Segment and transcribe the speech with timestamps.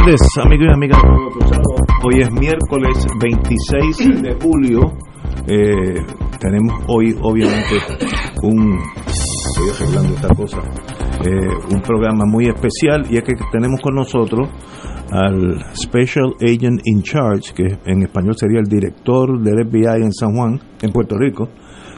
[0.00, 0.98] Tardes, amigos y amigas.
[2.02, 4.92] Hoy es miércoles 26 de julio.
[5.46, 6.02] Eh,
[6.38, 7.76] tenemos hoy, obviamente,
[8.42, 8.78] un.
[9.06, 10.58] Estoy arreglando esta cosa.
[11.24, 14.48] eh, un programa muy especial y es que tenemos con nosotros
[15.10, 20.34] al Special Agent in Charge, que en español sería el director del FBI en San
[20.34, 21.48] Juan, en Puerto Rico,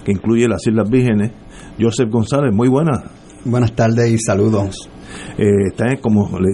[0.04, 1.30] que incluye las Islas Vírgenes,
[1.78, 2.52] Joseph González.
[2.52, 2.98] Muy buenas.
[3.44, 4.88] Buenas tardes y saludos.
[5.38, 6.50] Eh, está, en, como le,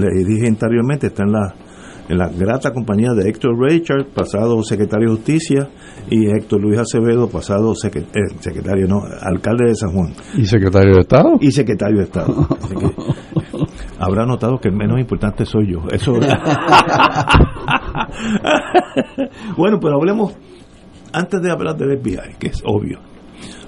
[0.00, 1.54] le dije anteriormente, está en la,
[2.08, 5.68] en la grata compañía de Héctor Richard, pasado secretario de Justicia,
[6.10, 7.76] y Héctor Luis Acevedo, pasado eh,
[8.40, 11.32] secretario, no, alcalde de San Juan, ¿Y secretario de Estado?
[11.40, 12.46] y secretario de Estado.
[12.62, 12.86] Así que,
[13.98, 15.80] habrá notado que el menos importante soy yo.
[15.90, 16.12] Eso.
[19.56, 20.36] bueno, pero hablemos,
[21.12, 23.00] antes de hablar del FBI, que es obvio,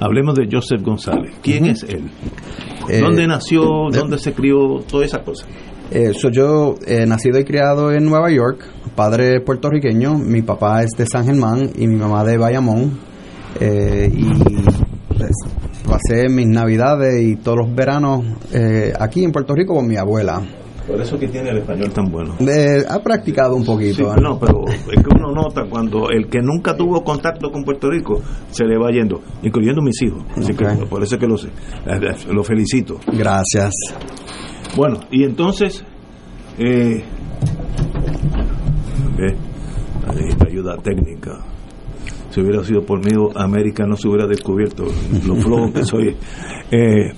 [0.01, 1.35] hablemos de Joseph González.
[1.43, 2.11] ¿Quién es él?
[2.89, 3.89] Eh, ¿Dónde nació?
[3.91, 4.81] ¿Dónde se crió?
[4.89, 5.49] Todas esas cosas.
[5.91, 10.91] Eh, soy yo, eh, nacido y criado en Nueva York, padre puertorriqueño, mi papá es
[10.99, 12.99] de San Germán y mi mamá de Bayamón.
[13.61, 14.25] Y
[15.09, 15.33] pues,
[15.87, 18.25] pasé mis navidades y todos los veranos
[18.99, 20.43] aquí en Puerto Rico con mi abuela.
[20.87, 22.37] Por eso que tiene el español tan bueno.
[22.41, 24.15] Eh, ha practicado un Sí, poquito.
[24.17, 28.23] no, pero es que uno nota cuando el que nunca tuvo contacto con Puerto Rico
[28.51, 30.23] se le va yendo, incluyendo mis hijos.
[30.37, 31.49] Así que por eso que lo sé.
[32.31, 33.01] Lo felicito.
[33.13, 33.73] Gracias.
[34.77, 35.85] Bueno, y entonces,
[36.59, 37.03] eh,
[39.19, 39.37] eh,
[40.47, 41.45] ayuda técnica.
[42.31, 44.85] Si hubiera sido por mí, América no se hubiera descubierto
[45.27, 46.17] lo flojo que soy.
[46.69, 47.13] Eh,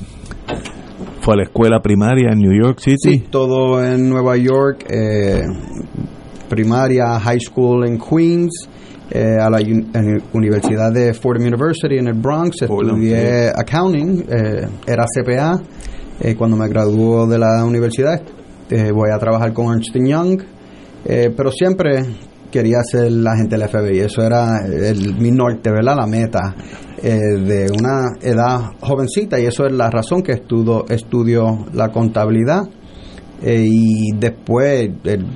[1.20, 2.96] fue a la escuela primaria en New York City.
[2.98, 5.42] Sí, todo en Nueva York, eh,
[6.48, 8.68] primaria, high school en Queens,
[9.10, 14.24] eh, a la un- en la Universidad de Fordham University en el Bronx, estudié accounting,
[14.28, 15.60] eh, era CPA.
[16.20, 18.20] Eh, cuando me graduó de la universidad,
[18.70, 20.42] eh, voy a trabajar con Ernst Young,
[21.04, 22.04] eh, pero siempre
[22.50, 24.00] quería ser la agente del FBI.
[24.00, 25.94] Eso era el, mi norte, ¿verdad?
[25.96, 26.54] La meta
[27.02, 32.62] eh, de una edad jovencita y eso es la razón que estudio, estudio la contabilidad.
[33.40, 35.26] Eh, y después, en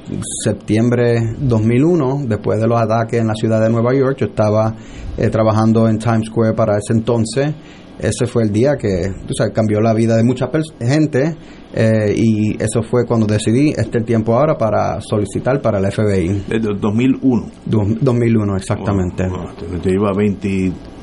[0.43, 4.75] septiembre 2001, después de los ataques en la ciudad de Nueva York, yo estaba
[5.17, 7.55] eh, trabajando en Times Square para ese entonces.
[7.99, 11.37] Ese fue el día que tú sabes, cambió la vida de mucha gente
[11.75, 16.43] eh, y eso fue cuando decidí, este el tiempo ahora para solicitar para el FBI.
[16.49, 17.47] Desde el 2001.
[17.67, 19.25] Du- 2001, exactamente.
[19.31, 20.11] Oh, oh, te lleva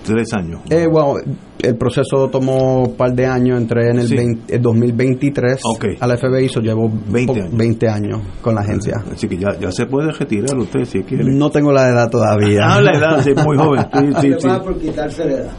[0.04, 0.62] 23 años.
[0.70, 1.16] Eh, bueno,
[1.62, 4.16] el proceso tomó un par de años, entré en el, Sí.
[4.16, 5.86] 20 el 2023 Ok.
[6.00, 7.58] al FBI, so llevo 20 po- años.
[7.58, 8.96] 20 años con la agencia.
[9.12, 11.26] Así que ya, ya se puede retirar usted si quiere.
[11.26, 12.62] No tengo la edad todavía.
[12.66, 13.86] Ah, la edad, sí, muy joven.
[13.94, 14.48] Sí, sí, sí.
[14.64, 15.52] por quitarse la edad.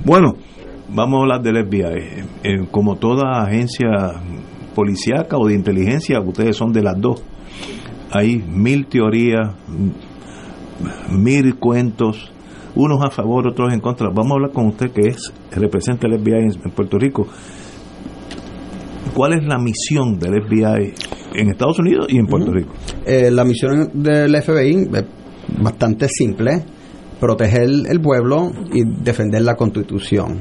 [0.04, 0.34] bueno,
[0.88, 2.24] vamos a hablar del FBI.
[2.42, 3.88] Eh, como toda agencia
[4.74, 7.22] policíaca o de inteligencia, ustedes son de las dos.
[8.12, 9.54] Hay mil teorías,
[11.10, 12.30] mil cuentos,
[12.74, 14.08] unos a favor, otros en contra.
[14.08, 17.26] Vamos a hablar con usted que es representa el FBI en, Puerto Rico.
[19.14, 20.94] ¿Cuál es la misión del FBI
[21.34, 22.72] en Estados Unidos y en Puerto Rico?
[23.04, 25.04] Eh, la misión del FBI es
[25.60, 26.62] bastante simple,
[27.18, 30.38] proteger el pueblo y defender la constitución.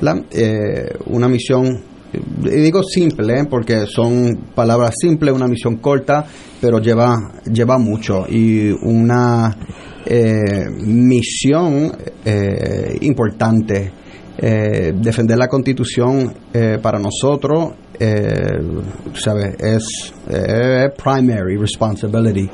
[0.00, 6.24] La- eh, una misión, y digo simple eh, porque son palabras simples, una misión corta,
[6.60, 9.56] pero lleva, lleva mucho y una
[10.06, 11.92] eh, misión
[12.24, 13.92] eh, importante.
[14.42, 16.32] Eh, defender la constitución
[16.80, 18.38] para nosotros eh,
[19.12, 19.54] ¿sabe?
[19.58, 20.12] es
[20.96, 22.48] primary responsibility.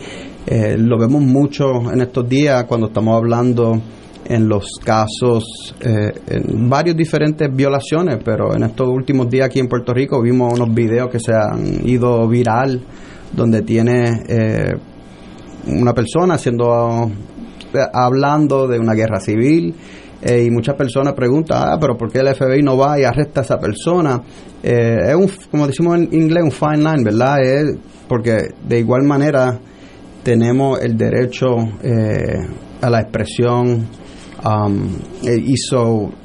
[0.79, 3.81] Lo vemos mucho en estos días cuando estamos hablando
[4.29, 9.69] en los casos, eh, en varios diferentes violaciones, pero en estos últimos días aquí en
[9.69, 12.81] Puerto Rico vimos unos videos que se han ido viral
[13.33, 14.75] donde tiene eh,
[15.67, 17.11] una persona haciendo
[17.93, 19.75] hablando de una guerra civil
[20.23, 23.41] eh, y muchas personas preguntan, ah, pero ¿por qué el FBI no va y arresta
[23.41, 24.23] a esa persona?
[24.63, 27.41] Eh, es un, como decimos en inglés, un fine line, ¿verdad?
[27.43, 27.77] Es
[28.09, 29.59] porque de igual manera
[30.23, 32.39] tenemos el derecho eh,
[32.81, 33.87] a la expresión
[34.45, 34.89] um,
[35.23, 35.55] y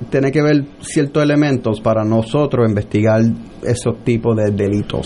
[0.09, 3.21] tiene que ver ciertos elementos para nosotros investigar
[3.63, 5.05] esos tipos de delitos.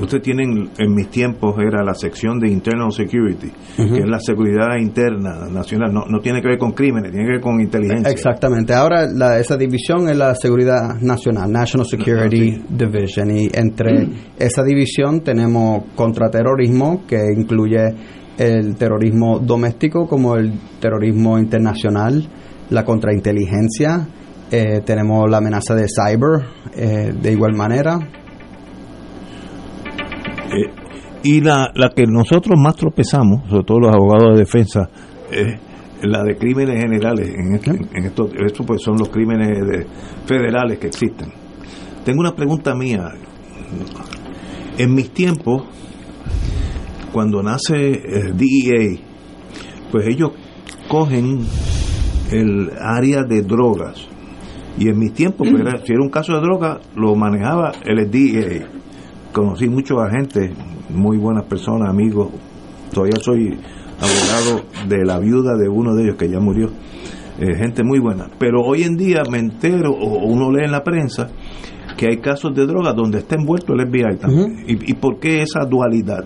[0.00, 4.76] Usted tiene, en mis tiempos era la sección de Internal Security, que es la seguridad
[4.78, 8.10] interna nacional, no, no, tiene que ver con crímenes, tiene que ver con inteligencia.
[8.10, 14.08] Exactamente, ahora la, esa división es la seguridad nacional, National Security Division, y entre
[14.38, 17.94] esa división tenemos contraterrorismo, que incluye
[18.38, 22.28] el terrorismo doméstico como el terrorismo internacional,
[22.70, 24.06] la contrainteligencia,
[24.50, 27.98] eh, tenemos la amenaza de cyber eh, de igual manera.
[30.46, 30.70] Eh,
[31.22, 34.88] y la, la que nosotros más tropezamos, sobre todo los abogados de defensa,
[35.30, 35.58] es
[36.02, 37.28] la de crímenes generales.
[37.28, 39.86] En, esto, en esto, esto pues son los crímenes
[40.26, 41.32] federales que existen.
[42.04, 43.10] Tengo una pregunta mía.
[44.78, 45.64] En mis tiempos,
[47.12, 49.00] cuando nace el DEA,
[49.90, 50.30] pues ellos
[50.88, 51.40] cogen
[52.30, 54.08] el área de drogas
[54.78, 58.68] y en mis tiempos, pues, si era un caso de droga, lo manejaba el DEA.
[59.32, 60.52] Conocí muchos agentes,
[60.90, 62.28] muy buenas personas, amigos.
[62.92, 63.58] Todavía soy
[63.98, 66.70] abogado de la viuda de uno de ellos que ya murió.
[67.38, 68.28] Eh, gente muy buena.
[68.38, 71.28] Pero hoy en día me entero, o uno lee en la prensa,
[71.96, 74.64] que hay casos de droga donde está envuelto el FBI también.
[74.66, 76.24] ¿Y, por qué esa dualidad?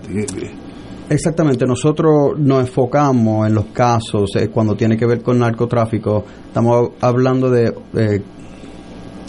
[1.11, 1.15] Eh, eh.
[1.15, 6.23] Exactamente, nosotros nos enfocamos en los casos cuando tiene que ver con narcotráfico.
[6.47, 7.73] Estamos hablando de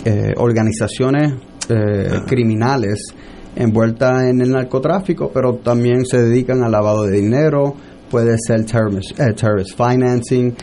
[0.05, 1.35] eh, organizaciones
[1.69, 3.15] eh, criminales
[3.55, 7.75] envueltas en el narcotráfico, pero también se dedican al lavado de dinero,
[8.11, 9.33] puede ser terrorist, eh,
[9.77, 10.55] financing,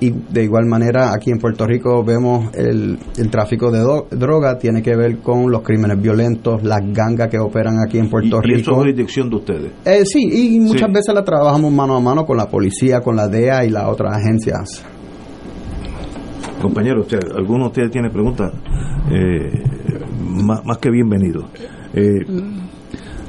[0.00, 3.80] y de igual manera aquí en Puerto Rico vemos el, el tráfico de
[4.10, 8.40] droga, tiene que ver con los crímenes violentos, las gangas que operan aquí en Puerto
[8.40, 8.58] Rico.
[8.58, 9.72] ¿Y eso es jurisdicción de ustedes?
[10.04, 13.64] sí, y muchas veces la trabajamos mano a mano con la policía, con la DEA
[13.64, 14.84] y las otras agencias.
[16.60, 17.06] Compañeros,
[17.36, 18.52] ¿alguno de ustedes tiene preguntas?
[19.10, 19.62] Eh,
[20.44, 21.44] más, que bienvenido.
[21.92, 22.24] Eh,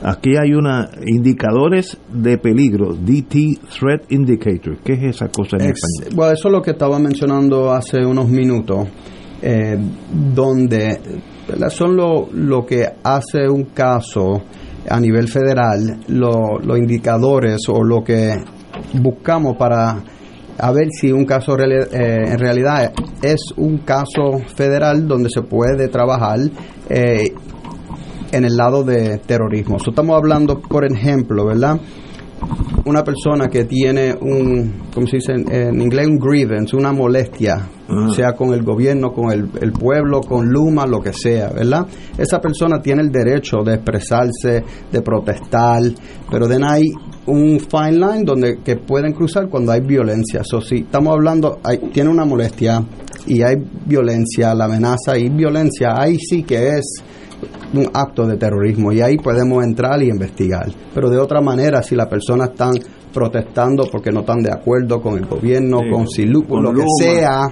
[0.05, 4.77] aquí hay una indicadores de peligro, DT Threat Indicator.
[4.83, 6.15] ¿Qué es esa cosa en español?
[6.15, 8.87] Bueno, eso es lo que estaba mencionando hace unos minutos,
[9.41, 9.77] eh,
[10.33, 10.99] donde
[11.69, 14.43] son lo, lo que hace un caso
[14.87, 18.35] a nivel federal, los indicadores o lo que
[18.93, 20.03] buscamos para
[20.57, 25.89] a ver si un caso eh, en realidad es un caso federal donde se puede
[25.89, 26.39] trabajar
[26.89, 27.33] eh,
[28.35, 29.77] en el lado de terrorismo.
[29.77, 31.79] estamos hablando, por ejemplo, ¿verdad?
[32.83, 37.69] Una persona que tiene un, como se dice en, inglés, un grievance, una molestia,
[38.13, 41.87] sea con el gobierno, con el, el, pueblo, con Luma, lo que sea, ¿verdad?
[42.17, 45.81] Esa persona tiene el derecho de expresarse, de protestar,
[46.29, 46.91] pero de ahí
[47.27, 50.43] un fine line donde que pueden cruzar cuando hay violencia.
[50.43, 52.83] So, si estamos hablando, hay, tiene una molestia
[53.25, 53.55] y hay
[53.85, 57.03] violencia, la amenaza y violencia, ahí sí que es
[57.79, 60.67] un acto de terrorismo y ahí podemos entrar y investigar.
[60.93, 62.73] Pero de otra manera, si las personas están
[63.13, 67.47] protestando porque no están de acuerdo con el gobierno, con Silu, con lo que sea,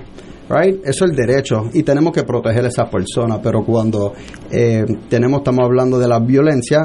[0.49, 0.81] right?
[0.83, 4.13] Eso es el derecho y tenemos que proteger a esas personas, pero cuando
[4.51, 6.79] eh, tenemos, estamos hablando de la violencia,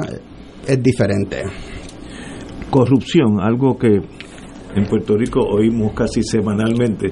[0.65, 1.43] es diferente
[2.69, 3.99] corrupción, algo que
[4.75, 7.07] en Puerto Rico oímos casi semanalmente.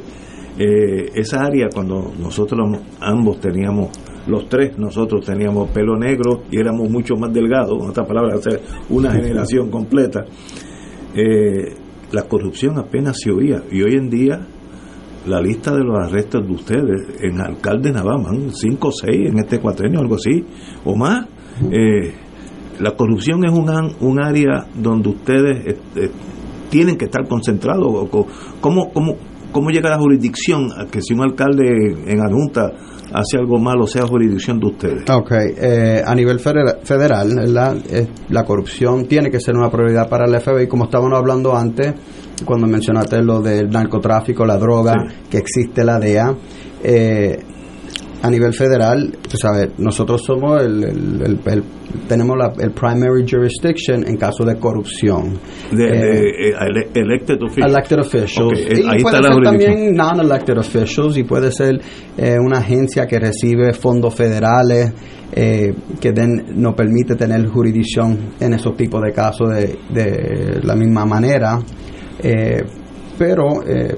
[0.59, 3.89] Eh, esa área, cuando nosotros ambos teníamos,
[4.27, 8.61] los tres nosotros teníamos pelo negro y éramos mucho más delgados, en otras palabras, hacer
[8.89, 10.25] una generación completa,
[11.15, 11.75] eh,
[12.11, 13.63] la corrupción apenas se oía.
[13.71, 14.39] Y hoy en día,
[15.25, 19.59] la lista de los arrestos de ustedes en alcalde Navaman, cinco o seis en este
[19.59, 20.43] cuatrenio, algo así,
[20.85, 21.27] o más.
[21.71, 22.13] Eh,
[22.79, 23.67] la corrupción es un,
[23.99, 26.11] un área donde ustedes este,
[26.69, 28.07] tienen que estar concentrados.
[28.61, 29.15] ¿Cómo, cómo,
[29.51, 31.65] ¿Cómo llega la jurisdicción a que si un alcalde
[32.05, 32.71] en adjunta
[33.13, 35.09] hace algo malo sea jurisdicción de ustedes?
[35.09, 37.53] Ok, eh, a nivel federal,
[38.29, 41.93] la corrupción tiene que ser una prioridad para el FBI, como estábamos hablando antes,
[42.45, 44.93] cuando mencionaste lo del narcotráfico, la droga,
[45.29, 46.35] que existe la DEA.
[46.83, 47.39] Eh,
[48.21, 51.63] a nivel federal, tú sabes, nosotros somos el, el- el- el-
[52.07, 55.39] tenemos la, el primary jurisdiction en caso de corrupción.
[55.71, 57.71] De, Eh, de, eh, ele- elected officials.
[57.71, 58.59] Elected officials.
[58.59, 59.73] Eh, y ahí puede está la ser jurisdicción.
[59.75, 61.79] también non-elected officials y puede ser
[62.17, 64.93] eh, una agencia que recibe fondos federales
[65.33, 70.75] eh, que den, nos permite tener jurisdicción en esos tipos de casos de, de la
[70.75, 71.59] misma manera.
[72.23, 72.63] Eh,
[73.17, 73.95] pero eh,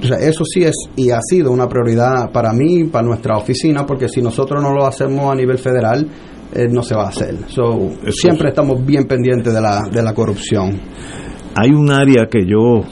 [0.00, 3.84] o sea, eso sí es y ha sido una prioridad para mí, para nuestra oficina,
[3.86, 6.06] porque si nosotros no lo hacemos a nivel federal,
[6.54, 7.36] eh, no se va a hacer.
[7.48, 8.52] So, siempre es.
[8.52, 10.78] estamos bien pendientes de la, de la corrupción.
[11.54, 12.82] Hay un área que yo,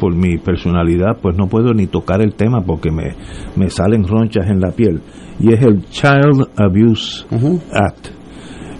[0.00, 3.14] por mi personalidad, pues no puedo ni tocar el tema porque me,
[3.56, 5.00] me salen ronchas en la piel.
[5.40, 7.60] Y es el Child Abuse Ujú.
[7.72, 8.08] Act.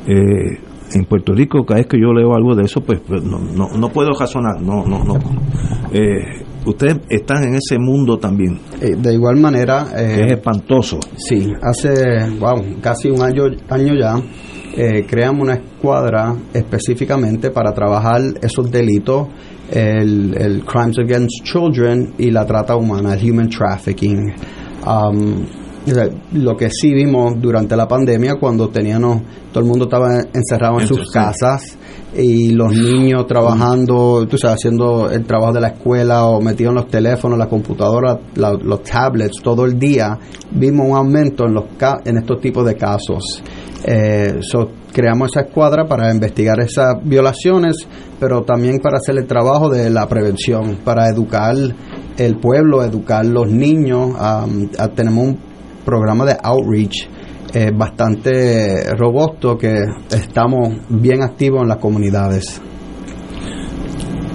[0.06, 0.58] Eh,
[0.94, 3.68] en Puerto Rico, cada vez que yo leo algo de eso, pues, pues, no, no,
[3.78, 4.60] no puedo razonar.
[4.60, 5.18] No, no, no.
[5.92, 10.98] Eh, ustedes están en ese mundo también, Eh, de igual manera, eh, que es espantoso.
[11.16, 14.14] Sí, hace wow, casi un año, año ya
[14.76, 19.28] eh, creamos una escuadra específicamente para trabajar esos delitos,
[19.70, 24.32] el, el Crimes Against Children y la trata humana, el Human Trafficking.
[24.86, 25.46] Um,
[26.32, 30.86] lo que sí vimos durante la pandemia cuando teníamos, todo el mundo estaba encerrado en
[30.86, 31.76] sus casas
[32.16, 36.74] y los niños trabajando, tú sabes, haciendo el trabajo de la escuela o metidos en
[36.76, 40.18] los teléfonos, la computadora, la- los tablets todo el día,
[40.52, 41.64] vimos un aumento en, los
[42.04, 43.42] en estos tipos de casos.
[43.84, 47.76] Eh, so, creamos esa escuadra para investigar esas violaciones,
[48.18, 51.54] pero también para hacer el trabajo de la prevención, para educar
[52.16, 54.10] el pueblo, educar los niños.
[54.18, 55.38] um, tenemos un
[55.88, 57.08] programa de outreach
[57.54, 62.60] eh, bastante robusto que estamos bien activos en las comunidades.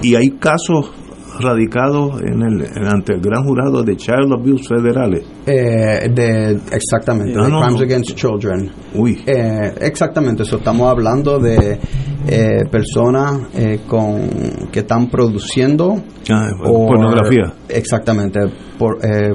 [0.01, 0.91] Y hay casos
[1.39, 5.25] radicados en el, ante el gran jurado de Child Abuse federales.
[5.45, 7.85] Eh, de exactamente, Ah, de no, Crimes no.
[7.85, 8.71] Against Children.
[8.95, 11.79] Uy, Eh, exactamente, eso estamos hablando de
[12.27, 15.95] eh, personas eh, con que están produciendo
[16.31, 17.53] ah, pornografía.
[17.69, 18.39] Exactamente,
[18.77, 19.33] por, eh,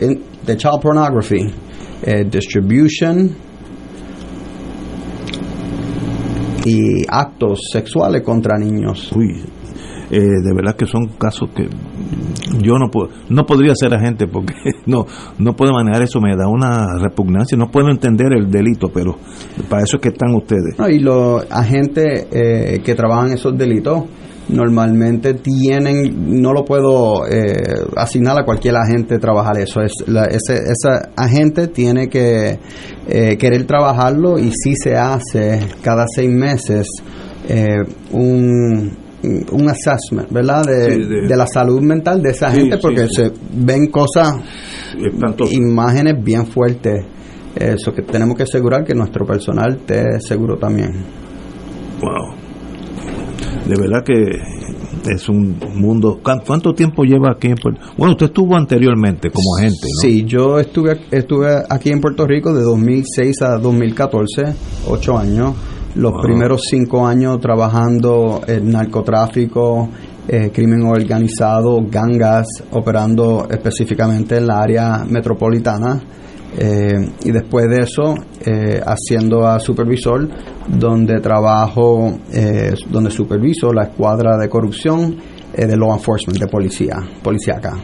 [0.00, 1.52] in- de child pornography,
[2.02, 3.30] eh, distribution
[6.64, 9.12] y actos sexuales contra niños.
[9.14, 9.42] Uy,
[10.10, 11.68] eh, de verdad que son casos que
[12.60, 14.54] yo no puedo, no podría ser agente porque
[14.86, 15.06] no,
[15.38, 19.16] no puedo manejar eso, me da una repugnancia, no puedo entender el delito, pero
[19.68, 20.78] para eso es que están ustedes.
[20.78, 24.04] No, y los agentes eh, que trabajan esos delitos
[24.48, 27.52] normalmente tienen, no lo puedo eh,
[27.96, 32.58] asignar a cualquier agente trabajar eso, es la- ese, ese agente tiene que
[33.08, 36.86] eh, querer trabajarlo y si se hace cada seis meses
[37.48, 37.78] eh,
[38.12, 40.62] un un assessment, ¿verdad?
[40.64, 43.14] De, Sí, de- de la salud mental de esa Sí, gente sí, porque sí.
[43.16, 44.36] se ven cosas
[45.04, 45.52] Espantoso.
[45.52, 47.04] imágenes bien fuertes.
[47.56, 50.92] Eso que tenemos que asegurar que nuestro personal esté seguro también.
[52.00, 52.34] Wow.
[53.68, 56.18] De verdad que es un mundo.
[56.22, 60.00] ¿Cuán- ¿Cuánto tiempo lleva aquí en Puerto Bueno, usted estuvo anteriormente como agente, ¿no?
[60.00, 64.54] Sí, yo estuve, estuve aquí en Puerto Rico de 2006 a 2014,
[64.88, 65.54] ocho años.
[65.94, 66.22] Los Wow.
[66.22, 69.88] primeros cinco años trabajando en narcotráfico,
[70.28, 76.02] eh, crimen organizado, gangas, operando específicamente en la área metropolitana.
[76.58, 80.28] Eh, y después de eso, eh, haciendo a supervisor,
[80.68, 85.16] donde trabajo, eh, donde superviso la escuadra de corrupción
[85.52, 87.74] eh, de law enforcement, de policía, policíaca.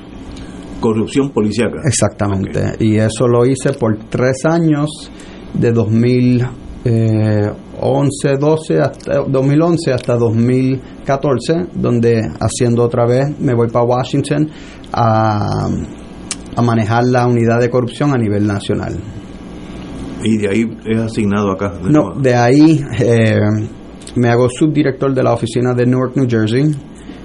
[0.80, 1.82] Corrupción policíaca.
[1.84, 2.76] Exactamente.
[2.80, 5.10] Y eso lo hice por tres años,
[5.54, 14.48] de 2011, 12 hasta 2011 hasta 2014, donde haciendo otra vez me voy para Washington
[14.92, 15.68] a,
[16.56, 18.96] a manejar la unidad de corrupción a nivel nacional.
[20.24, 21.70] Y de ahí es asignado acá.
[21.82, 23.40] de No, de ahí eh,
[24.16, 26.64] me hago subdirector de la oficina de Newark, New Jersey.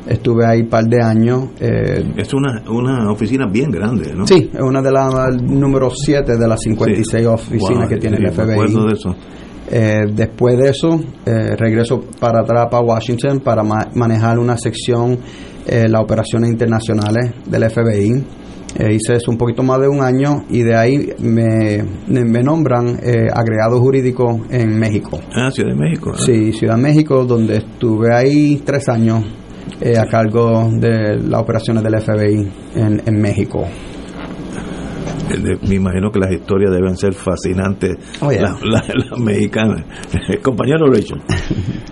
[0.08, 1.50] Estuve ahí un par de años.
[1.60, 4.26] eh, Es una, una oficina bien grande, ¿no?
[4.26, 7.26] Sí, es una de las número 7 de las 56 Sí.
[7.28, 8.88] oficinas Wow, que tiene sí, el me FBI.
[8.88, 9.16] de eso.
[9.70, 15.20] Eh, después de eso, eh, regreso para atrás para Washington para ma- manejar una sección,
[15.68, 18.24] eh, las operaciones internacionales del FBI.
[18.80, 22.44] Eh, hice eso un poquito más de un año y de ahí me, me- me
[22.44, 25.20] nombran eh, agregado jurídico en México.
[25.34, 26.14] Ah, Ciudad de México.
[26.16, 29.24] Sí, Ciudad de México, donde estuve ahí tres años
[29.82, 33.66] eh, a cargo de las operaciones del FBI en, en México.
[35.68, 37.96] Me imagino que las historias deben ser fascinantes.
[38.22, 38.56] Oh, yeah.
[38.64, 39.84] las, mexicanas.
[40.42, 41.22] Compañero Rachel.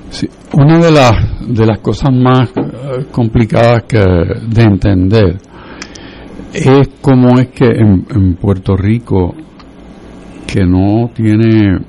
[0.10, 1.12] Sí, una de las,
[1.50, 2.50] de las cosas más
[3.12, 5.38] complicadas que, de entender
[6.56, 9.36] es cómo es que en, en Puerto Rico
[10.48, 11.80] que no tiene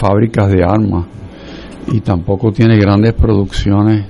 [0.00, 1.06] fábricas de armas
[1.92, 4.06] y tampoco tiene grandes producciones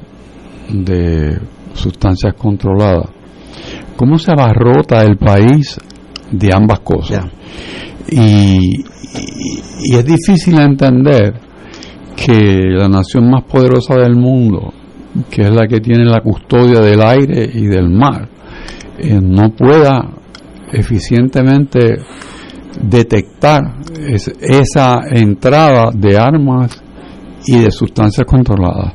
[0.70, 1.36] de
[1.74, 3.10] sustancias controladas,
[3.96, 5.78] ¿cómo se abarrota el país
[6.30, 7.26] de ambas cosas?
[8.10, 8.80] Y,
[9.80, 11.34] y, es difícil entender
[12.14, 14.72] que la nación más poderosa del mundo,
[15.30, 18.28] que es la que tiene la custodia del aire y del mar,
[18.98, 20.10] eh, no pueda
[20.72, 21.96] eficientemente
[22.80, 23.62] detectar
[24.40, 26.82] esa entrada de armas
[27.46, 28.94] y de sustancias controladas.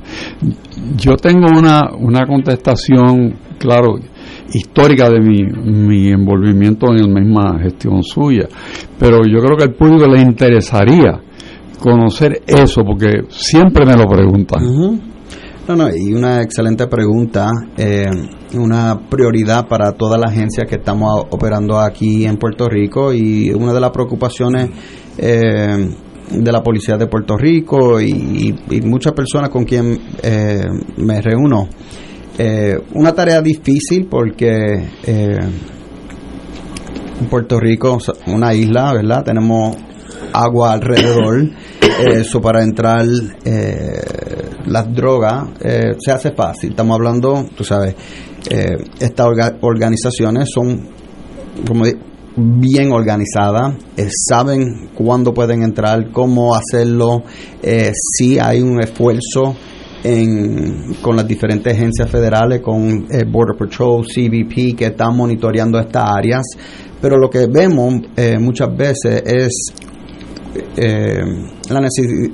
[0.98, 3.96] Yo tengo una, una contestación, claro,
[4.54, 8.48] histórica de mi, mi envolvimiento en la misma gestión suya,
[8.98, 11.22] pero yo creo que al público le interesaría
[11.80, 14.62] conocer eso, porque siempre me lo preguntan.
[15.70, 17.48] No, no, y una excelente pregunta,
[17.78, 18.10] eh,
[18.56, 23.72] una prioridad para toda la agencia que estamos operando aquí en Puerto Rico y una
[23.72, 24.72] de las preocupaciones
[25.16, 25.94] eh,
[26.32, 28.52] de la Policía de Puerto Rico y,
[28.84, 30.60] muchas personas con quien eh,
[30.98, 31.70] me reúno.
[32.96, 34.56] una tarea difícil porque
[37.20, 39.24] en Puerto Rico, una isla, ¿verdad?
[39.24, 39.78] Tenemos
[40.34, 41.50] agua alrededor,
[42.14, 43.06] eso para entrar
[44.70, 46.72] las drogas eh, se hace fácil.
[46.72, 47.96] Estamos hablando, tú sabes,
[48.50, 49.28] eh, estas
[49.62, 50.88] organizaciones son
[51.68, 51.86] como
[52.36, 57.24] bien organizadas, eh, saben cuándo pueden entrar, cómo hacerlo,
[58.02, 59.56] si hay un esfuerzo
[60.04, 66.44] en, con las diferentes agencias federales, con Border Patrol, CBP, que están monitoreando estas áreas,
[67.02, 67.96] pero lo que vemos
[68.40, 69.74] muchas veces es
[70.78, 71.22] eh,
[71.70, 71.82] la,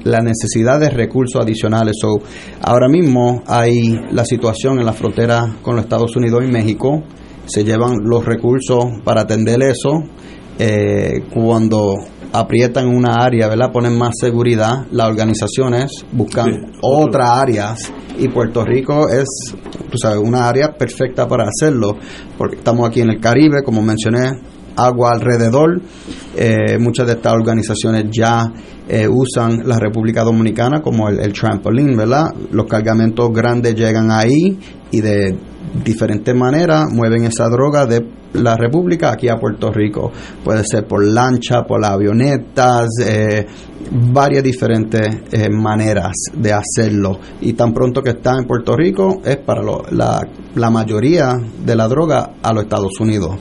[0.04, 1.98] la, necesidad de recursos adicionales.
[2.00, 2.22] So,
[2.62, 7.04] ahora mismo hay la situación en la frontera con los Estados Unidos y México.
[7.46, 10.04] Se llevan los recursos para atender eso.
[10.58, 11.96] Eh, cuando
[12.32, 13.72] aprietan una área, ¿verdad?
[13.72, 19.26] Ponen más seguridad, las organizaciones buscan otras áreas y Puerto Rico es,
[19.92, 21.98] tú sabes, una área perfecta para hacerlo,
[22.38, 24.32] porque estamos aquí en el Caribe, como mencioné,
[24.76, 25.82] agua alrededor.
[26.36, 28.52] Eh, muchas de estas organizaciones ya
[28.88, 32.26] eh, usan la República Dominicana como el, trampolín, ¿verdad?
[32.52, 34.60] Los cargamentos grandes llegan ahí
[34.92, 35.38] y de
[35.84, 40.12] diferentes maneras mueven esa droga de la República aquí a Puerto Rico.
[40.44, 43.46] Puede ser por lancha, por avionetas, eh,
[43.92, 47.20] varias diferentes eh, maneras de hacerlo.
[47.42, 49.62] Y tan pronto que está en Puerto Rico es para
[49.92, 50.22] la,
[50.56, 51.34] la, mayoría
[51.66, 53.36] de la droga a los Estados Unidos.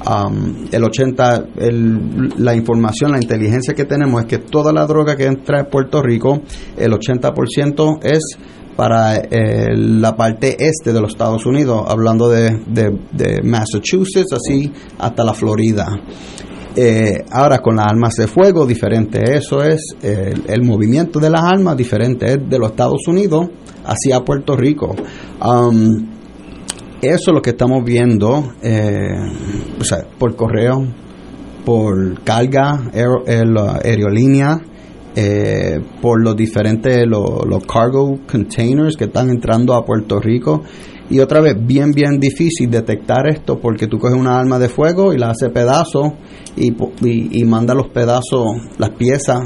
[0.00, 5.14] Um, el 80, el, la información, la inteligencia que tenemos es que toda la droga
[5.14, 6.40] que entra en Puerto Rico,
[6.78, 8.38] el 80% es
[8.76, 15.34] para eh, la parte este de los Estados Unidos, hablando de, Massachusetts, así hasta la
[15.34, 15.86] Florida.
[16.74, 19.36] Eh, ahora con las armas de fuego, diferente.
[19.36, 22.26] Eso es el, movimiento de las armas, diferente.
[22.26, 23.48] Es de los Estados Unidos
[23.84, 24.94] hacia Puerto Rico.
[25.44, 26.19] Um,
[27.02, 29.14] eso es lo que estamos viendo eh,
[29.78, 30.86] o sea, por correo,
[31.64, 34.60] por carga, aerolínea,
[35.16, 40.62] eh, por los diferentes los, cargo containers que están entrando a Puerto Rico.
[41.08, 45.12] Y otra vez bien bien difícil detectar esto porque tú coges una arma de fuego
[45.12, 46.12] y la hace pedazos
[46.56, 48.44] y, y, manda los pedazos
[48.78, 49.40] las piezas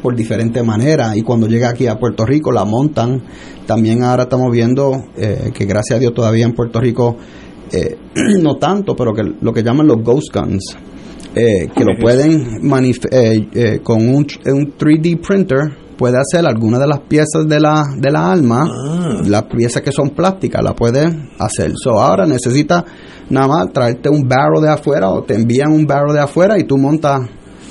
[0.00, 3.22] por diferentes maneras y cuando llega aquí a Puerto Rico la montan
[3.66, 7.16] también ahora estamos viendo eh, que gracias a Dios todavía en Puerto Rico
[7.72, 7.96] eh,
[8.40, 10.76] no tanto pero que lo que llaman los ghost guns
[11.34, 12.60] eh, que lo pueden
[13.12, 15.60] eh, eh, con un, un, 3D printer
[15.96, 19.22] puede hacer alguna de las piezas de la, de la alma, ah.
[19.24, 21.04] las piezas que son plásticas, la puede
[21.38, 21.72] hacer.
[21.76, 22.84] So ahora necesita
[23.28, 26.64] nada más traerte un barro de afuera o te envían un barro de afuera y
[26.64, 27.20] tú montas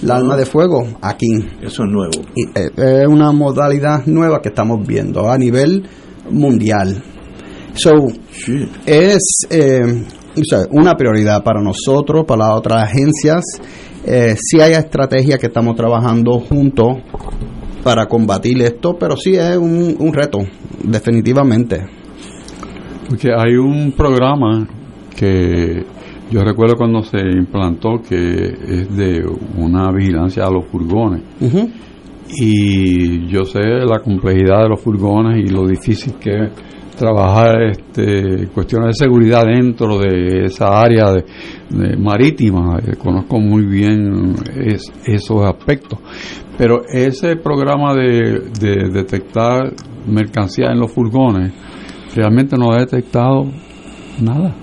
[0.01, 1.31] la alma de fuego aquí.
[1.61, 2.11] Eso es nuevo.
[2.35, 5.87] Y, es una modalidad nueva que estamos viendo a nivel
[6.31, 7.01] mundial.
[7.73, 7.91] So,
[8.85, 9.47] es
[10.71, 13.43] una prioridad para nosotros, para las otras agencias.
[14.05, 16.97] Eh, sí hay estrategias que estamos trabajando juntos
[17.83, 20.39] para combatir esto, pero sí es un, reto,
[20.83, 21.85] definitivamente.
[23.07, 24.67] Porque hay un programa
[25.15, 25.85] que
[26.31, 29.25] yo recuerdo cuando se implantó que es de
[29.57, 31.23] una vigilancia a los furgones.
[32.31, 36.51] Y yo sé la complejidad de los furgones y lo difícil que es
[36.99, 42.77] trabajar este, cuestiones de seguridad dentro de esa área de, marítima.
[42.79, 44.35] Eh, conozco muy bien
[45.05, 45.99] esos aspectos.
[46.57, 48.51] Pero ese programa de,
[48.91, 49.71] detectar
[50.07, 51.53] mercancía en los furgones
[52.13, 53.45] realmente no ha detectado
[54.21, 54.53] nada.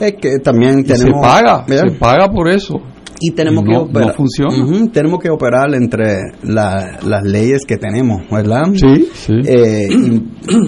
[0.00, 1.20] Es que también tenemos...
[1.24, 2.80] Se paga, se paga por eso.
[3.20, 4.08] y tenemos que no, operar.
[4.08, 4.88] no funciona.
[4.92, 8.62] Tenemos que operar entre la- las leyes que tenemos, ¿verdad?
[8.74, 9.34] Sí, sí.
[9.46, 9.88] Eh,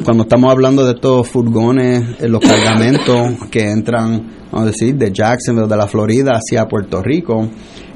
[0.04, 5.10] cuando estamos hablando de estos furgones, eh, los cargamentos que entran, vamos a decir, de
[5.12, 7.48] Jacksonville, de la Florida hacia Puerto Rico,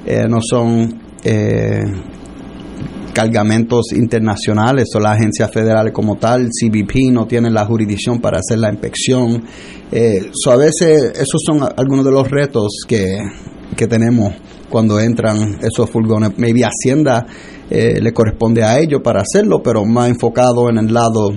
[0.07, 1.83] eh, no son eh,
[3.16, 8.59] cargamentos internacionales o la agencia federal como tal, CBP no tiene la jurisdicción para hacer
[8.59, 9.42] la inspección.
[9.90, 13.16] Eh, a veces esos son algunos de los retos que,
[13.74, 14.35] que tenemos
[14.68, 16.37] cuando entran esos furgones.
[16.37, 17.26] Maybe Hacienda
[17.70, 21.31] eh, le corresponde a ellos para hacerlo, pero más enfocado en el lado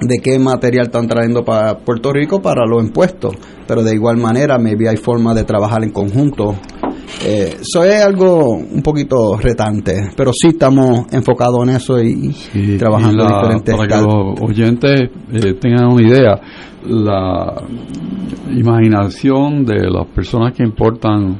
[0.00, 3.36] de qué material están trayendo para Puerto Rico para los impuestos.
[3.68, 6.56] Pero de igual manera, maybe hay forma de trabajar en conjunto.
[7.24, 12.34] Eh, Eso es algo un poquito retante, pero sí estamos enfocados en eso y,
[12.78, 16.40] trabajando y la- en diferentes para que los oyentes eh, tengan una idea,
[16.86, 17.62] la
[18.50, 21.38] imaginación de las personas que importan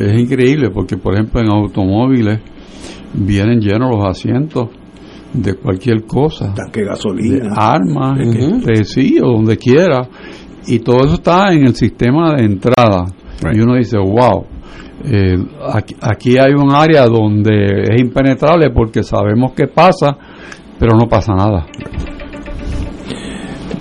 [0.00, 2.40] es increíble porque, por ejemplo, en automóviles
[3.14, 4.68] vienen llenos los asientos
[5.32, 7.54] de cualquier cosa, Tanque de de gasolina.
[7.56, 8.60] armas, Ujú.
[8.66, 10.06] de sí, o donde quiera,
[10.66, 13.06] y todo eso está en el sistema de entrada.
[13.52, 14.44] Y uno dice, wow,
[15.04, 15.36] eh,
[15.72, 20.16] aquí, aquí hay un área donde es impenetrable porque sabemos qué pasa,
[20.78, 21.66] pero no pasa nada.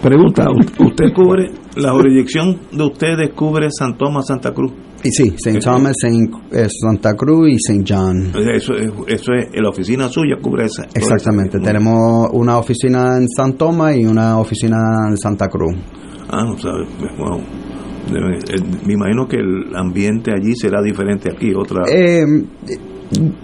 [0.01, 4.71] Pregunta, ¿u- ¿usted cubre, la jurisdicción de ustedes cubre San Tomás, Santa Cruz?
[5.03, 5.60] Y sí, St.
[5.60, 7.84] Thomas, Saint- eh, Santa Cruz y St.
[7.88, 8.31] John.
[8.53, 10.84] Eso es, eso es, la oficina suya cubre esa.
[10.93, 14.77] Exactamente, esa- tenemos una oficina en San Tomás y una oficina
[15.10, 15.75] en Santa Cruz.
[16.29, 16.86] Ah, no sabe,
[17.17, 17.41] wow.
[18.10, 21.84] Eh, Me imagino que el ambiente allí será diferente aquí, otra.
[21.88, 22.24] Eh,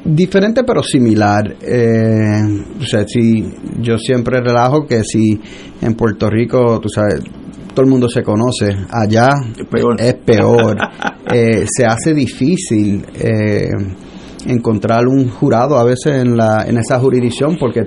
[0.06, 1.56] diferente pero similar.
[1.62, 2.42] Eh,
[2.80, 3.46] o sea, si
[3.82, 5.40] yo siempre relajo que si
[5.82, 7.22] en Puerto Rico, tú sabes,
[7.74, 9.96] todo el mundo se conoce, allá Es peor.
[10.02, 10.78] es peor.
[11.30, 13.68] Eh, se hace difícil eh,
[14.46, 17.82] encontrar un jurado a veces en, la, en esa jurisdicción porque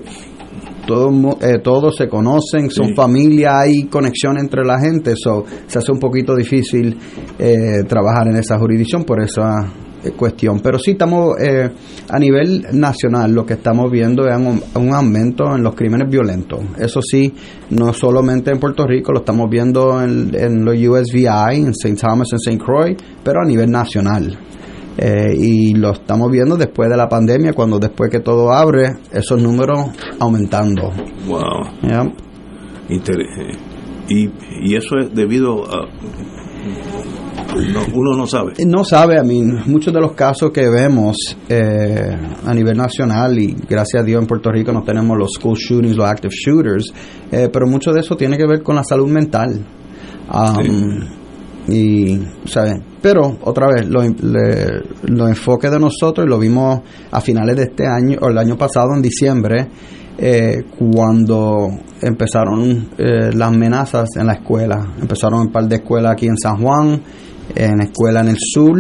[0.87, 2.95] todo, eh, todos se conocen, son Sí.
[2.95, 6.97] familia, hay conexión entre la gente, so, se hace un poquito difícil
[7.39, 10.61] eh, trabajar en esa jurisdicción por esa eh, cuestión.
[10.61, 11.69] Pero sí estamos eh,
[12.09, 16.61] a nivel nacional, lo que estamos viendo es un, un aumento en los crímenes violentos.
[16.79, 17.33] Eso sí,
[17.71, 21.97] no solamente en Puerto Rico, lo estamos viendo en, en los USVI, en St.
[22.01, 22.65] Thomas, en St.
[22.65, 24.39] Croix, pero a nivel nacional.
[24.99, 29.41] Eh, y lo estamos viendo después de la pandemia, cuando después que todo abre, esos
[29.41, 30.91] números aumentando.
[31.27, 31.43] Wow.
[31.83, 32.03] ¿ya?
[32.89, 33.57] Inter- eh,
[34.09, 34.29] y,
[34.63, 35.87] y eso es debido a.
[37.73, 38.53] no, uno no sabe.
[38.67, 41.17] No sabe, a mí, muchos de los casos que vemos
[41.49, 45.57] eh, a nivel nacional, y gracias a Dios en Puerto Rico no tenemos los school
[45.57, 46.93] shootings, los active shooters,
[47.31, 49.65] eh, pero mucho de eso tiene que ver con la salud mental.
[50.33, 51.20] Um,
[51.71, 52.75] Y, ¿sabes?
[53.01, 56.81] Pero, otra vez, lo, le- lo enfoque de nosotros, lo vimos
[57.11, 59.69] a finales de este año, o el año pasado, en diciembre,
[60.19, 61.69] eh, cuando
[62.03, 64.87] empezaron eh, las amenazas en la escuela.
[65.01, 67.01] Empezaron un par de escuelas aquí en San Juan,
[67.55, 68.79] en escuela en el sur,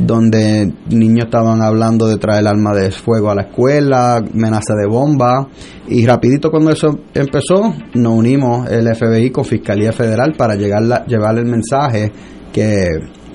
[0.00, 5.48] donde niños estaban hablando de traer arma de fuego a la escuela, amenaza de bomba,
[5.88, 11.04] y rapidito cuando eso empezó, nos unimos el FBI con Fiscalía Federal para llegar la-
[11.06, 12.12] llevar el mensaje
[12.52, 12.86] que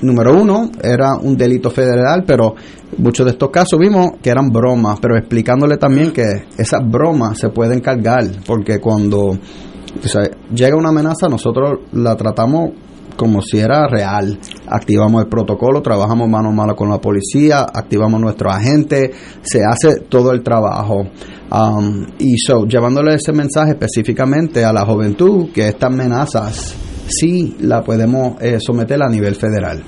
[0.02, 2.56] número uno era un delito federal, pero
[2.98, 6.24] muchos de estos casos vimos que eran bromas, pero explicándole también que
[6.58, 9.38] esas bromas se pueden cargar, porque cuando
[10.54, 12.72] llega una amenaza, nosotros la tratamos
[13.16, 14.38] como si era real.
[14.68, 20.02] Activamos el protocolo, trabajamos mano a mano con la policía, activamos nuestros agentes, se hace
[20.10, 21.04] todo el trabajo.
[21.52, 26.76] Um, y so, llevándole ese mensaje específicamente a la juventud, que estas amenazas
[27.08, 29.84] sí la podemos eh, someter a nivel federal.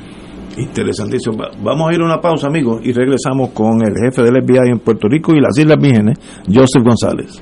[0.58, 1.38] Interesantísimo.
[1.38, 4.70] Va- Vamos a ir a una pausa, amigos, y regresamos con el jefe del FBI
[4.72, 7.42] en Puerto Rico y las Islas Vírgenes, Joseph González.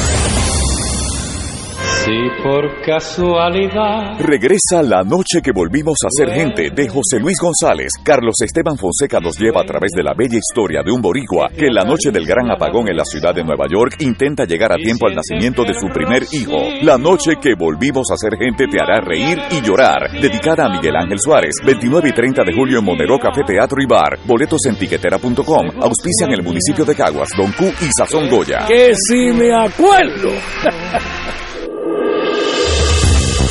[2.11, 7.93] Si por casualidad Regresa la noche que volvimos a ser gente de José Luis González.
[8.03, 11.67] Carlos Esteban Fonseca nos lleva a través de la bella historia de un boricua que
[11.67, 14.75] en la noche del gran apagón en la ciudad de Nueva York intenta llegar a
[14.75, 16.57] tiempo al nacimiento de su primer hijo.
[16.81, 20.11] La noche que volvimos a ser gente te hará reír y llorar.
[20.11, 21.55] Dedicada a Miguel Ángel Suárez.
[21.65, 24.19] 29 y 30 de julio en Monero Café Teatro y Bar.
[24.25, 25.79] Boletos en tiquetera.com.
[25.79, 28.65] Auspician el municipio de Caguas, Don Q y Sazón Goya.
[28.67, 30.31] que si me acuerdo.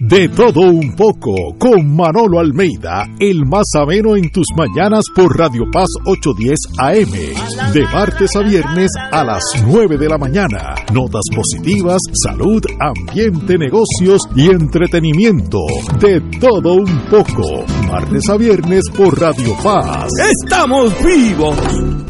[0.00, 5.64] De todo un poco, con Manolo Almeida, el más ameno en tus mañanas por Radio
[5.70, 10.74] Paz 810 AM, de martes a viernes a las 9 de la mañana.
[10.94, 15.58] Notas positivas, salud, ambiente, negocios y entretenimiento.
[16.00, 20.08] De todo un poco, martes a viernes por Radio Paz.
[20.18, 21.58] ¡Estamos vivos!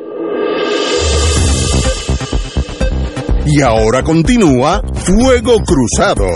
[3.47, 6.27] Y ahora continúa Fuego Cruzado.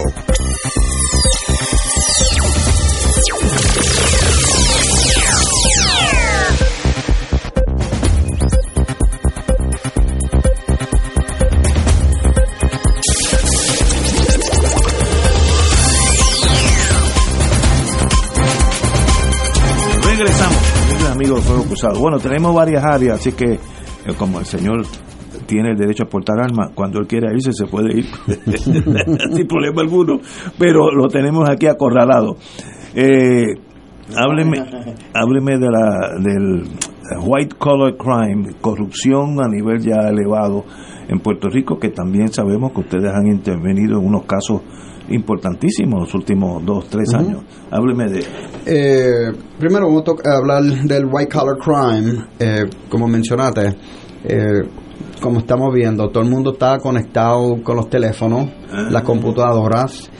[21.28, 22.00] Amigos Fuego Cruzado.
[22.00, 23.58] Bueno, tenemos varias áreas, así que eh,
[24.16, 24.82] como el señor
[25.46, 28.06] tiene el derecho a portar armas, cuando él quiera irse se puede ir
[29.34, 30.20] sin problema alguno,
[30.58, 32.36] pero lo tenemos aquí acorralado.
[32.94, 33.44] Eh,
[34.16, 34.58] hábleme,
[35.12, 36.64] hábleme de la, del
[37.20, 40.64] white collar crime, corrupción a nivel ya elevado
[41.08, 44.62] en Puerto Rico, que también sabemos que ustedes han intervenido en unos casos
[45.10, 47.42] importantísimo los últimos dos, tres años.
[47.70, 48.24] Hábleme de...
[48.66, 53.76] Eh, primero vamos a hablar del white collar crime, eh, como mencionaste.
[54.24, 54.62] Eh,
[55.20, 58.88] como estamos viendo, todo el mundo está conectado con los teléfonos, ah.
[58.90, 60.10] las computadoras.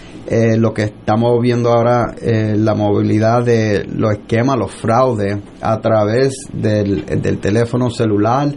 [0.58, 7.06] lo que estamos viendo ahora, la movilidad de los esquemas, los fraudes a través del,
[7.06, 8.54] del teléfono celular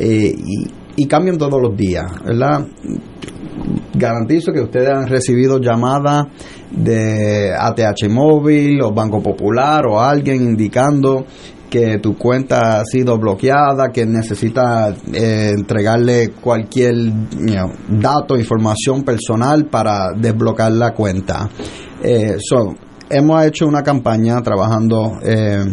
[0.00, 0.32] y,
[0.96, 2.66] y cambian todos los días, ¿verdad?
[3.94, 6.26] Garantizo que ustedes han recibido llamadas
[6.70, 11.26] de ATH Móvil o Banco Popular o alguien indicando
[11.72, 16.94] que tu cuenta ha sido bloqueada, que necesita eh, entregarle cualquier
[17.88, 21.48] dato, información personal para desbloquear la cuenta.
[22.02, 22.36] Eh,
[23.08, 25.64] hemos hecho una campaña trabajando eh,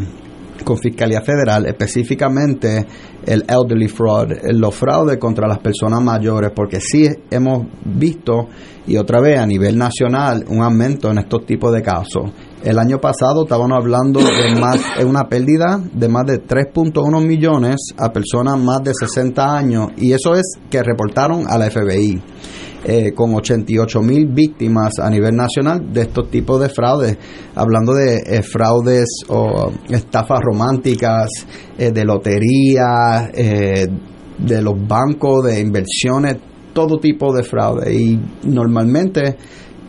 [0.63, 2.85] con Fiscalía Federal, específicamente
[3.25, 8.47] el elderly fraud, los fraudes contra las personas mayores, porque sí hemos visto,
[8.87, 12.31] y otra vez a nivel nacional, un aumento en estos tipos de casos.
[12.63, 17.77] El año pasado estábamos hablando de más, de una pérdida de más de 3.1 millones
[17.97, 22.21] a personas más de 60 años, y eso es que reportaron a la FBI.
[22.85, 27.17] Eh, con 88 mil víctimas a nivel nacional de estos tipos de fraudes,
[27.53, 31.27] hablando de eh, fraudes o estafas románticas,
[31.77, 36.37] eh, de lotería, de los bancos, de inversiones,
[36.71, 37.93] todo tipo de fraude.
[37.93, 39.35] Y normalmente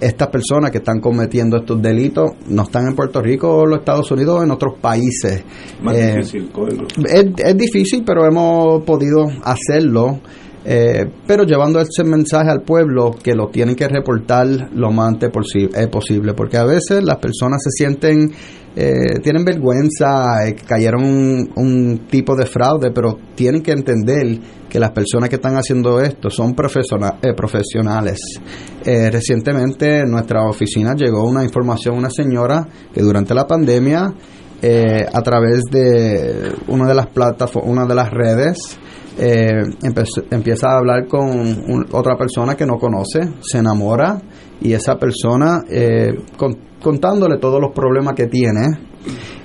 [0.00, 4.10] estas personas que están cometiendo estos delitos no están en Puerto Rico o los Estados
[4.10, 5.44] Unidos o en otros países.
[5.92, 10.18] es, es, difícil, pero hemos podido hacerlo
[10.64, 15.30] eh, pero llevando ese mensaje al pueblo que lo tienen que reportar lo más antes
[15.30, 18.30] posible, porque a veces las personas se sienten,
[18.76, 21.02] eh, tienen vergüenza, eh, cayeron
[21.56, 26.30] un, tipo de fraude, pero tienen que entender que las personas que están haciendo esto
[26.30, 28.20] son profesionales.
[28.84, 34.14] recientemente en nuestra oficina llegó una información, una señora que durante la pandemia
[34.62, 38.78] eh, a través de una de las plataformas, una de las redes,
[39.18, 39.62] eh,
[40.30, 44.20] empieza a hablar con otra persona que no conoce, se enamora
[44.60, 46.14] y esa persona eh,
[46.82, 48.66] contándole todos los problemas que tiene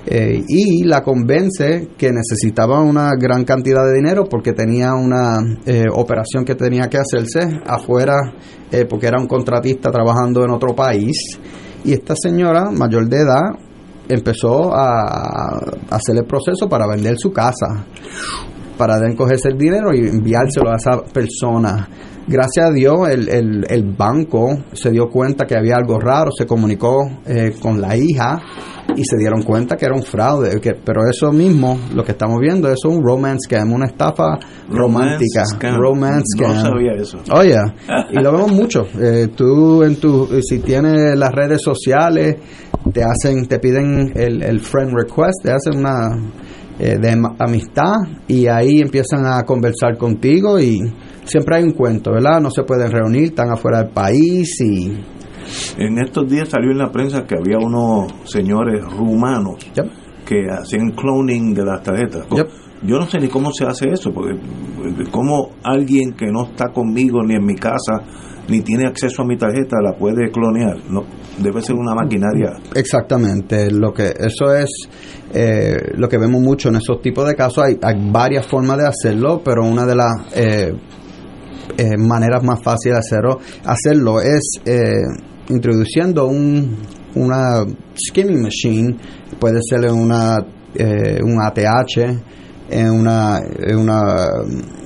[0.06, 5.84] eh, y la convence que necesitaba una gran cantidad de dinero porque tenía una eh,
[5.92, 8.14] operación que tenía que hacerse afuera
[8.90, 11.38] porque era un contratista trabajando en otro país.
[11.84, 13.58] Y esta señora mayor de edad
[14.08, 15.56] empezó a
[15.90, 17.86] hacer el proceso para vender su casa
[18.76, 21.88] para encogerse el dinero y enviárselo a esa persona
[22.26, 26.46] gracias a Dios el, el, el, banco se dio cuenta que había algo raro, se
[26.46, 28.40] comunicó eh, con la hija
[28.96, 32.38] y se dieron cuenta que era un fraude, que, pero eso mismo, lo que estamos
[32.40, 34.38] viendo, es un romance scam, una estafa
[34.70, 35.44] romántica.
[35.60, 36.54] Romance scam.
[36.54, 37.18] No sabía eso.
[37.32, 37.56] Oye,
[38.10, 38.86] y lo vemos mucho.
[38.98, 42.36] Eh, tú en tu, si tienes las redes sociales,
[42.92, 46.10] te hacen, te piden el, el friend request, te hacen una
[46.78, 47.94] eh, de amistad
[48.28, 50.80] y ahí empiezan a conversar contigo y
[51.24, 52.40] siempre hay un cuento, ¿verdad?
[52.40, 54.92] No se pueden reunir, están afuera del país y...
[55.78, 59.56] En estos días salió en la prensa que había unos señores rumanos
[60.26, 62.26] que hacían cloning de las tarjetas.
[62.82, 64.38] Yo no sé ni cómo se hace eso, porque
[65.10, 68.02] cómo alguien que no está conmigo ni en mi casa
[68.48, 70.76] ni tiene acceso a mi tarjeta la puede clonear.
[70.90, 71.04] No,
[71.38, 72.52] debe ser una maquinaria.
[72.74, 74.68] Exactamente, lo que eso es
[75.36, 77.64] eh, lo que vemos mucho en esos tipos de casos.
[77.64, 80.72] Hay, hay varias formas de hacerlo, pero una de las eh,
[81.76, 85.02] eh, maneras más fáciles de hacerlo, hacerlo es eh,
[85.50, 86.76] introduciendo un,
[87.14, 88.96] una skimming machine,
[89.38, 90.38] puede ser una,
[90.74, 92.18] eh, un ATH,
[92.68, 93.40] en una,
[93.76, 94.02] una,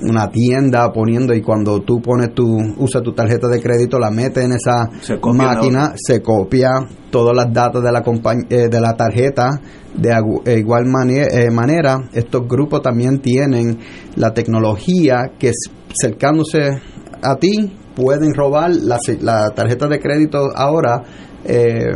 [0.01, 4.43] una, tienda poniendo y cuando tú pones tu usa tu tarjeta de crédito la metes
[4.43, 4.89] en esa
[5.33, 6.69] máquina se copia
[7.09, 9.49] todas las datos de la de la tarjeta
[9.95, 11.97] de igual manera.
[12.13, 13.79] Estos grupos también tienen
[14.15, 15.51] la tecnología que
[15.93, 16.81] cercándose
[17.21, 21.03] a ti pueden robar la, la tarjeta de crédito ahora
[21.43, 21.91] eh,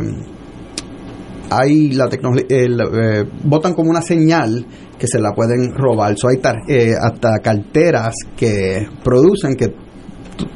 [1.50, 4.66] hay la tecnología eh, votan como una señal
[4.98, 6.16] que se la pueden robar.
[6.16, 9.72] So hay eh, hasta carteras que producen que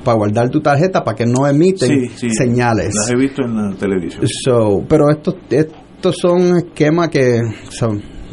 [0.05, 2.95] para guardar tu tarjeta para que no emiten señales.
[2.95, 4.27] las he visto en la televisión.
[4.27, 7.41] So, pero estos estos son esquemas que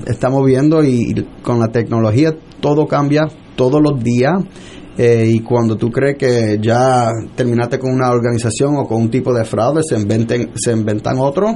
[0.06, 4.34] estamos viendo y con la tecnología todo cambia todos los días.
[4.98, 9.32] Eh, y cuando tú crees que ya terminaste con una organización o con un tipo
[9.32, 11.54] de fraude, se, inventen, se inventan otro.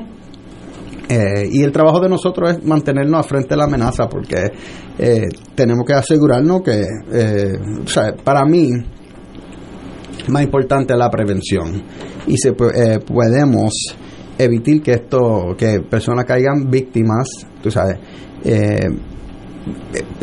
[1.13, 4.49] Eh, y el trabajo de nosotros es mantenernos frente a la amenaza porque
[4.97, 6.85] eh, tenemos que asegurarnos que,
[7.85, 8.69] sea, para mí,
[10.29, 11.83] más importante es la prevención.
[12.27, 13.73] Y se podemos
[14.37, 17.27] evitar que esto, que personas caigan víctimas,
[17.61, 17.97] tú sabes,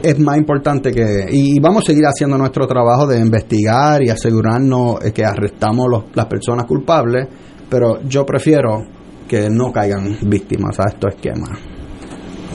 [0.03, 5.01] es más importante que y vamos a seguir haciendo nuestro trabajo de investigar y asegurarnos
[5.15, 7.29] que arrestamos las personas culpables
[7.69, 8.98] pero yo prefiero
[9.29, 11.59] que no caigan víctimas a estos esquemas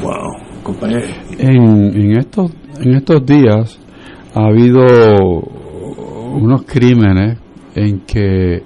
[0.02, 1.08] wow compañero
[1.38, 3.80] en, en estos en estos días
[4.34, 4.84] ha habido
[6.34, 7.38] unos crímenes
[7.76, 8.64] en que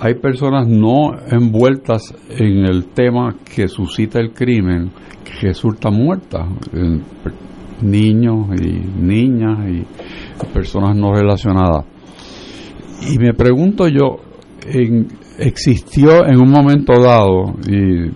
[0.00, 4.90] hay personas no envueltas en el tema que suscita el crimen
[5.24, 6.48] que resultan muertas
[7.82, 9.84] niños y niñas y
[10.52, 11.84] personas no relacionadas.
[13.10, 14.18] Y me pregunto yo,
[14.66, 15.08] en,
[15.46, 18.10] existió en un momento dado, y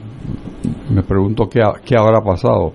[0.93, 2.73] me pregunto qué, qué habrá pasado,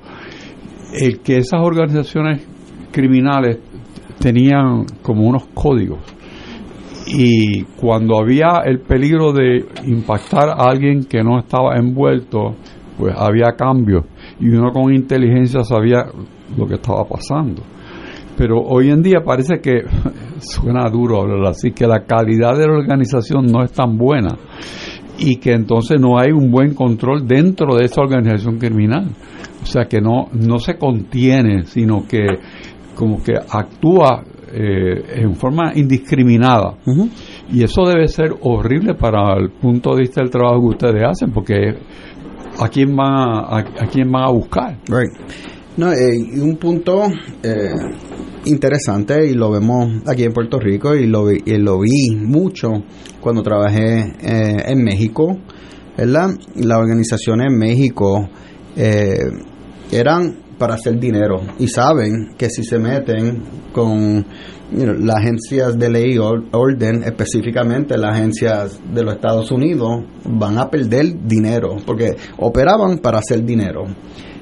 [0.94, 2.48] el que esas organizaciones
[2.92, 3.60] criminales
[4.20, 6.00] tenían como unos códigos
[7.08, 12.56] y cuando había el peligro de impactar a alguien que no estaba envuelto,
[12.98, 14.06] pues había cambios
[14.40, 16.06] y uno con inteligencia sabía
[16.58, 17.64] lo que estaba pasando.
[18.38, 19.82] Pero hoy en día parece que,
[20.42, 24.38] suena duro hablar así, que la calidad de la organización no es tan buena
[25.18, 29.08] y que entonces no hay un buen control dentro de esa organización criminal.
[29.62, 32.26] O sea que no, no se contiene, sino que
[32.96, 34.24] como que actúa
[34.54, 36.74] eh, en forma indiscriminada.
[37.52, 41.32] Y eso debe ser horrible para el punto de vista del trabajo que ustedes hacen,
[41.32, 41.76] porque
[42.60, 44.78] ¿a quién van a, a, quién van a buscar?
[45.78, 47.06] No, eh, un punto
[47.42, 47.70] eh,
[48.44, 52.72] interesante y lo vemos aquí en Puerto Rico y lo, vi, lo vi mucho
[53.22, 55.38] cuando trabajé eh, en México,
[55.98, 56.32] ¿verdad?
[56.56, 58.30] Las organizaciones en México
[59.92, 63.42] eran para hacer dinero y saben que si se meten
[63.72, 64.26] con
[64.74, 70.70] las agencias de ley y orden, específicamente las agencias de los Estados Unidos, van a
[70.70, 73.86] perder dinero porque operaban para hacer dinero.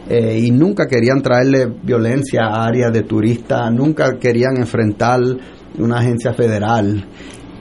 [0.09, 5.19] Eh, y nunca querían traerle violencia a áreas de turistas, nunca querían enfrentar
[5.77, 7.05] una agencia federal.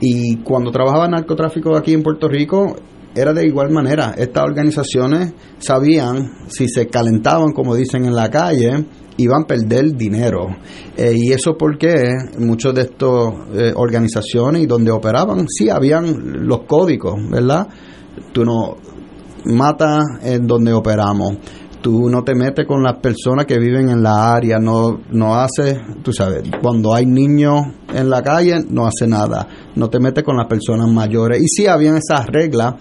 [0.01, 2.75] Y cuando trabajaba narcotráfico aquí en Puerto Rico,
[3.15, 4.13] era de igual manera.
[4.17, 8.85] Estas organizaciones sabían si se calentaban, como dicen en la calle,
[9.17, 10.47] iban a perder dinero.
[10.97, 16.61] Eh, y eso porque muchas de estas eh, organizaciones y donde operaban, sí habían los
[16.61, 17.67] códigos, ¿verdad?
[18.31, 18.77] Tú no
[19.45, 21.37] matas en donde operamos.
[21.81, 25.77] Tú no te metes con las personas que viven en la área, no, no haces,
[26.03, 27.61] tú sabes, cuando hay niños
[27.93, 29.47] en la calle, no hace nada.
[29.75, 31.41] No te metes con las personas mayores.
[31.41, 32.75] Y sí habían esas reglas,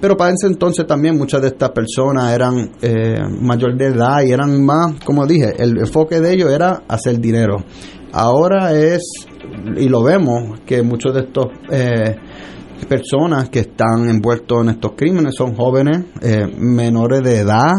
[0.00, 4.32] pero para ese entonces también muchas de estas personas eran eh, mayor de edad y
[4.32, 7.56] eran más, como dije, el enfoque de ellos era hacer dinero.
[8.12, 9.02] Ahora es,
[9.76, 12.16] y lo vemos, que muchos de estos eh,
[12.88, 17.72] personas que están envueltos en estos crímenes son jóvenes, eh, menores de edad,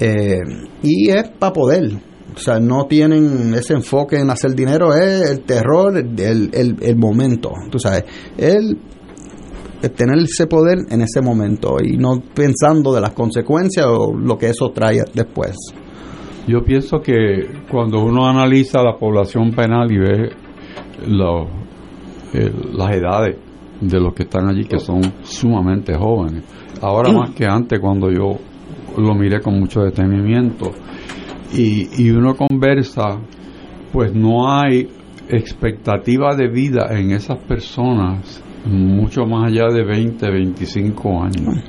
[0.00, 0.38] eh,
[0.82, 2.08] y es para poder.
[2.34, 6.96] O sea, no tienen ese enfoque en hacer dinero, es el terror, el, el, el
[6.96, 7.52] momento.
[7.70, 8.04] Tú sabes,
[8.36, 8.78] el,
[9.82, 14.36] el tener ese poder en ese momento y no pensando de las consecuencias o lo
[14.36, 15.56] que eso trae después.
[16.46, 20.30] Yo pienso que cuando uno analiza la población penal y ve
[21.06, 21.44] lo,
[22.32, 23.36] eh, las edades
[23.80, 26.44] de los que están allí, que son sumamente jóvenes,
[26.80, 28.38] ahora más que antes cuando yo
[28.98, 30.72] lo miré con mucho detenimiento,
[31.52, 33.18] y, y uno conversa,
[33.92, 34.88] pues no hay
[35.28, 41.64] expectativa de vida en esas personas mucho más allá de 20, 25 años.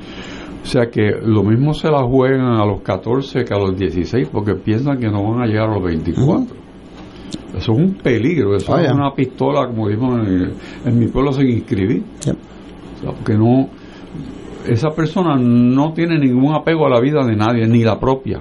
[0.61, 4.27] O sea que lo mismo se la juegan a los 14 que a los 16
[4.31, 6.55] porque piensan que no van a llegar a los 24.
[7.57, 10.53] Eso es un peligro, eso Ah, es una pistola, como dijo en,
[10.85, 12.03] en mi pueblo, sin inscribir.
[12.19, 13.69] O sea, porque no,
[14.67, 18.39] esa persona no tiene ningún apego a la vida de nadie, ni la propia.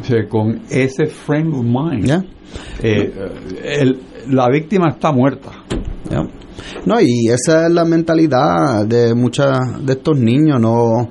[0.00, 2.06] O sea, con ese frame of mind,
[2.82, 3.12] eh,
[3.64, 3.98] el-
[4.28, 5.50] la víctima está muerta.
[6.86, 9.46] No, y esa es la mentalidad de muchos
[9.84, 11.08] de estos niños, no,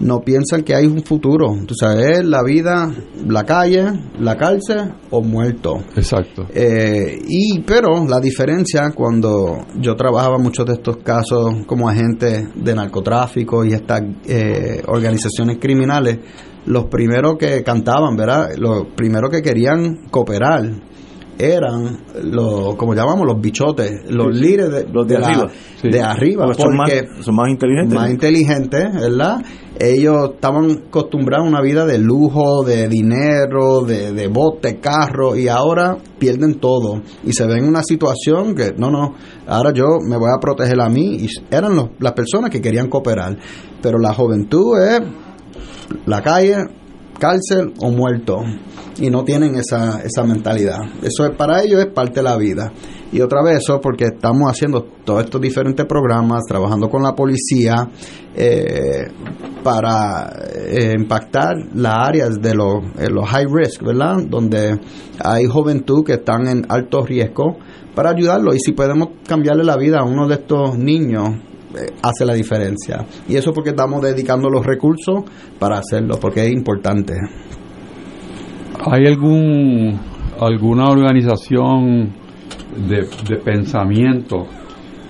[0.00, 1.56] no piensan que hay un futuro.
[1.66, 2.92] Tú sabes, la vida,
[3.26, 3.84] la calle,
[4.18, 5.78] la cárcel o muerto.
[5.96, 6.46] Exacto.
[6.54, 12.74] Eh, y pero la diferencia cuando yo trabajaba muchos de estos casos como agente de
[12.74, 16.18] narcotráfico y estas eh, organizaciones criminales,
[16.66, 18.50] los primeros que cantaban, ¿verdad?
[18.56, 20.64] Los primeros que querían cooperar
[21.38, 25.46] eran los, como llamamos, los bichotes, los Sí, líderes de, los de de la- arriba.
[25.80, 25.88] Sí.
[25.90, 27.94] de arriba, son más- son más inteligentes.
[27.94, 29.42] más inteligentes, ¿verdad?
[29.78, 35.48] Ellos estaban acostumbrados a una vida de lujo, de dinero, de, de bote, carro, y
[35.48, 37.02] ahora pierden todo.
[37.24, 39.14] Y se ven en una situación que, no, no,
[39.46, 41.18] ahora yo me voy a proteger a mí.
[41.20, 43.36] Y eran los- las personas que querían cooperar.
[43.82, 45.00] Pero la juventud es
[46.06, 46.56] la calle,
[47.18, 48.38] cárcel o muerto.
[48.98, 50.78] Y no tienen esa, esa mentalidad.
[51.02, 52.72] Eso es para ellos es parte de la vida.
[53.12, 57.88] Y otra vez eso porque estamos haciendo todos estos diferentes programas, trabajando con la policía
[58.34, 59.06] eh,
[59.62, 64.16] para eh, impactar las áreas de los, eh, los high risk, ¿verdad?
[64.28, 64.78] Donde
[65.22, 67.56] hay juventud que están en alto riesgo
[67.94, 68.56] para ayudarlos.
[68.56, 71.30] Y si podemos cambiarle la vida a uno de estos niños,
[72.02, 73.04] hace la diferencia.
[73.28, 75.24] Y eso porque estamos dedicando los recursos
[75.58, 77.14] para hacerlo, porque es importante.
[78.90, 79.98] ¿Hay algún
[80.40, 82.12] alguna organización
[82.88, 84.46] de, de pensamiento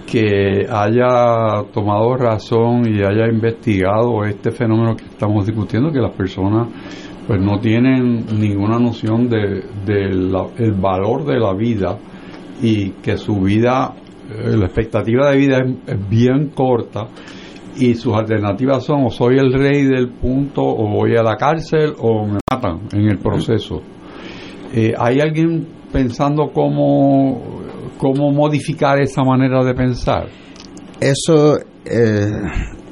[0.06, 6.68] que haya tomado razón y haya investigado este fenómeno que estamos discutiendo, que las personas
[7.26, 10.04] pues no tienen ninguna noción de, de
[10.58, 11.98] el valor de la vida
[12.62, 13.94] y que su vida,
[14.28, 17.06] la expectativa de vida es, bien corta
[17.78, 21.94] y sus alternativas son o soy el rey del punto o voy a la cárcel
[21.98, 23.82] o me matan en el proceso.
[24.72, 27.60] Eh, ¿Hay alguien pensando cómo,
[27.98, 30.28] cómo modificar esa manera de pensar?
[31.00, 32.30] Eso, eh,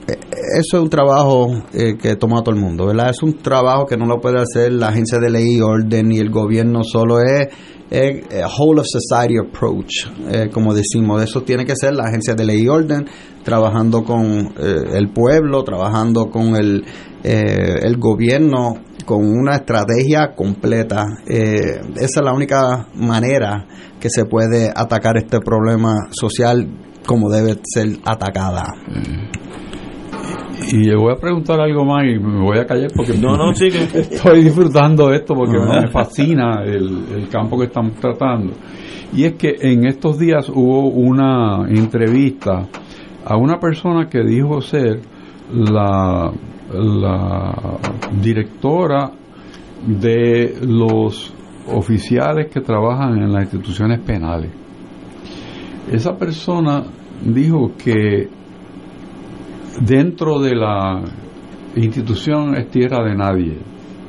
[0.07, 2.91] eso es un trabajo eh, que toma todo el mundo.
[2.91, 6.19] Es un trabajo que no lo puede hacer la agencia de ley y orden ni
[6.19, 7.49] el gobierno solo, es,
[7.91, 11.23] es a whole of society approach, eh, como decimos.
[11.23, 13.07] Eso tiene que ser la agencia de ley y orden,
[13.43, 16.85] trabajando con eh, el pueblo, trabajando con el,
[17.23, 18.75] eh, gobierno,
[19.05, 21.05] con una estrategia completa.
[21.27, 23.67] Eh, esa es la única manera
[24.01, 26.67] que se puede atacar este problema social
[27.07, 28.65] como debe ser atacada.
[30.73, 33.51] Y le voy a preguntar algo más y me voy a callar porque No, no,
[33.53, 38.53] estoy disfrutando de esto porque me fascina el, el campo que estamos tratando.
[39.13, 42.67] Y es que en estos días hubo una entrevista
[43.25, 45.01] a una persona que dijo ser
[45.53, 46.33] la,
[46.73, 47.79] la
[48.21, 49.13] directora
[49.87, 51.33] de los
[51.69, 54.51] oficiales que trabajan en las instituciones penales.
[55.91, 56.83] Esa persona
[57.25, 58.29] dijo que
[59.81, 61.03] dentro de la
[61.77, 63.59] institución es tierra de nadie,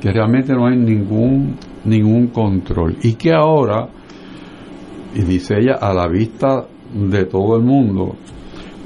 [0.00, 2.96] que realmente no hay ningún ningún control.
[3.02, 3.88] Y que ahora
[5.14, 8.16] y dice ella a la vista de todo el mundo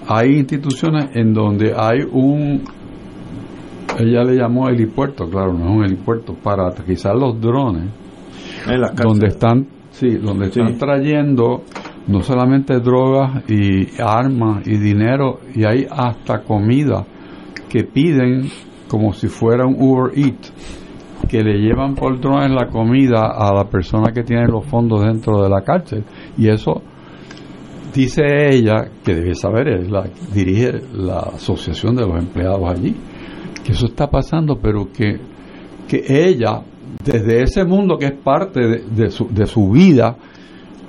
[0.07, 2.63] hay instituciones en donde hay un
[3.99, 7.91] ella le llamó helipuerto, claro, no es un helipuerto, para aterrizar los drones,
[8.97, 11.63] donde están, sí, donde están trayendo
[12.07, 17.05] no solamente drogas y armas y dinero, y hay hasta comida
[17.69, 18.49] que piden
[18.89, 23.65] como si fuera un Uber Eat, que le llevan por drones la comida a la
[23.65, 26.05] persona que tiene los fondos dentro de la cárcel.
[26.37, 26.83] Y eso
[27.95, 32.97] dice ella, que debe saber, es la, dirige la asociación de los empleados allí,
[33.65, 35.21] que eso está pasando, pero que,
[35.89, 36.63] que ella,
[37.05, 40.17] desde ese mundo que es parte de, su, de su vida,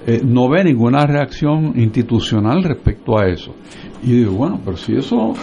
[0.08, 3.54] eh, no ve ninguna reacción institucional respecto a eso.
[4.04, 5.34] Y digo, bueno, pero si eso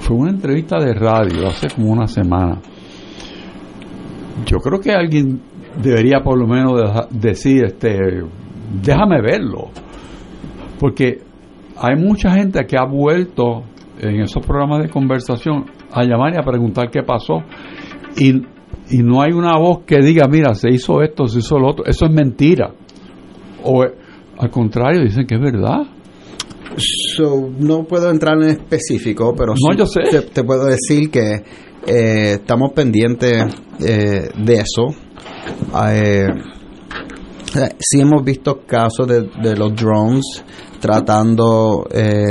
[0.00, 2.60] fue una entrevista de radio hace como una semana,
[4.46, 5.40] yo creo que alguien
[5.82, 7.98] debería por lo menos decir, este,
[8.82, 9.68] déjame verlo,
[10.80, 11.20] porque
[11.76, 13.64] hay mucha gente que ha vuelto
[13.98, 17.42] en esos programas de conversación a llamar y a preguntar qué pasó
[18.16, 18.42] y,
[18.90, 21.84] y no hay una voz que diga, mira, se hizo esto, se hizo lo otro,
[21.86, 22.72] eso es mentira.
[23.66, 23.84] O
[24.38, 25.82] al contrario, dicen que es verdad.
[27.58, 29.54] no puedo entrar en específico, pero
[30.32, 31.42] Te, puedo decir que
[31.86, 33.44] eh, estamos pendientes
[33.80, 34.94] eh, de eso.
[35.92, 36.26] Eh,
[37.78, 40.44] sí hemos visto casos de, de los drones
[40.80, 42.30] tratando eh,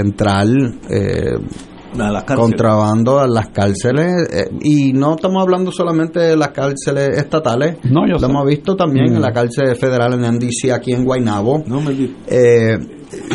[1.96, 7.78] eh, contrabando a las cárceles eh, y no estamos hablando solamente de las cárceles estatales.
[7.84, 9.34] No, lo hemos visto también en la mm.
[9.34, 11.64] cárcel federal en NDC aquí en Guaynabo.
[11.66, 11.94] No me
[12.28, 12.78] eh,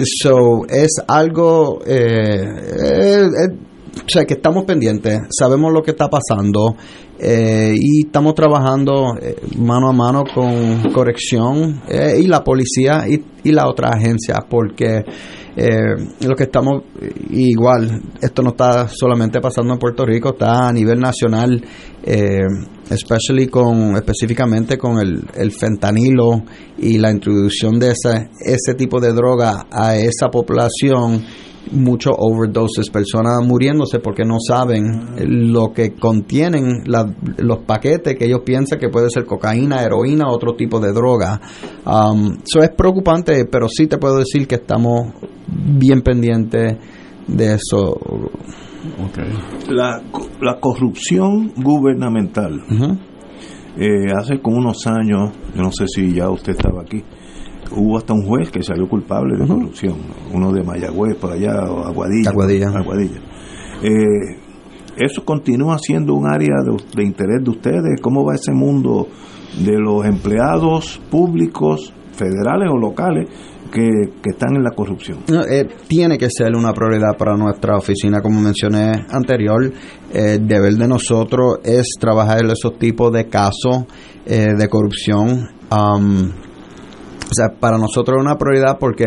[0.05, 1.81] so es algo
[3.97, 6.77] o sea, que estamos pendientes, sabemos lo que está pasando
[7.19, 13.23] eh, y estamos trabajando eh, mano a mano con corrección eh, y la policía y,
[13.45, 15.05] y la otra agencia, porque
[15.57, 16.85] lo que estamos,
[17.31, 21.63] igual, esto no está solamente pasando en Puerto Rico, está a nivel nacional,
[22.91, 26.43] especially con, específicamente con el, el fentanilo
[26.79, 31.25] y la introducción de ese, ese tipo de droga a esa población
[31.73, 38.79] muchos overdoses, personas muriéndose porque no saben lo que contienen los paquetes que ellos piensan
[38.79, 41.41] que puede ser cocaína, heroína, otro tipo de droga.
[41.85, 45.13] Um, eso es preocupante, pero sí te puedo decir que estamos
[45.47, 46.77] bien pendientes
[47.27, 47.97] de eso.
[49.69, 50.03] La,
[50.41, 52.61] la corrupción gubernamental.
[53.77, 57.03] Eh, hace como unos años, yo no sé si ya usted estaba aquí,
[57.73, 59.97] hubo hasta un juez que salió culpable de corrupción,
[60.33, 62.31] uno de Mayagüez por allá, Aguadilla.
[62.31, 63.21] Aguadilla.
[63.83, 64.37] Eh,
[64.97, 66.57] eso continúa siendo un área
[66.95, 68.01] de, interés de ustedes.
[68.03, 69.09] ¿Cómo va ese mundo
[69.65, 73.29] de los empleados públicos, federales o locales,
[73.73, 73.89] que,
[74.25, 75.21] están en la corrupción?
[75.29, 79.65] Eh, tiene que ser una prioridad para nuestra oficina, como mencioné anterior.
[80.13, 83.85] Eh, el deber de nosotros es trabajar esos tipos de casos
[84.27, 85.49] de corrupción.
[85.73, 86.31] Um,
[87.31, 89.05] o sea, para nosotros es una prioridad porque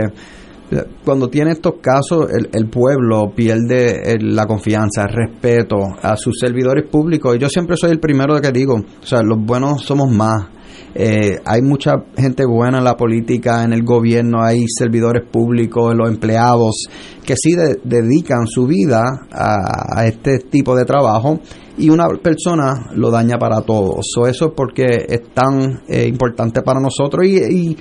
[0.72, 6.90] eh, cuando tiene estos casos, el, pueblo pierde la confianza, el respeto a sus servidores
[6.90, 7.36] públicos.
[7.36, 10.48] Y yo siempre soy el primero de que digo, o sea, los buenos somos más.
[10.96, 16.08] Eh, hay mucha gente buena en la política, en el gobierno, hay servidores públicos, los
[16.08, 16.86] empleados,
[17.26, 19.02] que sí dedican su vida
[19.32, 21.40] a, este tipo de trabajo
[21.78, 24.06] y una persona lo daña para todos.
[24.28, 27.78] eso es porque es tan eh, importante para nosotros y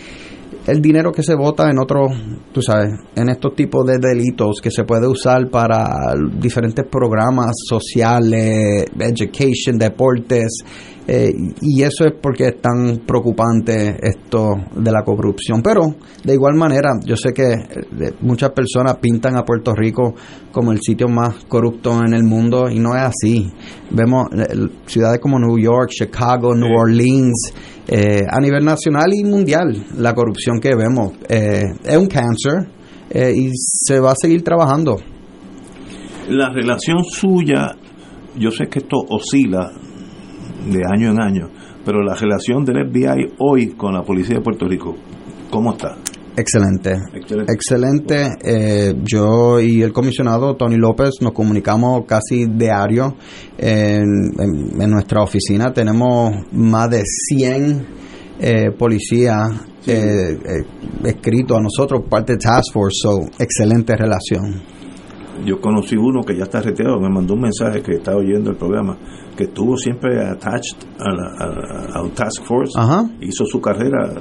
[0.67, 2.13] el dinero que se vota en otros,
[2.53, 8.85] tú sabes, en estos tipos de delitos que se puede usar para diferentes programas sociales,
[8.99, 10.59] education, deportes,
[11.07, 15.61] eh, y eso es porque es tan preocupante esto de la corrupción.
[15.63, 20.15] Pero de igual manera, yo sé que eh, muchas personas pintan a Puerto Rico
[20.53, 23.51] como el sitio más corrupto en el mundo y no es así.
[23.91, 27.53] Vemos eh, ciudades como New York, Chicago, New Orleans,
[28.29, 32.69] a nivel nacional y mundial, la corrupción que vemos es un cáncer
[33.13, 34.99] y se va a seguir trabajando.
[36.29, 37.75] La relación suya,
[38.39, 39.73] yo sé que esto oscila
[40.67, 41.49] de año en año,
[41.85, 44.97] pero la relación del FBI hoy con la policía de Puerto Rico,
[45.51, 45.97] ¿cómo está?
[46.35, 46.95] Excelente,
[47.47, 48.39] excelente.
[48.43, 53.17] Eh, yo y el comisionado Tony López nos comunicamos casi diario.
[53.59, 54.09] En,
[54.39, 57.87] en, nuestra oficina tenemos más de 100
[58.41, 59.51] eh, policías
[59.87, 60.39] eh,
[61.05, 64.72] escritos a nosotros, parte de Task Force, so, excelente relación.
[65.45, 68.57] Yo conocí uno que ya está retirado, me mandó un mensaje que estaba oyendo el
[68.57, 68.97] programa,
[69.37, 72.79] que estuvo siempre attached a la Task Force,
[73.21, 74.15] hizo su carrera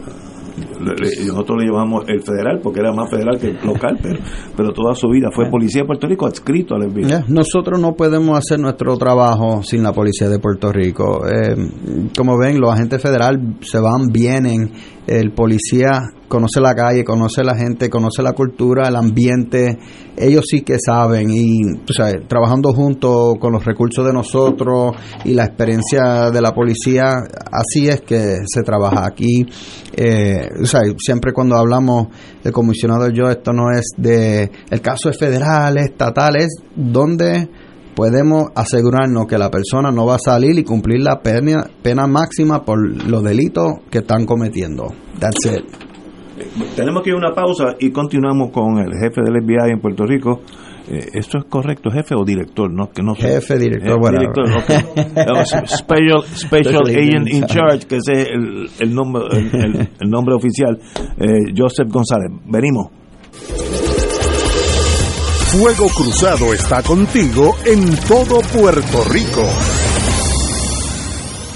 [1.27, 4.19] nosotros le llamamos el federal porque era más federal que local, pero,
[4.55, 7.31] pero toda su vida fue policía de Puerto Rico adscrito al FBI.
[7.33, 11.25] nosotros no podemos hacer nuestro trabajo sin la policía de Puerto Rico.
[11.27, 11.55] Eh,
[12.15, 14.71] como ven, los agentes federales se van, vienen,
[15.07, 16.01] el policía
[16.31, 19.77] conoce la calle, conoce la gente, conoce la cultura, el ambiente,
[20.15, 21.59] ellos sí que saben y
[22.29, 27.17] trabajando junto con los recursos de nosotros y la experiencia de la policía,
[27.51, 29.45] así es que se trabaja aquí.
[29.93, 30.49] Eh,
[30.97, 32.07] siempre cuando hablamos
[32.41, 37.49] de comisionado yo, esto no es de, el caso es federal, estatal, es donde
[37.93, 42.63] podemos asegurarnos que la persona no va a salir y cumplir la pena, pena máxima
[42.63, 44.87] por los delitos que están cometiendo.
[45.19, 45.90] That's it.
[46.75, 50.05] Tenemos que ir a una pausa y continuamos con el jefe del FBI en Puerto
[50.05, 50.41] Rico.
[50.89, 52.71] Eh, ¿Esto es correcto, jefe o director?
[52.71, 54.19] No, que no jefe, director, bueno.
[54.19, 54.47] Director,
[55.67, 60.79] special, special Agent in Charge, que es el, el, nombre, el, nombre oficial,
[61.17, 62.31] eh, Joseph González.
[62.45, 62.87] Venimos.
[65.51, 69.90] Fuego Cruzado está contigo en todo Puerto Rico.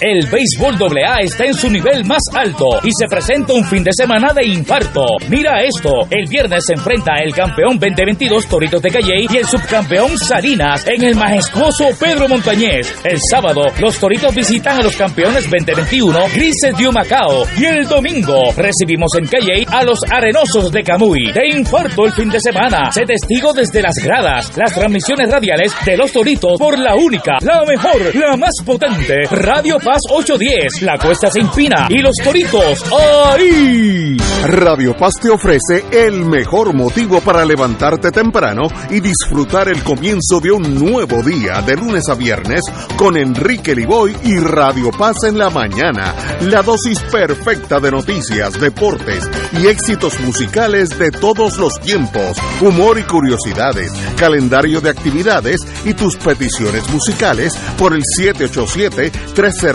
[0.01, 3.91] El béisbol AA está en su nivel más alto y se presenta un fin de
[3.93, 5.05] semana de infarto.
[5.29, 10.17] Mira esto, el viernes se enfrenta el campeón 2022 Toritos de Calley y el subcampeón
[10.17, 12.93] Salinas en el majestuoso Pedro Montañez.
[13.05, 18.51] El sábado, los Toritos visitan a los campeones 2021 Grises de Humacao y el domingo
[18.55, 21.31] recibimos en Calley a los Arenosos de Camuy.
[21.31, 25.95] De infarto el fin de semana, se testigo desde las gradas, las transmisiones radiales de
[25.95, 30.81] los Toritos por la única, la mejor, la más potente, Radio Paz 810.
[30.81, 34.17] La cuesta se impina y los toritos ¡ahí!
[34.47, 40.51] Radio Paz te ofrece el mejor motivo para levantarte temprano y disfrutar el comienzo de
[40.51, 42.61] un nuevo día de lunes a viernes
[42.97, 46.15] con Enrique Liboy y Radio Paz en la mañana.
[46.41, 53.03] La dosis perfecta de noticias, deportes y éxitos musicales de todos los tiempos, humor y
[53.03, 59.74] curiosidades, calendario de actividades y tus peticiones musicales por el 787 300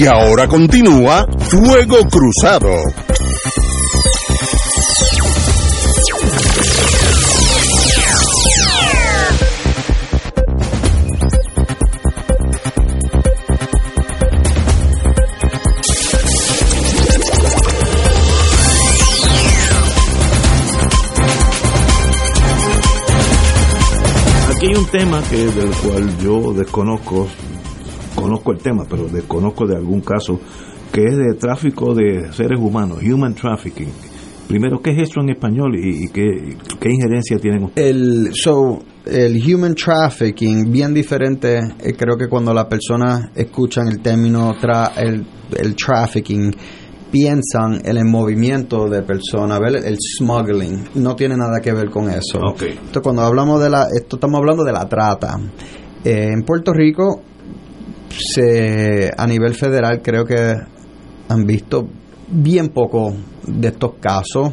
[0.00, 2.70] Y ahora continúa Fuego Cruzado.
[24.48, 27.28] Aquí hay un tema que del cual yo desconozco
[28.20, 30.38] conozco el tema, pero desconozco de algún caso,
[30.92, 33.88] que es de tráfico de seres humanos, human trafficking.
[34.48, 36.56] Primero, ¿qué es eso en español y, qué,
[36.90, 37.90] injerencia tienen ustedes?
[37.90, 44.00] El, so, el human trafficking, bien diferente, eh, creo que cuando las personas escuchan el
[44.00, 45.24] término tra, el,
[45.56, 46.52] el trafficking,
[47.10, 52.40] piensan en el movimiento de personas, el smuggling, no tiene nada que ver con eso.
[52.54, 52.72] Okay.
[52.72, 55.38] Entonces, cuando hablamos de la, esto estamos hablando de la trata.
[56.02, 57.22] Eh, en Puerto Rico
[58.10, 60.54] se, a nivel federal creo que
[61.28, 61.88] han visto
[62.28, 63.14] bien poco
[63.46, 64.52] de estos casos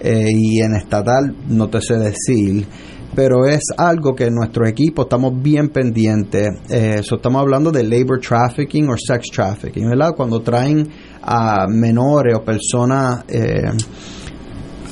[0.00, 2.66] eh, y en estatal no te sé decir,
[3.14, 6.48] pero es algo que nuestro equipo estamos bien pendientes.
[6.68, 10.14] Eh, so estamos hablando de labor trafficking o sex trafficking, ¿verdad?
[10.16, 10.88] Cuando traen
[11.22, 13.70] a menores o personas eh,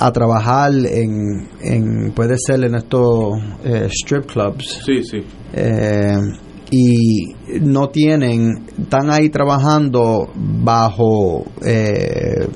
[0.01, 4.83] a trabajar en, en, puede ser en estos eh, strip clubs.
[4.85, 5.19] Sí, sí.
[6.71, 12.49] Y no tienen, están ahí trabajando bajo eh,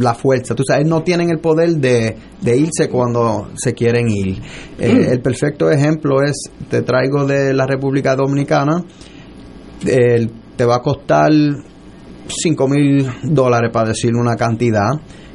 [0.00, 0.54] la fuerza.
[0.54, 4.40] Tú sabes, no tienen el poder de, de irse cuando se quieren ir.
[4.78, 8.84] Eh, el perfecto ejemplo es, te traigo de la República Dominicana,
[9.84, 11.30] te va a costar
[12.28, 14.90] 5 mil dólares para decir una cantidad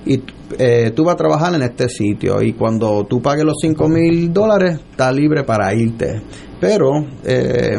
[0.06, 0.22] y
[0.58, 4.32] eh, tú vas a trabajar en este sitio y cuando tú pagues los 5 mil
[4.34, 6.22] dólares estás libre para irte
[6.60, 6.92] pero
[7.26, 7.76] eh,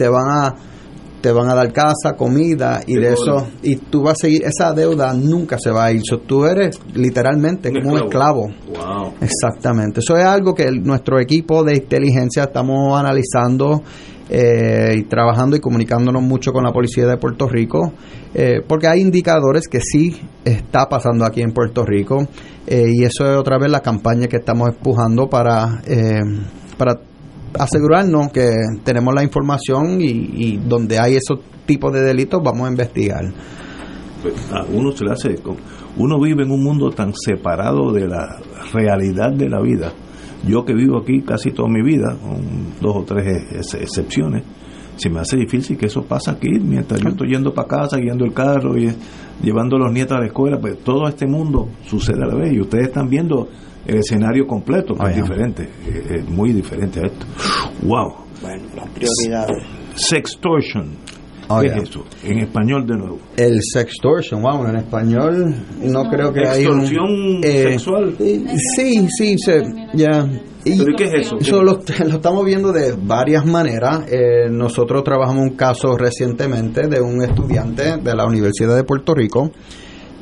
[0.00, 0.54] te van a
[1.20, 4.72] te van a dar casa, comida y De eso y tú vas a seguir esa
[4.72, 9.12] deuda nunca se va a ir So, tú eres literalmente como un esclavo Wow.
[9.20, 10.00] Exactamente.
[10.00, 13.82] Eso es algo que el- nuestro equipo de inteligencia estamos analizando
[14.30, 17.92] eh, y trabajando y comunicándonos mucho con la policía de Puerto Rico,
[18.32, 22.28] eh, porque hay indicadores que sí está pasando aquí en Puerto Rico
[22.66, 26.20] eh, y eso es otra vez la campaña que estamos empujando para para eh,
[26.78, 27.00] para
[27.58, 28.50] asegurarnos que
[28.84, 33.24] tenemos la información y, y donde hay esos tipos de delitos vamos a investigar.
[34.22, 35.34] Pues, a uno se le hace
[35.96, 38.36] uno vive en un mundo tan separado de la
[38.72, 39.92] realidad de la vida
[40.46, 42.40] yo que vivo aquí casi toda mi vida con
[42.82, 44.42] dos o tres ex- excepciones
[44.96, 48.26] se me hace difícil que eso pasa aquí mientras yo estoy yendo para casa guiando
[48.26, 48.92] el carro y
[49.42, 52.52] llevando a los nietos a la escuela pues todo este mundo sucede a la vez
[52.52, 53.48] y ustedes están viendo
[53.86, 55.24] el escenario completo que Oh, es yeah.
[55.24, 57.26] diferente es, es muy diferente a esto
[57.82, 59.64] wow Bueno, las prioridades.
[59.94, 60.96] sextortion
[61.52, 61.76] Oh, ¿qué yeah.
[61.78, 62.04] es eso?
[62.22, 66.80] en español de nuevo El sextortion, wow, en español no creo que hay un...
[66.82, 68.14] extorsión eh, sexual
[68.76, 69.62] Sí, sí, se,
[69.94, 70.28] ya.
[70.64, 71.38] Y ¿Pero y qué es eso?
[71.40, 74.02] Eso lo, lo estamos viendo de varias maneras.
[74.12, 79.50] Eh, nosotros trabajamos un caso recientemente de un estudiante de la Universidad de Puerto Rico,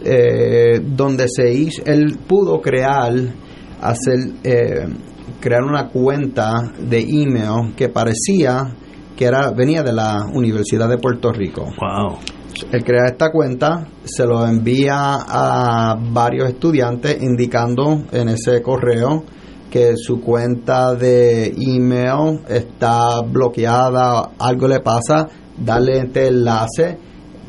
[0.05, 3.13] eh, donde se hizo, él pudo crear,
[3.81, 4.87] hacer, eh,
[5.41, 8.75] crear una cuenta de email que parecía
[9.17, 11.65] que era venía de la Universidad de Puerto Rico.
[11.65, 12.19] wow
[12.73, 19.25] Él crea esta cuenta, se lo envía a varios estudiantes indicando en ese correo
[19.71, 26.97] que su cuenta de email está bloqueada, algo le pasa, darle este enlace,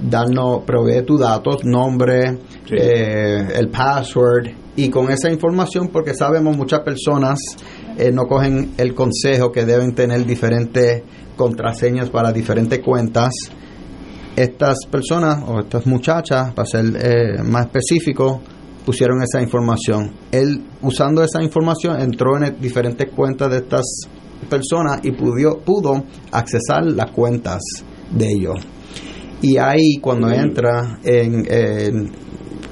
[0.01, 2.75] darnos, provee tus datos, nombre, Sí.
[2.77, 4.47] eh, el password
[4.80, 7.38] y con esa información, porque sabemos muchas personas
[7.97, 11.03] eh, no cogen el consejo que deben tener diferentes
[11.36, 13.34] contraseñas para diferentes cuentas
[14.38, 18.39] estas personas o estas muchachas, para ser eh, más específico,
[18.86, 20.13] pusieron esa información.
[20.32, 23.84] Él, usando esa información, entró en diferentes cuentas de estas
[24.49, 27.59] personas y pudo, pudo accesar las cuentas
[28.11, 28.55] de ellos.
[29.41, 32.11] Y ahí, cuando entra en, en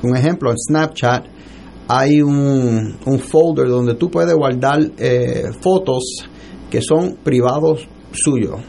[0.04, 1.37] un ejemplo, en Snapchat,
[1.88, 6.04] hay un, un folder donde tú puedes guardar eh, fotos
[6.70, 8.60] que son privados suyos.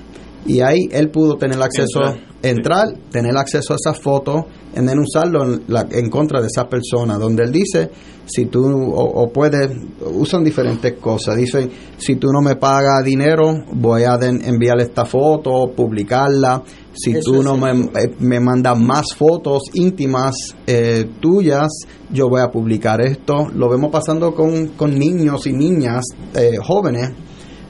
[0.47, 2.01] Y ahí él pudo tener acceso,
[2.41, 6.47] Entrar, entrar, tener acceso a esas fotos, y then usarlo en, la- en contra de
[6.47, 7.19] esa persona.
[7.19, 7.91] Donde él dice,
[8.27, 9.69] si tú, o, o puedes,
[10.15, 11.37] usan diferentes cosas.
[11.37, 16.63] Dicen, si tú no me pagas dinero, voy a den- enviarle esta foto, publicarla.
[17.01, 20.35] Si Eso tú no me, eh, me mandas más fotos íntimas
[20.67, 21.69] eh, tuyas,
[22.11, 23.47] yo voy a publicar esto.
[23.55, 27.11] Lo vemos pasando con, con niños y niñas eh, jóvenes,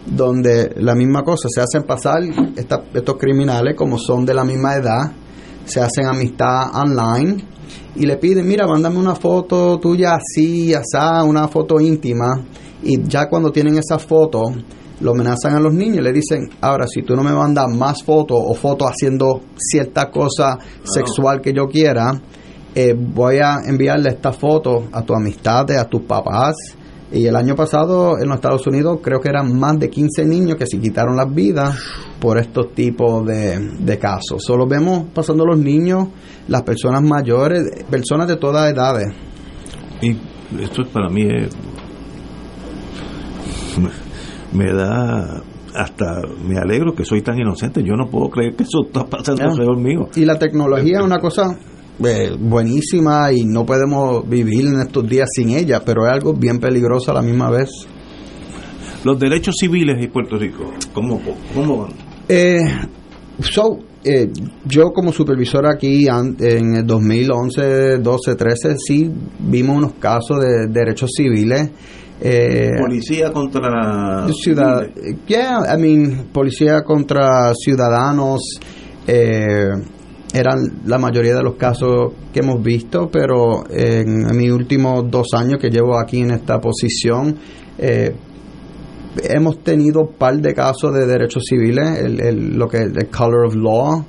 [0.07, 2.20] donde la misma cosa, se hacen pasar
[2.57, 5.12] esta- estos criminales como son de la misma edad,
[5.66, 7.45] se hacen amistad online
[7.95, 12.43] y le piden, mira, mándame una foto tuya así, asá, una foto íntima.
[12.83, 14.45] Y ya cuando tienen esa foto,
[15.01, 18.03] lo amenazan a los niños y le dicen, ahora si tú no me mandas más
[18.03, 22.20] fotos o fotos haciendo cierta cosa sexual que yo quiera,
[22.74, 26.55] eh, voy a enviarle esta foto a tu amistades, a tus papás.
[27.11, 30.57] Y el año pasado en los Estados Unidos creo que eran más de 15 niños
[30.59, 31.74] que se quitaron las vidas
[32.20, 34.42] por estos tipos de, de casos.
[34.46, 36.09] Solo vemos pasando los niños,
[36.49, 39.07] las personas mayores, personas de todas edades.
[40.03, 40.11] Y
[40.62, 41.57] esto es para mí es-
[44.53, 45.42] me, da
[45.74, 47.82] hasta me alegro que soy tan inocente.
[47.82, 49.51] Yo no puedo creer que eso está pasando Ya.
[49.51, 50.09] alrededor mío.
[50.16, 51.59] Y la tecnología es una cosa
[52.05, 56.59] eh, buenísima y no podemos vivir en estos días sin ella, pero es algo bien
[56.59, 57.68] peligroso a la misma vez.
[59.05, 61.20] Los derechos civiles de Puerto Rico, ¿cómo,
[61.55, 61.92] cómo van?
[62.28, 62.59] Eh,
[63.40, 64.28] so, eh,
[64.64, 71.11] yo como supervisor aquí en el 2011, 12, 13, sí vimos unos casos de derechos
[71.16, 71.70] civiles
[72.20, 74.82] Eh, Policía contra ciudad,
[75.26, 78.40] yeah, I mean, policía contra ciudadanos
[79.06, 79.68] eh,
[80.34, 85.28] eran la mayoría de los casos que hemos visto, pero en, en mis últimos dos
[85.34, 87.36] años que llevo aquí en esta posición,
[87.78, 88.12] eh,
[89.22, 93.08] hemos tenido un par de casos de derechos civiles, el, el- lo que es el
[93.08, 94.04] color of law,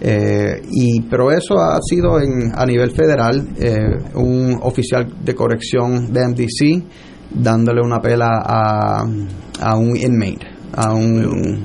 [0.00, 3.78] eh, y pero eso ha sido en, a nivel federal, eh,
[4.16, 6.84] un oficial de corrección de MDC
[7.34, 9.04] dándole una pela a,
[9.60, 11.64] a un inmate, a un,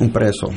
[0.00, 0.48] un preso.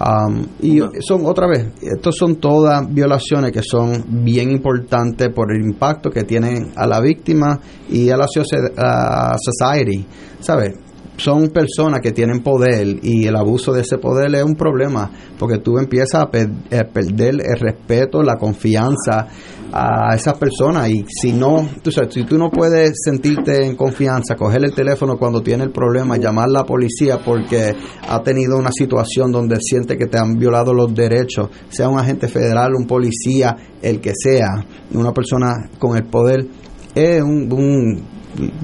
[0.00, 5.60] Um, y son otra vez, estos son todas violaciones que son bien importantes por el
[5.60, 7.58] impacto que tienen a la víctima
[7.90, 10.06] y a la society,
[10.38, 10.76] ¿sabes?
[11.18, 15.58] Son personas que tienen poder y el abuso de ese poder es un problema porque
[15.58, 19.26] tú empiezas a, a perder el respeto, la confianza
[19.72, 24.36] a esas personas y si no, tú sabes, si tú no puedes sentirte en confianza,
[24.36, 27.74] coger el teléfono cuando tiene el problema, llamar a la policía porque
[28.08, 32.28] ha tenido una situación donde siente que te han violado los derechos, sea un agente
[32.28, 34.64] federal, un policía, el que sea,
[34.94, 36.46] una persona con el poder,
[36.94, 38.02] es un, un-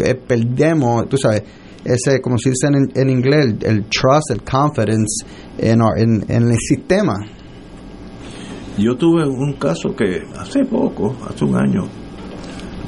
[0.04, 1.42] eh, perdemos, tú sabes,
[1.84, 5.26] ese, como se dice en, inglés, el, trust, el confidence
[5.58, 7.14] en, en, en el sistema.
[8.78, 11.84] Yo tuve un caso que hace poco, hace un año,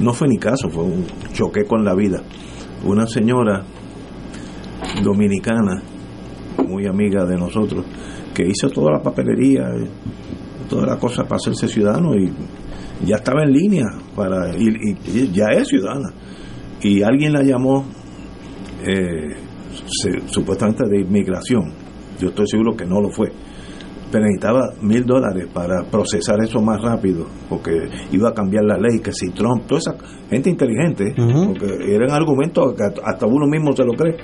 [0.01, 2.23] no fue ni caso, fue un choque con la vida.
[2.85, 3.65] Una señora
[5.03, 5.83] dominicana,
[6.67, 7.85] muy amiga de nosotros,
[8.35, 9.89] que hizo toda la papelería, eh,
[10.69, 12.33] toda la cosa para hacerse ciudadano y
[13.07, 16.13] ya estaba en línea para y ya es ciudadana.
[16.83, 17.85] Y alguien la llamó
[18.87, 19.35] eh,
[20.03, 21.73] se- supuestamente de inmigración.
[22.21, 23.29] Yo estoy seguro que no lo fue
[24.09, 27.73] pero necesitaba mil dólares para procesar eso más rápido, porque
[28.13, 29.97] iba a cambiar la ley, que si Trump, toda esa
[30.31, 31.13] gente inteligente,
[31.49, 34.17] porque eran argumentos que hasta uno mismo se lo cree.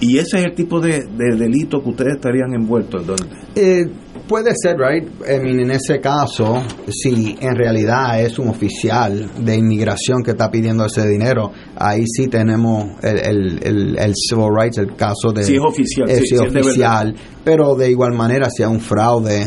[0.00, 3.06] Y ese es el tipo de, de delito que ustedes estarían envueltos.
[3.06, 3.24] ¿dónde?
[3.56, 3.84] Eh,
[4.28, 5.08] puede ser, right?
[5.28, 10.50] I mean, en ese caso, si en realidad es un oficial de inmigración que está
[10.50, 15.42] pidiendo ese dinero, ahí sí tenemos el, el, el, el civil rights, el caso de...
[15.42, 18.68] Si es oficial, eh, si si es de oficial, pero de igual manera, si es
[18.68, 19.44] un fraude,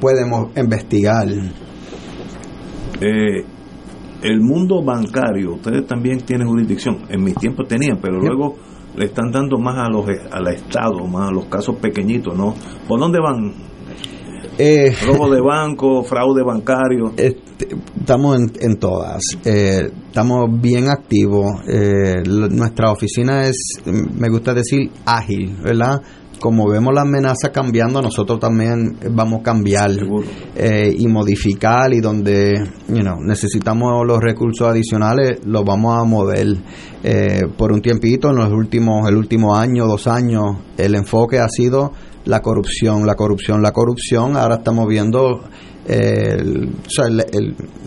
[0.00, 1.28] podemos investigar.
[3.00, 3.44] Eh,
[4.22, 6.98] el mundo bancario, ustedes también tienen jurisdicción.
[7.08, 8.56] En mis tiempos tenían, pero luego
[8.98, 12.54] le están dando más a los al Estado, más a los casos pequeñitos, ¿no?
[12.88, 13.54] ¿Por dónde van?
[14.58, 17.12] Eh, Robo de banco, fraude bancario.
[17.16, 19.22] Este, estamos en, en todas.
[19.44, 21.46] Eh, estamos bien activos.
[21.68, 26.02] Eh, nuestra oficina es, me gusta decir, ágil, ¿verdad?
[26.40, 29.90] Como vemos la amenaza cambiando, nosotros también vamos a cambiar
[30.54, 32.54] eh, y modificar y donde
[32.88, 36.58] you know, necesitamos los recursos adicionales los vamos a mover
[37.04, 41.48] Eh, por un tiempito en los últimos el último año dos años el enfoque ha
[41.48, 41.92] sido
[42.24, 44.36] la corrupción la corrupción la corrupción.
[44.36, 45.44] Ahora estamos viendo
[45.88, 46.70] el,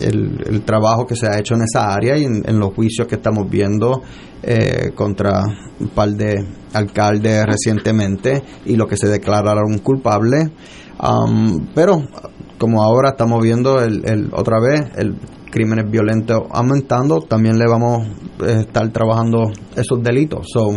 [0.00, 3.14] el, el- trabajo que se ha hecho en esa área y en, los juicios que
[3.16, 4.02] estamos viendo
[4.42, 5.42] eh, contra
[5.80, 6.44] un par de
[6.74, 10.50] alcaldes recientemente y lo que se declararon culpables
[11.02, 12.00] Um, pero
[12.58, 15.16] como ahora estamos viendo el, otra vez el
[15.50, 18.06] crímenes violentos aumentando, también le vamos
[18.40, 20.46] a estar trabajando esos delitos.
[20.52, 20.70] So,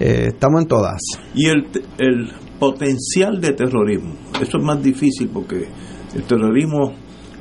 [0.00, 1.00] eh, estamos en todas.
[1.34, 1.68] Y el,
[1.98, 5.68] el potencial de terrorismo, eso es más difícil porque
[6.16, 6.94] el terrorismo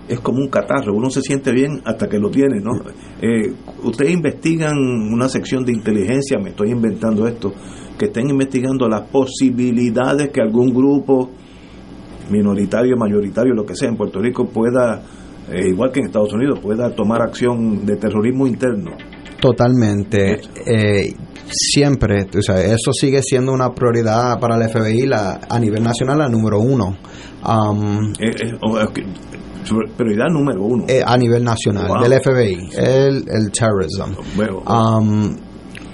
[0.07, 2.73] es como un catarro, uno se siente bien hasta que lo tiene, ¿no?
[3.21, 3.53] Eh,
[3.83, 7.53] ustedes investigan una sección de inteligencia, me estoy inventando esto,
[7.97, 11.31] que estén investigando las posibilidades que algún grupo
[12.29, 15.01] minoritario, mayoritario, lo que sea, en Puerto Rico pueda,
[15.49, 18.91] eh, igual que en Estados Unidos, pueda tomar acción de terrorismo interno.
[19.39, 20.39] Totalmente.
[20.65, 21.13] Eh,
[21.49, 26.19] siempre, o sea, eso sigue siendo una prioridad para el FBI la, a nivel nacional,
[26.19, 26.97] la número uno.
[27.47, 29.05] Um, Eh, eh, o- eh, que-
[29.97, 30.85] prioridad número uno.
[30.87, 32.03] eh, a nivel nacional Wow.
[32.03, 34.13] del FBI, el, el terrorism.
[34.35, 35.35] Bueno, Um,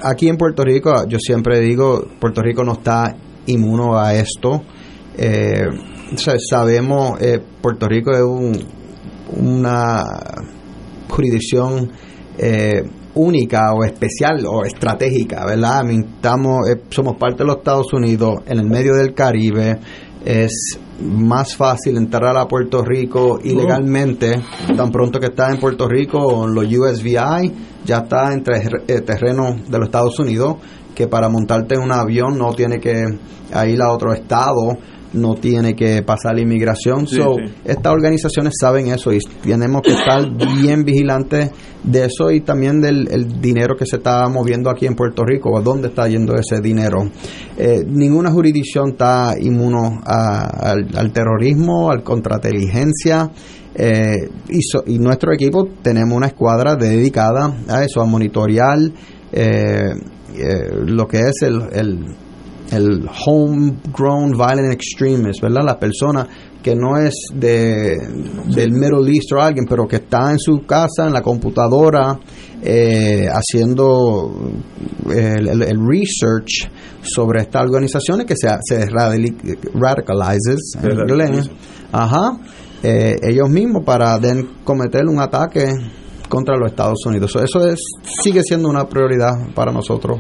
[0.02, 3.16] aquí en Puerto Rico, yo siempre digo, Puerto Rico no está
[3.48, 4.62] inmuno a esto.
[5.18, 5.68] Eh,
[6.50, 8.58] sabemos, eh, Puerto Rico es un,
[9.38, 10.04] una
[11.10, 11.92] jurisdicción
[12.38, 12.84] eh,
[13.14, 15.90] única o especial o estratégica, ¿verdad?
[15.90, 19.78] Estamos, eh, somos parte de los Estados Unidos, en el medio del Caribe,
[20.26, 24.42] es más fácil entrar a Puerto Rico ilegalmente,
[24.76, 27.52] tan pronto que estás en Puerto Rico los USVI,
[27.84, 28.44] ya está en
[28.88, 30.58] eh, terreno de los Estados Unidos,
[30.96, 33.06] que para montarte en un avión no tiene que
[33.68, 34.78] ir a otro estado
[35.14, 37.06] no tiene que pasar la inmigración.
[37.08, 37.54] Sí, so, sí.
[37.66, 40.22] Estas organizaciones saben eso y tenemos que estar
[40.62, 41.52] bien vigilantes
[41.84, 45.58] de eso y también del el dinero que se está moviendo aquí en Puerto Rico,
[45.58, 47.10] a dónde está yendo ese dinero.
[47.58, 53.30] Eh, ninguna jurisdicción está inmuno a- al, al terrorismo, al contrainteligencia.
[53.74, 58.78] eh, y, so- y nuestro equipo tenemos una escuadra dedicada a eso, a monitorear
[59.32, 59.94] eh,
[60.36, 62.06] eh, lo que es el, el,
[62.72, 65.64] el homegrown violent extremist, ¿verdad?
[65.66, 66.28] La persona
[66.64, 67.98] que no es de,
[68.56, 72.20] del Middle East o alguien, pero que está en su casa, en la computadora,
[72.62, 74.32] eh, haciendo
[75.10, 76.70] el, el- el research
[77.02, 81.50] sobre estas organizaciones que se, se radicali- radicalizes en inglés.
[81.92, 82.38] Ajá.
[82.84, 85.72] Eh, ellos mismos para den cometer un ataque
[86.30, 87.36] contra los Estados Unidos.
[87.44, 87.80] Eso es
[88.24, 90.20] sigue siendo una prioridad para nosotros.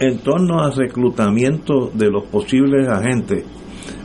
[0.00, 3.44] En, torno al reclutamiento de los posibles agentes,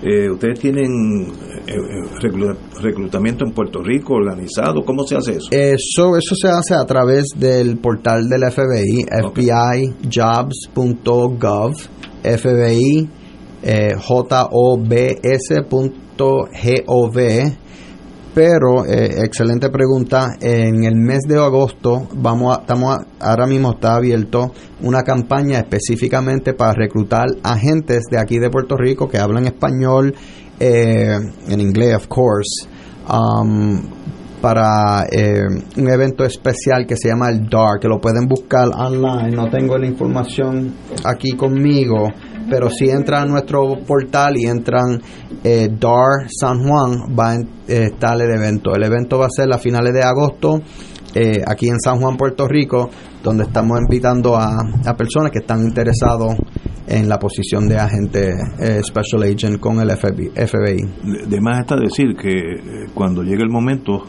[0.03, 1.28] eh, ¿ustedes tienen
[1.67, 1.75] eh, eh,
[2.21, 4.84] reclu- reclutamiento en Puerto Rico organizado?
[4.86, 5.47] ¿Cómo se hace eso?
[5.51, 9.05] Eso, eso se hace a través del portal del FBI,
[10.55, 11.73] fbijobs.gov,
[12.23, 13.09] FBI,
[13.63, 15.34] eh, jobs.gov.
[18.38, 23.71] Pero, eh, excelente pregunta, en el mes de agosto vamos a, estamos a- ahora mismo
[23.71, 24.51] está abierto
[24.83, 30.13] una campaña específicamente para reclutar agentes de aquí de Puerto Rico que hablan español,
[30.59, 31.17] eh,
[31.47, 32.67] en inglés, of course,
[33.09, 33.81] um,
[34.39, 35.41] para eh,
[35.75, 39.35] un evento especial que se llama el DAR, que lo pueden buscar online.
[39.35, 42.07] No tengo la información aquí conmigo,
[42.49, 45.01] pero si entran a nuestro portal y entran
[45.43, 48.73] eh, DAR San Juan, va a eh, estar el evento.
[48.75, 50.61] El evento va a ser a finales de agosto.
[51.15, 52.89] eh, aquí en San Juan, Puerto Rico,
[53.23, 56.35] donde estamos invitando a, a personas que están interesados
[56.87, 60.79] en la posición de agente eh, Special Agent con el FBI.
[61.27, 64.03] De, más está decir que cuando llegue el momento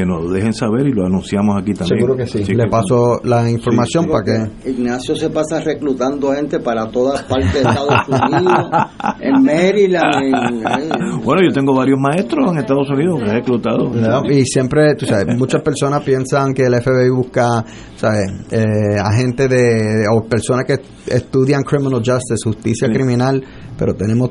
[0.00, 1.98] que nos dejen saber y lo anunciamos aquí también.
[2.00, 2.42] Seguro que sí.
[2.42, 4.10] Así Le que- paso la información sí.
[4.10, 4.70] para que...
[4.70, 8.70] Ignacio se pasa reclutando gente para todas partes de Estados Unidos,
[9.20, 13.90] en Maryland, en- en- Bueno, yo tengo varios maestros en Estados Unidos que he reclutado.
[13.90, 14.24] ¿no?
[14.30, 17.64] Y siempre, tú sabes, muchas personas piensan que el FBI busca,
[17.96, 18.26] ¿sabes?
[18.50, 18.64] Eh,
[19.02, 20.78] agentes de, o personas que
[21.14, 22.94] estudian criminal justice, justicia Sí.
[22.94, 23.42] criminal,
[23.78, 24.30] pero tenemos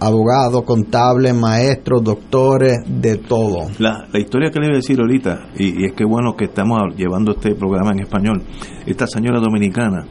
[0.00, 3.68] abogados, contables, maestros, doctores, de todo.
[3.78, 6.44] La, la historia que le iba a decir ahorita, y, y es que bueno que
[6.46, 8.42] estamos llevando este programa en español,
[8.86, 10.04] esta señora dominicana,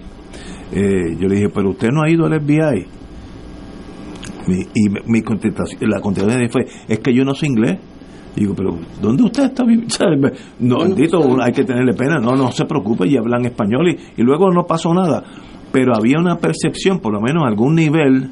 [0.71, 2.85] eh, yo le dije, pero usted no ha ido al FBI.
[4.47, 7.77] Mi- y mi, mi contestación, la contestación fue, es que yo no sé inglés.
[8.35, 9.87] Y digo, pero ¿dónde usted está viviendo?
[10.59, 12.19] No, bendito, hay que tenerle pena.
[12.19, 15.23] No, no se preocupe, y hablan español y, y luego no pasó nada.
[15.71, 18.31] Pero había una percepción, por lo menos a algún nivel,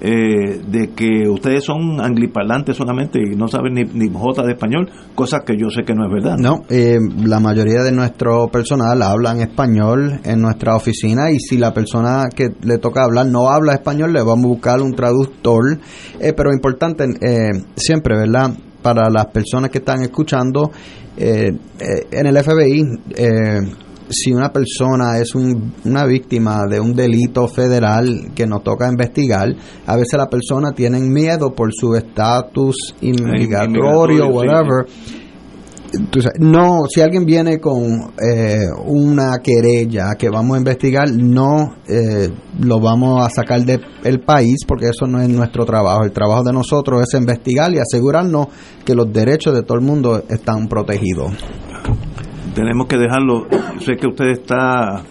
[0.00, 4.90] eh, de que ustedes son angliparlantes solamente y no saben ni, ni J de español,
[5.14, 6.36] cosa que yo sé que no es verdad.
[6.38, 11.72] No, eh, la mayoría de nuestro personal hablan español en nuestra oficina y si la
[11.72, 15.78] persona que le toca hablar no habla español, le vamos a buscar un traductor.
[16.20, 18.50] Eh, pero importante eh, siempre, ¿verdad?
[18.82, 20.70] Para las personas que están escuchando,
[21.16, 21.50] eh,
[22.10, 22.84] en el FBI,
[24.08, 29.48] si una persona es un- una víctima de un delito federal que nos toca investigar,
[29.86, 34.30] a veces la persona tiene miedo por su estatus inmigratorio, sí.
[34.32, 34.86] whatever.
[36.40, 42.28] No, si alguien viene con eh, una querella que vamos a investigar, no eh,
[42.60, 46.02] lo vamos a sacar del país porque eso no es nuestro trabajo.
[46.04, 48.48] El trabajo de nosotros es investigar y asegurarnos
[48.84, 51.32] que los derechos de todo el mundo están protegidos.
[52.56, 53.46] Tenemos que dejarlo.
[53.84, 55.02] Sé que usted está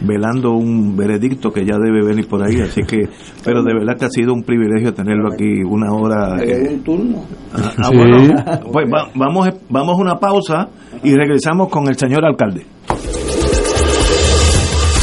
[0.00, 3.08] velando un veredicto que ya debe venir por ahí, así que,
[3.44, 6.42] pero de verdad que ha sido un privilegio tenerlo aquí una hora.
[6.42, 7.24] eh, un turno.
[7.52, 7.96] ah, ah, Sí.
[7.96, 8.34] bueno,
[8.72, 10.68] pues va- vamos, vamos a una pausa
[11.04, 12.64] y regresamos con el señor alcalde.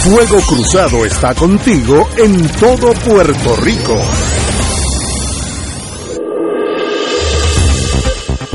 [0.03, 3.95] Fuego Cruzado está contigo en todo Puerto Rico.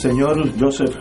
[0.00, 0.94] Señor Joseph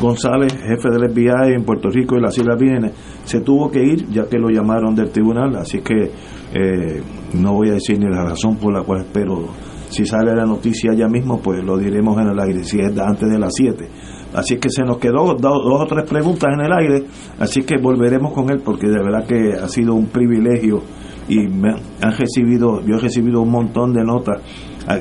[0.00, 2.92] González, jefe del FBI en Puerto Rico y las Islas Vírgenes,
[3.24, 6.10] se tuvo que ir ya que lo llamaron del tribunal, así que
[6.54, 7.02] eh,
[7.34, 9.48] no voy a decir ni la razón por la cual espero.
[9.90, 13.28] Si sale la noticia ya mismo, pues lo diremos en el aire, si es antes
[13.30, 13.86] de las 7.
[14.34, 17.04] Así que se nos quedó do- dos o tres preguntas en el aire,
[17.38, 20.80] así que volveremos con él porque de verdad que ha sido un privilegio
[21.28, 21.68] y me
[22.00, 24.40] han recibido, yo he recibido un montón de notas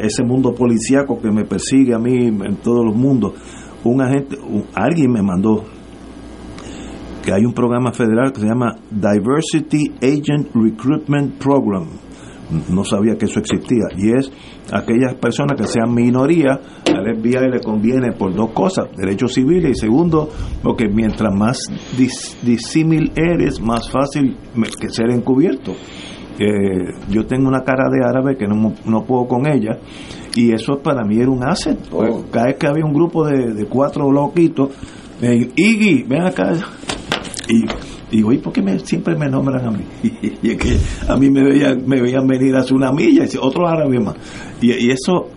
[0.01, 3.33] ese mundo policíaco que me persigue a mí en todos los mundos.
[3.83, 5.63] Un agente, un- alguien me mandó
[7.23, 11.85] que hay un programa federal que se llama Diversity Agent Recruitment Program.
[12.69, 13.85] No sabía que eso existía.
[13.97, 14.29] Y es
[14.73, 19.79] aquellas personas que sean minoría, al FBI le conviene por dos cosas, derechos civiles y
[19.79, 20.29] segundo,
[20.61, 21.59] porque mientras más
[21.97, 24.35] dis- disímil eres, más fácil
[24.79, 25.73] que ser encubierto.
[26.41, 29.77] Eh, yo tengo una cara de árabe que no, no puedo con ella
[30.35, 31.77] y eso para mí era un asset.
[31.89, 34.69] Pues, cada vez que había un grupo de, de cuatro loquitos,
[35.21, 36.53] eh, Iggy, ven acá.
[37.47, 37.65] Y
[38.15, 39.83] digo, ¿y por qué me, siempre me nombran a mí?
[40.41, 40.77] Y es que
[41.07, 44.15] a mí me veían, me veían venir hace una milla, y dice, otro árabe más.
[44.61, 45.27] Y, y eso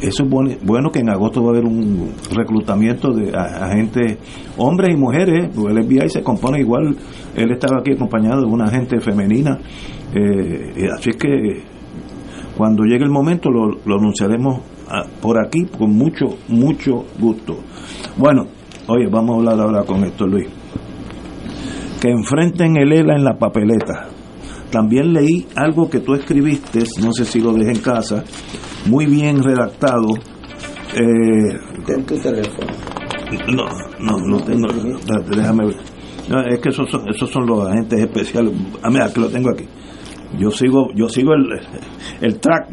[0.00, 4.18] eso es bueno, bueno que en agosto va a haber un reclutamiento de agentes,
[4.56, 6.96] hombres y mujeres, porque el FBI se compone igual,
[7.34, 9.58] él estaba aquí acompañado de una agente femenina,
[10.14, 11.62] eh, así que
[12.56, 17.58] cuando llegue el momento lo, lo anunciaremos ah, por aquí con mucho, mucho gusto.
[18.16, 18.46] Bueno,
[18.86, 20.48] oye, vamos a hablar ahora con esto, Luis.
[22.00, 24.08] Que enfrenten el ELA en la papeleta.
[24.70, 28.24] También leí algo que tú escribiste, no sé si lo dejé en casa,
[28.86, 30.08] muy bien redactado.
[30.96, 31.58] Eh,
[32.06, 32.66] tu teléfono.
[33.52, 33.64] no,
[34.00, 34.68] no, no tengo.
[35.30, 35.93] Déjame ver.
[36.28, 38.52] No, es que esos son, esos son los agentes especiales.
[38.82, 39.64] Ah, mira, que lo tengo aquí.
[40.38, 41.60] yo sigo, yo sigo el,
[42.20, 42.68] el track.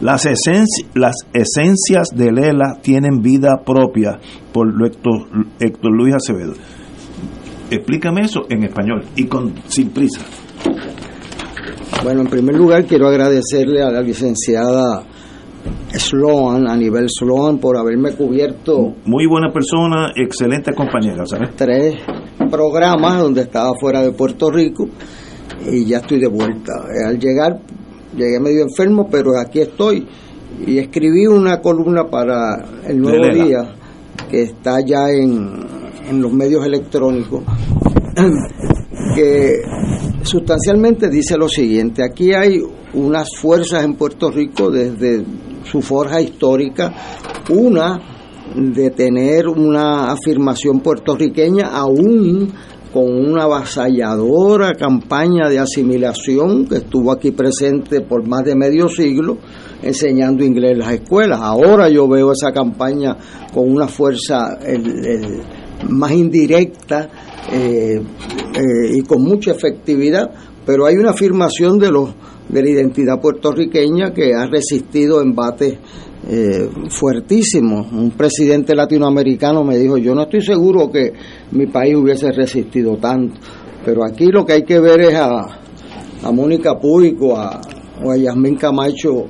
[0.00, 4.18] Las, esencias, las esencias de Lela tienen vida propia
[4.52, 5.28] por Héctor,
[5.58, 6.54] Héctor Luis Acevedo.
[7.70, 10.20] Explícame eso en español y con sin prisa.
[12.04, 15.02] Bueno, en primer lugar quiero agradecerle a la licenciada
[15.90, 21.50] Sloan, a nivel Sloan, por haberme cubierto Muy buena persona, excelente compañera, ¿sabes?
[21.56, 21.96] tres
[22.50, 24.88] programas donde estaba fuera de Puerto Rico
[25.70, 26.72] y ya estoy de vuelta.
[27.06, 27.60] Al llegar
[28.16, 30.06] llegué medio enfermo, pero aquí estoy
[30.66, 33.32] y escribí una columna para el Nuevo.
[33.32, 33.74] Día
[34.30, 35.64] que está ya en,
[36.08, 37.44] en los medios electrónicos
[39.14, 39.62] que
[40.22, 42.62] sustancialmente dice lo siguiente, aquí hay
[42.94, 45.24] unas fuerzas en Puerto Rico desde
[45.64, 46.92] su forja histórica,
[47.50, 48.17] una
[48.54, 52.52] de tener una afirmación puertorriqueña aún
[52.92, 59.38] con una avasalladora campaña de asimilación que estuvo aquí presente por más de medio siglo
[59.82, 61.40] enseñando inglés en las escuelas.
[61.40, 63.16] Ahora yo veo esa campaña
[63.52, 64.58] con una fuerza
[65.88, 67.08] más indirecta
[67.52, 70.30] eh, eh, y con mucha efectividad,
[70.66, 75.78] pero hay una afirmación de la identidad puertorriqueña que ha resistido embates
[76.26, 76.68] eh.
[77.92, 81.12] Un presidente latinoamericano me dijo, yo no estoy seguro que
[81.52, 83.38] mi país hubiese resistido tanto,
[83.84, 85.60] pero aquí lo que hay que ver es a,
[86.22, 87.60] a Mónica Puig o a,
[88.04, 88.16] o a
[88.58, 89.26] Camacho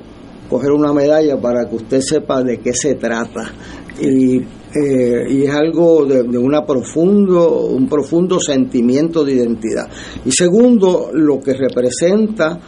[0.49, 3.53] coger una medalla para que usted sepa de qué se trata.
[4.01, 9.87] Y, eh, y es algo de, de profundo, un profundo sentimiento de identidad.
[10.25, 12.59] Y segundo, lo que representa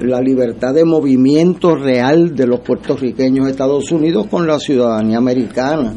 [0.00, 5.94] la libertad de movimiento real de los puertorriqueños de Estados Unidos con la ciudadanía americana.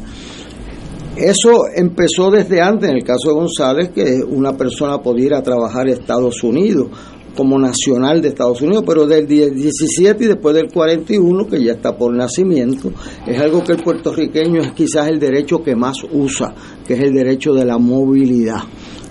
[1.16, 5.42] Eso empezó desde antes, en el caso de González, que una persona podía ir a
[5.42, 6.88] trabajar a Estados Unidos
[7.34, 11.96] como nacional de Estados Unidos, pero del 17 y después del 41, que ya está
[11.96, 12.92] por nacimiento,
[13.26, 16.54] es algo que el puertorriqueño es quizás el derecho que más usa,
[16.86, 18.62] que es el derecho de la movilidad.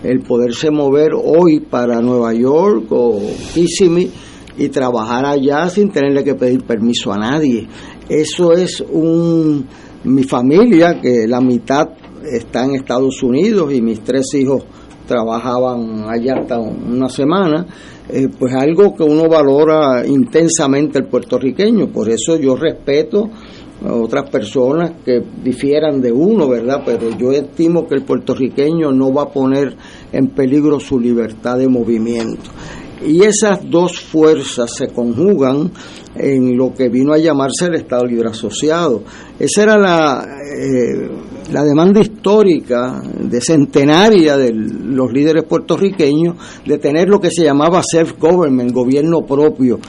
[0.03, 3.19] El poderse mover hoy para Nueva York o
[3.53, 4.11] Kissimmee
[4.57, 7.67] y trabajar allá sin tenerle que pedir permiso a nadie.
[8.09, 9.65] Eso es un
[10.03, 11.89] mi familia, que la mitad
[12.23, 14.63] está en Estados Unidos y mis tres hijos
[15.05, 17.65] trabajaban allá hasta una semana,
[18.09, 21.87] eh, pues algo que uno valora intensamente el puertorriqueño.
[21.87, 23.29] Por eso yo respeto
[23.85, 26.83] a otras personas que difieran de uno, ¿verdad?
[26.85, 29.75] Pero yo estimo que el puertorriqueño no va a poner
[30.11, 32.49] en peligro su libertad de movimiento.
[33.05, 35.71] Y esas dos fuerzas se conjugan
[36.15, 39.03] en lo que vino a llamarse el Estado Libre Asociado.
[39.37, 41.07] Esa era la, eh,
[41.51, 47.81] la demanda histórica, de centenaria de los líderes puertorriqueños, de tener lo que se llamaba
[47.83, 49.79] self-government, gobierno propio,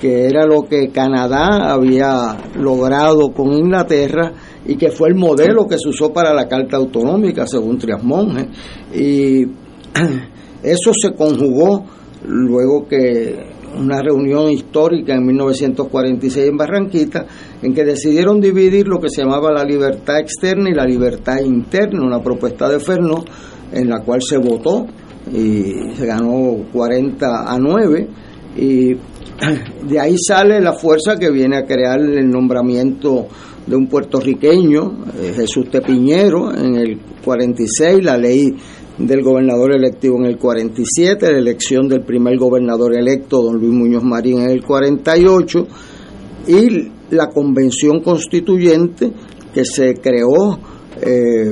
[0.00, 4.32] que era lo que Canadá había logrado con Inglaterra
[4.66, 8.48] y que fue el modelo que se usó para la Carta Autonómica, según Trias Monge.
[8.94, 9.44] Y
[10.62, 11.84] eso se conjugó
[12.26, 13.36] luego que
[13.78, 17.26] una reunión histórica en 1946 en Barranquita,
[17.62, 22.04] en que decidieron dividir lo que se llamaba la libertad externa y la libertad interna,
[22.04, 23.24] una propuesta de Fernó,
[23.72, 24.86] en la cual se votó
[25.32, 28.08] y se ganó 40 a 9
[28.56, 28.94] y
[29.88, 33.28] de ahí sale la fuerza que viene a crear el nombramiento
[33.66, 38.54] de un puertorriqueño, eh, Jesús Tepiñero, en el 46, la ley
[39.06, 44.04] del gobernador electivo en el 47, la elección del primer gobernador electo, don Luis Muñoz
[44.04, 45.66] Marín, en el 48,
[46.48, 49.10] y la convención constituyente
[49.52, 50.58] que se creó,
[51.00, 51.50] eh,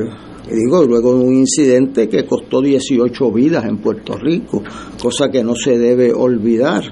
[0.51, 4.62] digo, luego de un incidente que costó 18 vidas en Puerto Rico,
[5.03, 6.83] cosa que no se debe olvidar.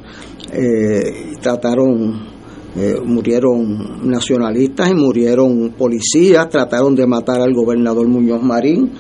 [0.53, 2.23] Eh, trataron,
[2.77, 8.93] eh, murieron nacionalistas y murieron policías, trataron de matar al gobernador Muñoz Marín,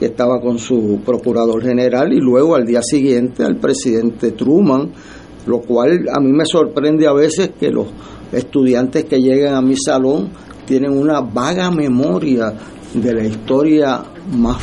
[0.00, 4.90] que estaba con su procurador general, y luego al día siguiente al presidente Truman,
[5.46, 7.86] lo cual a mí me sorprende a veces que los
[8.32, 10.30] estudiantes que llegan a mi salón
[10.64, 12.54] tienen una vaga memoria
[12.94, 14.02] de la historia
[14.36, 14.56] más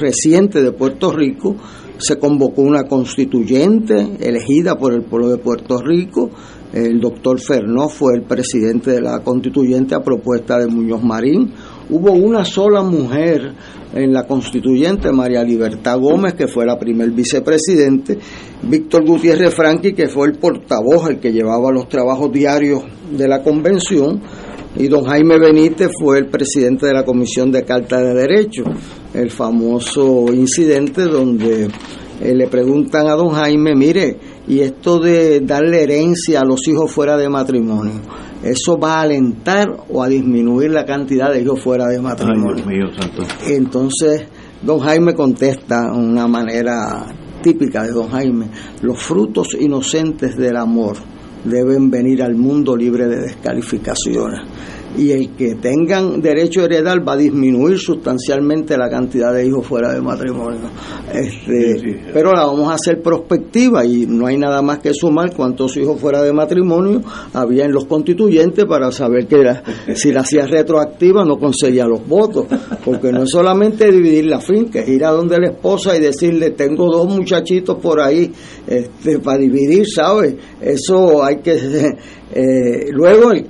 [0.00, 1.54] reciente de Puerto Rico.
[1.98, 6.30] Se convocó una constituyente elegida por el pueblo de Puerto Rico.
[6.72, 11.52] El doctor Fernó fue el presidente de la constituyente a propuesta de Muñoz Marín.
[11.90, 13.52] Hubo una sola mujer
[13.92, 18.16] en la constituyente, María Libertad Gómez, que fue la primer vicepresidente,
[18.62, 23.42] Víctor Gutiérrez Franqui, que fue el portavoz, el que llevaba los trabajos diarios de la
[23.42, 24.20] convención,
[24.76, 28.68] y don Jaime Benítez fue el presidente de la Comisión de Carta de Derechos,
[29.12, 31.68] el famoso incidente donde
[32.20, 36.92] eh, le preguntan a don Jaime, mire, y esto de darle herencia a los hijos
[36.92, 37.94] fuera de matrimonio,
[38.42, 42.54] ¿eso va a alentar o a disminuir la cantidad de hijos fuera de matrimonio?
[42.56, 43.22] Ay, Dios mío, santo.
[43.46, 44.26] Entonces,
[44.62, 47.06] don Jaime contesta de una manera
[47.42, 48.46] típica de don Jaime,
[48.82, 50.96] los frutos inocentes del amor
[51.44, 54.40] deben venir al mundo libre de descalificaciones
[54.98, 59.66] y el que tengan derecho a heredar va a disminuir sustancialmente la cantidad de hijos
[59.66, 60.60] fuera de matrimonio.
[61.12, 65.76] Este, Pero la vamos a hacer prospectiva y no hay nada más que sumar cuántos
[65.76, 67.02] hijos fuera de matrimonio
[67.32, 69.62] había en los constituyentes para saber que la-
[69.94, 72.46] si la hacía retroactiva no conseguía los votos,
[72.84, 76.50] porque no es solamente dividir la finca, es ir a donde la esposa y decirle
[76.50, 78.30] tengo dos muchachitos por ahí
[78.66, 80.34] este, para dividir, ¿sabes?
[80.60, 81.58] Eso hay que...
[82.32, 83.46] eh, luego el,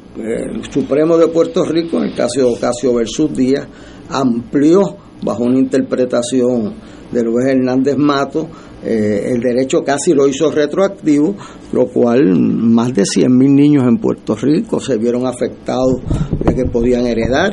[0.70, 3.66] Supremo de Puerto Rico, en el caso de Ocasio versus Díaz,
[4.09, 6.74] amplió bajo una interpretación
[7.12, 8.48] del juez Hernández Mato,
[8.82, 11.36] eh, el derecho casi lo hizo retroactivo,
[11.73, 16.01] lo cual más de 100 mil niños en Puerto Rico se vieron afectados
[16.43, 17.52] de que podían heredar,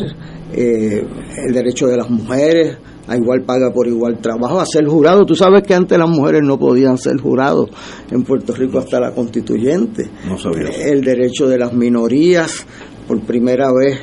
[0.54, 1.04] eh,
[1.46, 2.78] el derecho de las mujeres
[3.08, 5.26] a igual paga por igual trabajo, a ser jurado.
[5.26, 7.70] Tú sabes que antes las mujeres no podían ser jurados
[8.12, 10.10] en Puerto Rico hasta la constituyente.
[10.28, 10.70] No sabía.
[10.70, 12.66] El derecho de las minorías,
[13.08, 14.00] por primera vez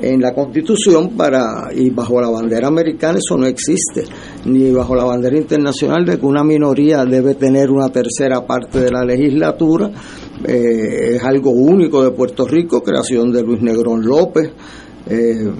[0.00, 4.04] en la constitución para y bajo la bandera americana eso no existe
[4.44, 8.90] ni bajo la bandera internacional de que una minoría debe tener una tercera parte de
[8.90, 9.90] la legislatura
[10.46, 14.52] Eh, es algo único de Puerto Rico creación de Luis Negrón López
[15.10, 15.50] eh,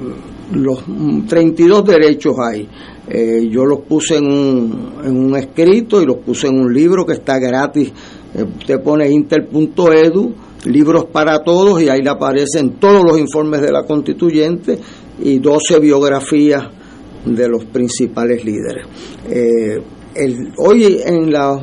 [0.53, 0.83] los
[1.29, 2.69] 32 derechos hay
[3.11, 7.05] Eh, yo los puse en un, en un escrito y los puse en un libro
[7.07, 7.91] que está gratis
[8.35, 10.35] Eh, usted pone inter.edu
[10.67, 14.79] libros para todos y ahí le aparecen todos los informes de la constituyente
[15.23, 16.65] y 12 biografías
[17.25, 18.85] de los principales líderes.
[19.31, 19.81] Eh,
[20.15, 21.59] el- hoy en la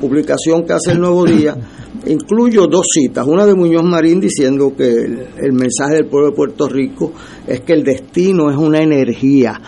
[0.00, 1.56] publicación que hace el Nuevo Día
[2.06, 6.36] incluyo dos citas, una de Muñoz Marín diciendo que el, el mensaje del pueblo de
[6.36, 7.12] Puerto Rico
[7.46, 9.60] es que el destino es una energía,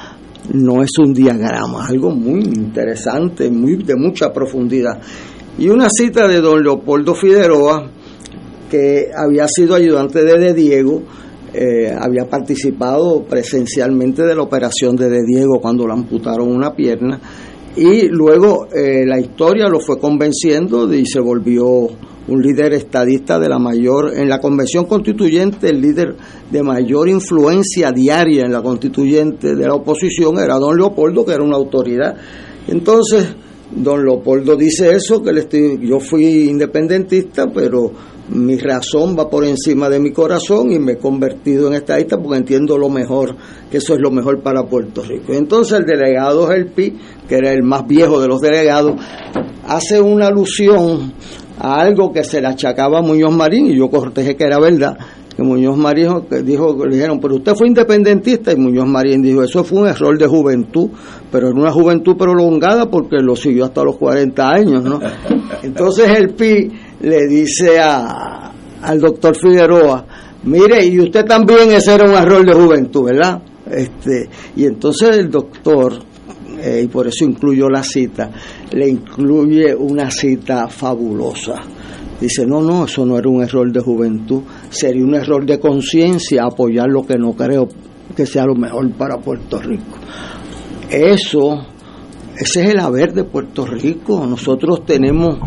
[0.53, 5.01] no es un diagrama, algo muy interesante, muy de mucha profundidad.
[5.59, 7.91] Y una cita de don Leopoldo Figueroa,
[8.71, 11.03] que había sido ayudante de De Diego,
[11.53, 17.19] eh, había participado presencialmente de la operación de De Diego cuando le amputaron una pierna
[17.79, 21.87] y luego eh, la historia lo fue convenciendo y se volvió
[22.27, 26.17] un líder estadista de la mayor en la convención constituyente el líder
[26.51, 31.45] de mayor influencia diaria en la constituyente de la oposición era don Leopoldo que era
[31.45, 32.17] una autoridad
[32.67, 33.29] entonces
[33.71, 37.93] don Leopoldo dice eso que le estoy, yo fui independentista pero
[38.31, 42.39] mi razón va por encima de mi corazón y me he convertido en estadista porque
[42.39, 43.35] entiendo lo mejor,
[43.71, 45.33] que eso es lo mejor para Puerto Rico.
[45.33, 46.95] Entonces el delegado Gelpi,
[47.29, 48.95] que era el más viejo de los delegados,
[49.67, 51.13] hace una alusión
[51.59, 54.97] a algo que se le achacaba a Muñoz Marín y yo cortejé que era verdad,
[55.37, 59.63] que Muñoz Marín dijo, le dijeron, pero usted fue independentista y Muñoz Marín dijo, eso
[59.63, 60.89] fue un error de juventud,
[61.31, 65.01] pero era una juventud prolongada porque lo siguió hasta los 40 años, ¿no?
[65.63, 66.73] Entonces el PI
[67.03, 68.53] le dice a,
[68.83, 70.07] al doctor Figueroa,
[70.45, 73.43] mire, y usted también ese era un error de juventud, ¿verdad?
[73.71, 75.99] Este, y entonces el doctor,
[76.61, 78.31] eh, y por eso incluyo la cita,
[78.73, 81.63] le incluye una cita fabulosa.
[82.21, 86.45] Dice, no, no, eso no era un error de juventud, sería un error de conciencia
[86.45, 87.69] apoyar lo que no creo
[88.17, 89.99] que sea lo mejor para Puerto Rico.
[90.91, 91.65] Eso,
[92.37, 94.27] ese es el haber de Puerto Rico.
[94.27, 95.39] Nosotros tenemos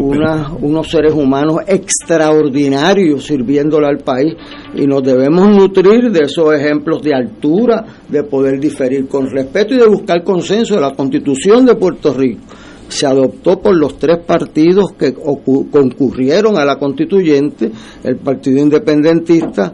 [0.00, 4.34] una, unos seres humanos extraordinarios sirviéndole al país
[4.74, 9.78] y nos debemos nutrir de esos ejemplos de altura, de poder diferir con respeto y
[9.78, 10.78] de buscar consenso.
[10.78, 12.40] La constitución de Puerto Rico
[12.88, 17.70] se adoptó por los tres partidos que concurrieron a la constituyente,
[18.04, 19.72] el Partido Independentista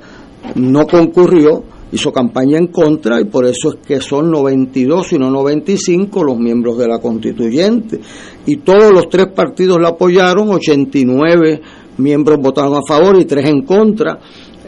[0.56, 1.62] no concurrió,
[1.92, 6.38] hizo campaña en contra y por eso es que son 92 y no 95 los
[6.38, 8.00] miembros de la constituyente.
[8.46, 11.60] Y todos los tres partidos la apoyaron, 89
[11.98, 14.18] miembros votaron a favor y tres en contra.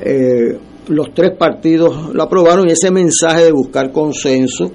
[0.01, 4.70] Eh, los tres partidos la aprobaron y ese mensaje de buscar consenso,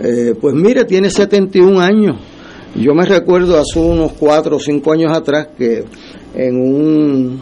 [0.00, 2.16] eh, pues mire, tiene 71 años.
[2.74, 5.84] Yo me recuerdo hace unos cuatro o cinco años atrás que
[6.34, 7.40] en un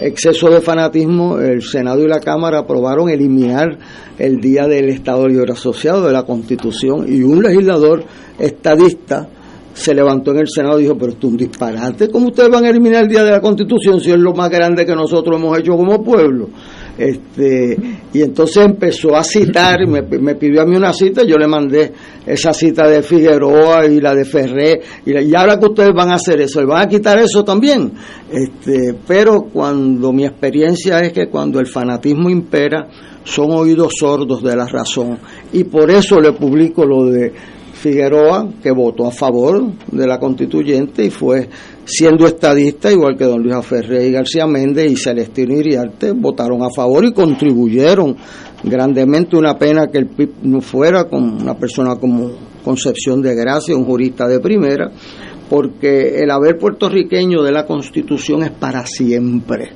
[0.00, 3.78] exceso de fanatismo el Senado y la Cámara aprobaron eliminar
[4.18, 8.04] el Día del Estado Libre Asociado de la Constitución y un legislador
[8.38, 9.28] estadista
[9.72, 12.70] se levantó en el Senado y dijo, pero es un disparate, ¿cómo ustedes van a
[12.70, 15.76] eliminar el Día de la Constitución si es lo más grande que nosotros hemos hecho
[15.76, 16.48] como pueblo?
[17.00, 17.78] Este,
[18.12, 21.92] y entonces empezó a citar, me, me pidió a mí una cita, yo le mandé
[22.26, 26.16] esa cita de Figueroa y la de Ferré, y, y ahora que ustedes van a
[26.16, 27.90] hacer eso, ¿le van a quitar eso también?
[28.30, 32.86] Este, pero cuando mi experiencia es que cuando el fanatismo impera,
[33.24, 35.18] son oídos sordos de la razón.
[35.54, 37.32] Y por eso le publico lo de
[37.72, 41.48] Figueroa, que votó a favor de la constituyente y fue
[41.90, 46.70] siendo estadista, igual que don Luis Ferrer y García Méndez y Celestino Iriarte, votaron a
[46.70, 48.16] favor y contribuyeron
[48.62, 49.36] grandemente.
[49.36, 52.30] Una pena que el PIB no fuera con una persona como
[52.62, 54.90] Concepción de Gracia, un jurista de primera,
[55.48, 59.72] porque el haber puertorriqueño de la constitución es para siempre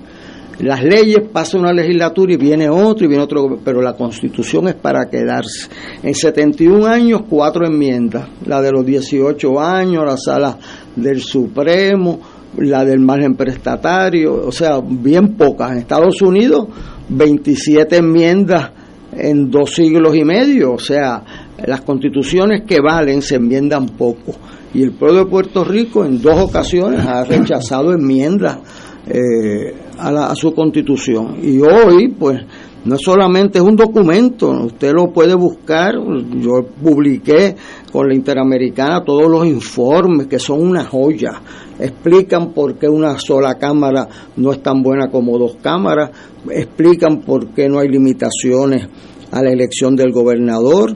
[0.61, 4.75] las leyes pasa una legislatura y viene otro y viene otro, pero la constitución es
[4.75, 5.69] para quedarse.
[6.03, 10.59] En 71 años, cuatro enmiendas, la de los 18 años, la sala
[10.97, 12.21] del Supremo,
[12.59, 15.73] la del margen prestatario, o sea, bien pocas.
[15.73, 16.69] En Estados Unidos,
[17.09, 18.71] 27 enmiendas
[19.17, 21.23] en dos siglos y medio, o sea,
[21.67, 24.35] las constituciones que valen se enmiendan poco.
[24.73, 28.59] Y el pueblo de Puerto Rico en dos ocasiones ha rechazado enmiendas
[29.07, 31.37] eh, a, su constitución.
[31.43, 32.41] Y hoy, pues,
[32.85, 37.57] no solamente es un documento, usted lo puede buscar, yo publiqué
[37.91, 41.41] con la Interamericana todos los informes que son una joya,
[41.79, 44.07] explican por qué una sola cámara
[44.37, 46.11] no es tan buena como dos cámaras,
[46.51, 48.87] explican por qué no hay limitaciones
[49.31, 50.95] a la elección del gobernador,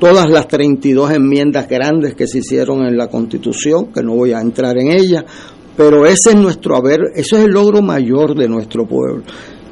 [0.00, 4.40] todas las 32 enmiendas grandes que se hicieron en la Constitución, que no voy a
[4.40, 5.24] entrar en ellas,
[5.76, 9.22] pero ese es nuestro haber, ese es el logro mayor de nuestro pueblo.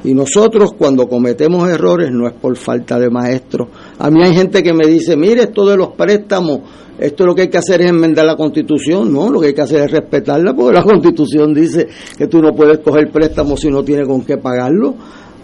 [0.03, 3.67] Y nosotros cuando cometemos errores no es por falta de maestros.
[3.97, 6.61] A mí hay gente que me dice, mire, esto de los préstamos,
[6.97, 9.11] esto lo que hay que hacer es enmendar la constitución.
[9.11, 12.55] No, lo que hay que hacer es respetarla, porque la constitución dice que tú no
[12.55, 14.95] puedes coger préstamo si no tienes con qué pagarlo.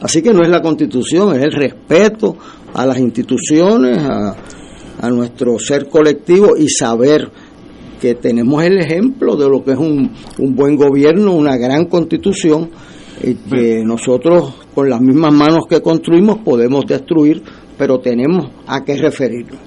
[0.01, 2.35] Así que no es la constitución, es el respeto
[2.73, 4.35] a las instituciones, a,
[5.01, 7.29] a nuestro ser colectivo y saber
[7.99, 12.69] que tenemos el ejemplo de lo que es un, un buen gobierno, una gran constitución,
[13.21, 17.41] que nosotros con las mismas manos que construimos podemos destruir,
[17.77, 19.59] pero tenemos a qué referirnos.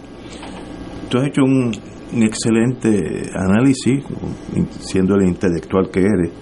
[1.09, 1.73] Tú has hecho un,
[2.23, 4.05] excelente análisis,
[4.81, 6.33] siendo el intelectual que eres,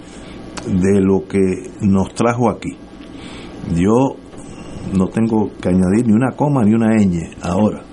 [0.65, 1.39] de lo que
[1.81, 2.71] nos trajo aquí.
[3.75, 4.15] Yo
[4.97, 7.83] no tengo que añadir ni una coma ni una ñ ahora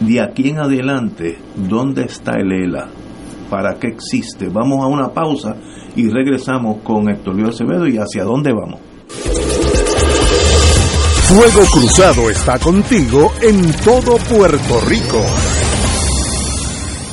[0.00, 2.88] de aquí en adelante, ¿dónde está el ELA?
[3.50, 4.48] ¿Para qué existe?
[4.48, 5.56] Vamos a una pausa
[5.96, 8.80] y regresamos con Héctor Luis Acevedo y hacia dónde vamos.
[11.28, 15.22] Fuego Cruzado está contigo en todo Puerto Rico.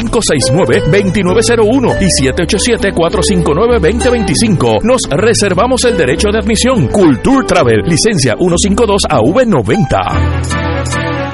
[0.00, 4.82] 569-2901 y 787-459-2025.
[4.82, 6.88] Nos reservamos el derecho de admisión.
[6.88, 10.67] Culture Travel, licencia 152 AV90.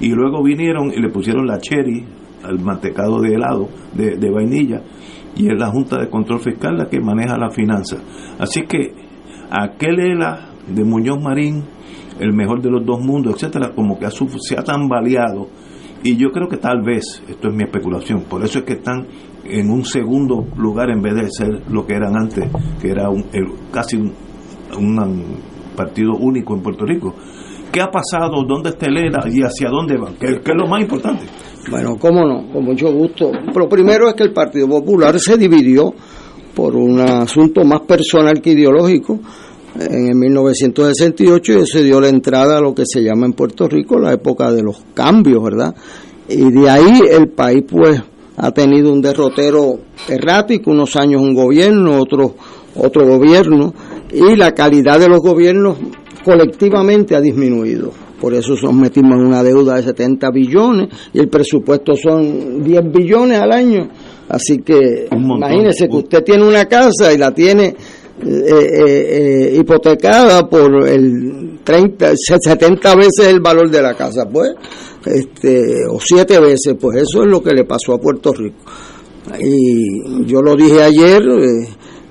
[0.00, 2.04] Y luego vinieron y le pusieron la cherry
[2.44, 4.82] al mantecado de helado, de, vainilla,
[5.34, 7.96] y es la Junta de Control Fiscal la que maneja la finanza.
[8.38, 8.94] Así que
[9.50, 11.64] aquel ELA de Muñoz Marín,
[12.20, 15.48] el mejor de los dos mundos, etcétera, como que ha se ha tambaleado.
[16.04, 19.08] Y yo creo que tal vez, esto es mi especulación, por eso es que están
[19.44, 22.44] en un segundo lugar en vez de ser lo que eran antes,
[22.80, 23.24] que era un-
[23.72, 24.12] casi un,
[25.76, 27.14] partido único en Puerto Rico.
[27.70, 28.42] ¿Qué ha pasado?
[28.46, 29.20] ¿Dónde está el ELA?
[29.30, 30.14] ¿Y hacia dónde van?
[30.18, 31.24] ¿Qué, es lo más importante?
[31.70, 33.30] Bueno, cómo no, con mucho gusto.
[33.52, 35.94] Pero primero es que el Partido Popular se dividió
[36.54, 39.20] por un asunto más personal que ideológico.
[39.78, 43.68] En el 1968 y se dio la entrada a lo que se llama en Puerto
[43.68, 45.74] Rico la época de los cambios, ¿verdad?
[46.28, 48.02] Y de ahí el país pues
[48.38, 49.78] ha tenido un derrotero
[50.08, 52.34] errático, unos años un gobierno, otro
[52.78, 53.74] otro gobierno
[54.12, 55.78] y la calidad de los gobiernos
[56.24, 57.90] colectivamente ha disminuido.
[58.20, 62.92] Por eso nos metimos en una deuda de 70 billones y el presupuesto son 10
[62.92, 63.88] billones al año.
[64.28, 67.74] Así que imagínese que usted tiene una casa y la tiene
[68.20, 74.54] eh, eh, eh, hipotecada por el 30, 70 veces el valor de la casa, pues,
[75.04, 78.58] este, o siete veces, pues eso es lo que le pasó a Puerto Rico.
[79.40, 81.22] Y yo lo dije ayer,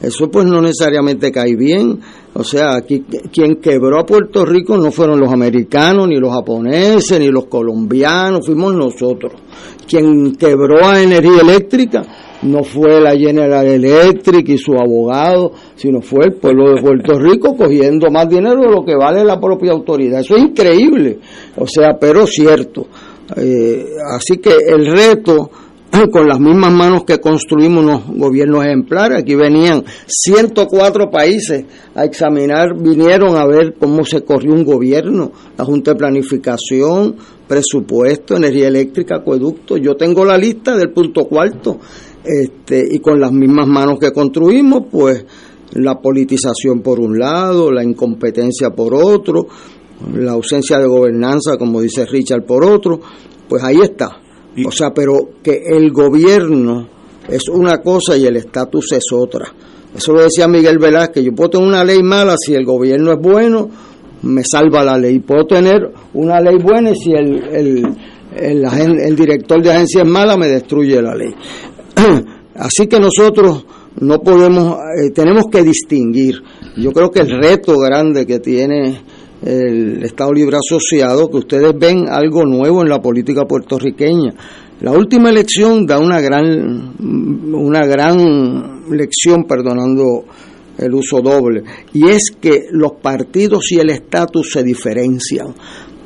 [0.02, 2.00] eso pues no necesariamente cae bien.
[2.34, 3.04] O sea, aquí
[3.34, 8.46] quien quebró a Puerto Rico no fueron los americanos, ni los japoneses, ni los colombianos,
[8.46, 9.34] fuimos nosotros.
[9.88, 12.04] Quien quebró a energía eléctrica
[12.44, 17.56] no fue la General Electric y su abogado, sino fue el pueblo de Puerto Rico
[17.56, 20.20] cogiendo más dinero de lo que vale la propia autoridad.
[20.20, 21.20] Eso es increíble,
[21.56, 22.88] o sea, pero cierto.
[23.36, 23.86] Eh,
[24.16, 25.50] así que el reto
[26.12, 29.20] con las mismas manos que construimos unos gobiernos ejemplares.
[29.20, 31.66] Aquí venían 104 países
[31.96, 37.16] a examinar, vinieron a ver cómo se corrió un gobierno, la Junta de Planificación,
[37.48, 39.78] presupuesto, energía eléctrica, acueducto.
[39.78, 41.80] Yo tengo la lista del punto cuarto.
[42.28, 45.26] Este, y con las mismas manos que construimos, pues
[45.74, 49.48] la politización por un lado, la incompetencia por otro,
[50.14, 53.00] la ausencia de gobernanza, como dice Richard, por otro,
[53.48, 54.22] pues ahí está.
[54.66, 56.88] O sea, pero que el gobierno
[57.30, 59.54] es una cosa y el estatus es otra.
[59.96, 61.24] Eso lo decía Miguel Velázquez.
[61.24, 63.70] Yo puedo tener una ley mala si el gobierno es bueno,
[64.24, 65.20] me salva la ley.
[65.20, 67.86] Puedo tener una ley buena y si el, el,
[68.36, 68.66] el,
[69.00, 71.34] el director de agencia es mala, me destruye la ley.
[72.56, 73.66] Así que nosotros
[74.00, 76.42] no podemos, eh, tenemos que distinguir.
[76.76, 79.02] Yo creo que el reto grande que tiene
[79.44, 84.34] el Estado Libre Asociado, que ustedes ven algo nuevo en la política puertorriqueña.
[84.82, 90.26] La última elección da una gran, una gran lección, perdonando
[90.78, 91.64] el uso doble,
[91.94, 95.48] y es que los partidos y el estatus se diferencian.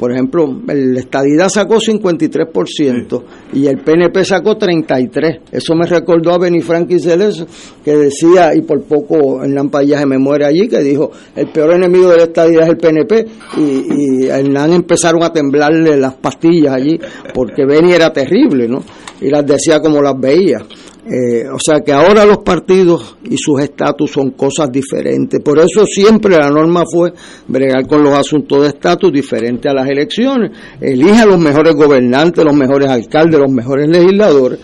[0.02, 3.24] Por ejemplo, el Estadidad sacó 53%
[3.54, 5.42] y el PNP sacó 33%.
[5.52, 7.46] Eso me recordó a Benny Celes,
[7.86, 12.10] que decía, y por poco en Lampallaje me muere allí, que dijo, el peor enemigo
[12.10, 13.26] de la Estadidad es el PNP.
[13.58, 17.00] Y, y Hernán empezaron a temblarle las pastillas allí,
[17.32, 18.84] porque Benny era terrible, ¿no?
[19.22, 20.66] Y las decía como las veía.
[21.04, 25.40] Eh, o sea que ahora los partidos y sus estatus son cosas diferentes.
[25.42, 27.12] Por eso siempre la norma fue
[27.48, 30.52] bregar con los asuntos de estatus diferentes a las elecciones.
[30.80, 34.60] Elige a los mejores gobernantes, los mejores alcaldes, los mejores legisladores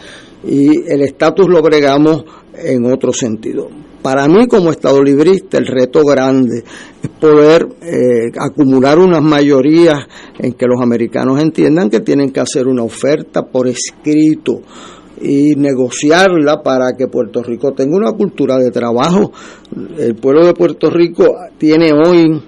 [0.48, 2.24] y el estatus lo bregamos
[2.54, 3.70] en otro sentido.
[4.04, 6.64] Para mí como Estado librista el reto grande
[7.04, 10.06] es poder eh, acumular unas mayorías
[10.38, 14.62] en que los americanos entiendan que tienen que hacer una oferta por escrito
[15.22, 19.32] y negociarla para que Puerto Rico tenga una cultura de trabajo.
[19.98, 22.42] El pueblo de Puerto Rico tiene hoy,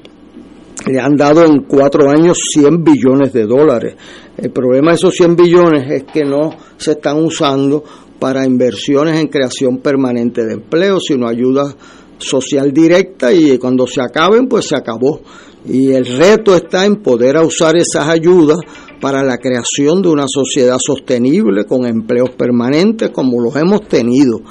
[0.88, 3.96] le han dado en cuatro años 100 billones de dólares.
[4.38, 7.84] El problema de esos 100 billones es que no se están usando
[8.20, 11.76] para inversiones en creación permanente de empleo, sino ayuda
[12.18, 15.22] social directa y cuando se acaben, pues se acabó.
[15.66, 18.58] Y el reto está en poder usar esas ayudas
[19.00, 24.42] para la creación de una sociedad sostenible con empleos permanentes como los hemos tenido.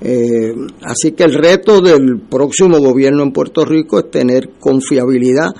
[0.00, 0.52] Eh,
[0.82, 5.50] así que el reto del próximo gobierno en Puerto Rico es tener confiabilidad.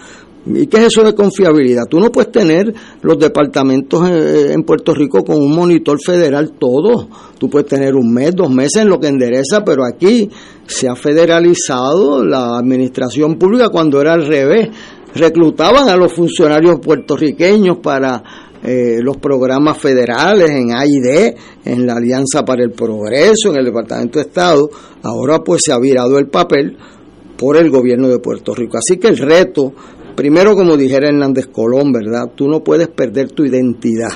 [0.47, 1.83] ¿Y qué es eso de confiabilidad?
[1.91, 2.73] Tú no puedes tener
[3.03, 7.09] los departamentos eh, en Puerto Rico con un monitor federal todo.
[7.39, 10.31] Tú puedes tener un mes, dos meses en lo que endereza, pero aquí
[10.67, 14.69] se ha federalizado la administración pública cuando era al revés
[15.15, 18.23] reclutaban a los funcionarios puertorriqueños para
[18.63, 24.19] eh, los programas federales en AID, en la Alianza para el Progreso, en el Departamento
[24.19, 24.69] de Estado.
[25.03, 26.77] Ahora pues se ha virado el papel
[27.37, 28.79] por el gobierno de Puerto Rico.
[28.79, 29.73] Así que el reto,
[30.17, 32.33] primero como dijera Hernández Colón, ¿verdad?
[32.35, 34.11] Tú no puedes perder tu identidad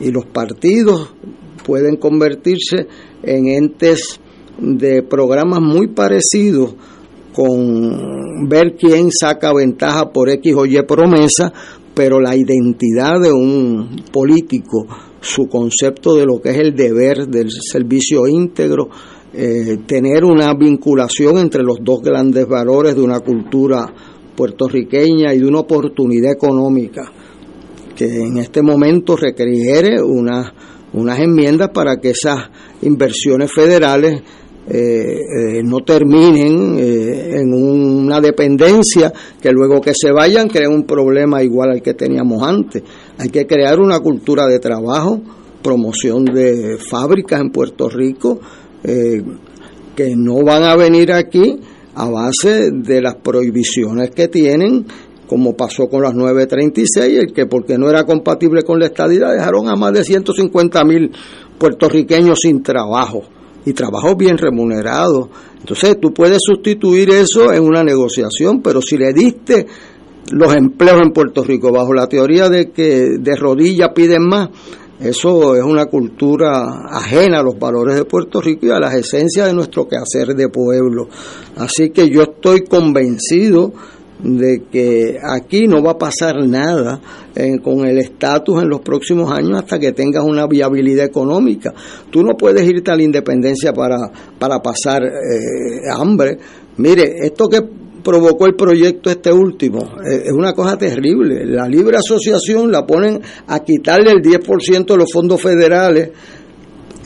[0.00, 1.14] y los partidos
[1.64, 2.86] pueden convertirse
[3.22, 4.20] en entes
[4.58, 6.74] de programas muy parecidos
[7.34, 11.52] con ver quién saca ventaja por X o Y promesa,
[11.94, 14.86] pero la identidad de un político,
[15.20, 18.88] su concepto de lo que es el deber del servicio íntegro,
[19.32, 23.92] eh, tener una vinculación entre los dos grandes valores de una cultura
[24.36, 27.10] puertorriqueña y de una oportunidad económica
[27.96, 32.50] que en este momento requiere unas enmiendas para que esas
[32.82, 34.22] inversiones federales
[34.66, 40.84] eh, eh, no terminen eh, en una dependencia que luego que se vayan creen un
[40.84, 42.82] problema igual al que teníamos antes.
[43.18, 45.20] Hay que crear una cultura de trabajo,
[45.62, 48.40] promoción de fábricas en Puerto Rico
[48.82, 51.58] que no van a venir aquí
[51.94, 54.84] a base de las prohibiciones que tienen
[55.26, 59.70] como pasó con las 936, el que porque no era compatible con la estadidad dejaron
[59.70, 61.12] a más de 150 mil
[61.58, 63.22] puertorriqueños sin trabajo
[63.64, 65.30] y trabajo bien remunerado.
[65.58, 69.66] Entonces tú puedes sustituir eso en una negociación, pero si le diste
[70.32, 74.50] los empleos en Puerto Rico bajo la teoría de que de rodillas piden más,
[75.00, 79.46] eso es una cultura ajena a los valores de Puerto Rico y a las esencias
[79.46, 81.08] de nuestro quehacer de pueblo.
[81.56, 83.72] Así que yo estoy convencido
[84.18, 87.00] de que aquí no va a pasar nada
[87.34, 91.74] eh, con el estatus en los próximos años hasta que tengas una viabilidad económica.
[92.10, 96.38] Tú no puedes irte a la independencia para, para pasar eh, hambre.
[96.76, 97.60] Mire, esto que
[98.04, 101.44] provocó el proyecto este último eh, es una cosa terrible.
[101.46, 106.10] La libre asociación la ponen a quitarle el 10% de los fondos federales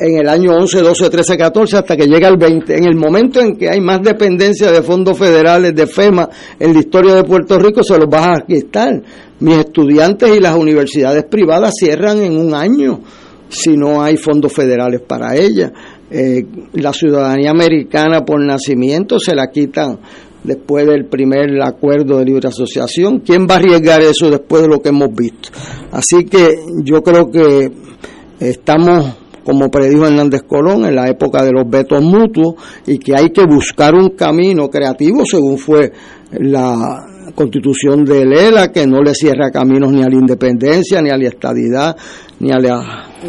[0.01, 2.77] en el año 11, 12, 13, 14 hasta que llega el 20.
[2.77, 6.79] En el momento en que hay más dependencia de fondos federales, de FEMA, en la
[6.79, 9.03] historia de Puerto Rico, se los va a quitar.
[9.41, 13.01] Mis estudiantes y las universidades privadas cierran en un año
[13.49, 15.73] si no hay fondos federales para ellas.
[16.11, 16.45] Eh,
[16.75, 19.99] la ciudadanía americana por nacimiento se la quitan
[20.43, 23.21] después del primer acuerdo de libre asociación.
[23.21, 25.51] ¿Quién va a arriesgar eso después de lo que hemos visto?
[25.91, 27.71] Así que yo creo que
[28.41, 29.17] estamos
[29.49, 32.57] como predijo Hernández Colón, en la época de los vetos mutuos,
[32.87, 35.91] y que hay que buscar un camino creativo, según fue
[36.33, 41.17] la constitución de Lela, que no le cierra caminos ni a la independencia, ni a
[41.17, 41.97] la estadidad,
[42.41, 42.59] ni, a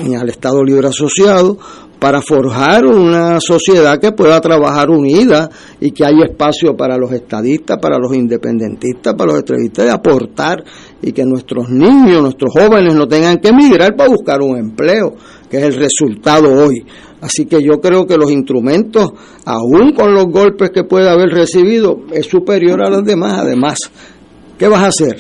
[0.06, 1.58] ni al Estado Libre Asociado,
[2.00, 7.78] para forjar una sociedad que pueda trabajar unida y que haya espacio para los estadistas,
[7.78, 10.64] para los independentistas, para los extremistas de aportar
[11.02, 15.16] y que nuestros niños, nuestros jóvenes no tengan que emigrar para buscar un empleo,
[15.50, 16.86] que es el resultado hoy.
[17.22, 19.12] Así que yo creo que los instrumentos,
[19.46, 23.40] aún con los golpes que puede haber recibido, es superior a los demás.
[23.40, 23.78] Además,
[24.58, 25.18] ¿qué vas a hacer?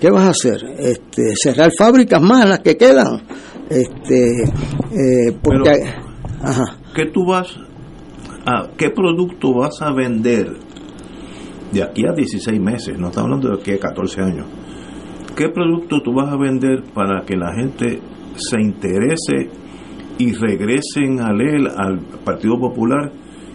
[0.00, 0.64] ¿Qué vas a hacer?
[0.78, 3.22] Este, cerrar fábricas más las que quedan.
[3.68, 5.70] Este, eh, porque,
[6.42, 6.78] ajá.
[6.94, 7.48] ¿Qué tú vas
[8.46, 10.56] a, qué producto vas a vender
[11.72, 12.98] de aquí a 16 meses?
[12.98, 14.46] No estamos hablando de aquí a 14 años.
[15.36, 18.00] ¿Qué producto tú vas a vender para que la gente
[18.38, 19.50] se interese
[20.18, 23.12] y regresen a él, al Partido Popular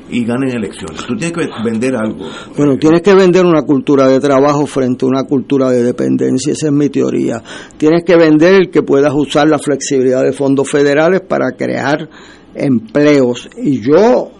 [0.10, 1.06] y ganen elecciones.
[1.08, 2.26] Tú tienes que vender algo.
[2.56, 6.68] Bueno, tienes que vender una cultura de trabajo frente a una cultura de dependencia, esa
[6.68, 7.42] es mi teoría.
[7.78, 12.10] Tienes que vender que puedas usar la flexibilidad de fondos federales para crear
[12.54, 13.50] empleos.
[13.58, 14.32] Y yo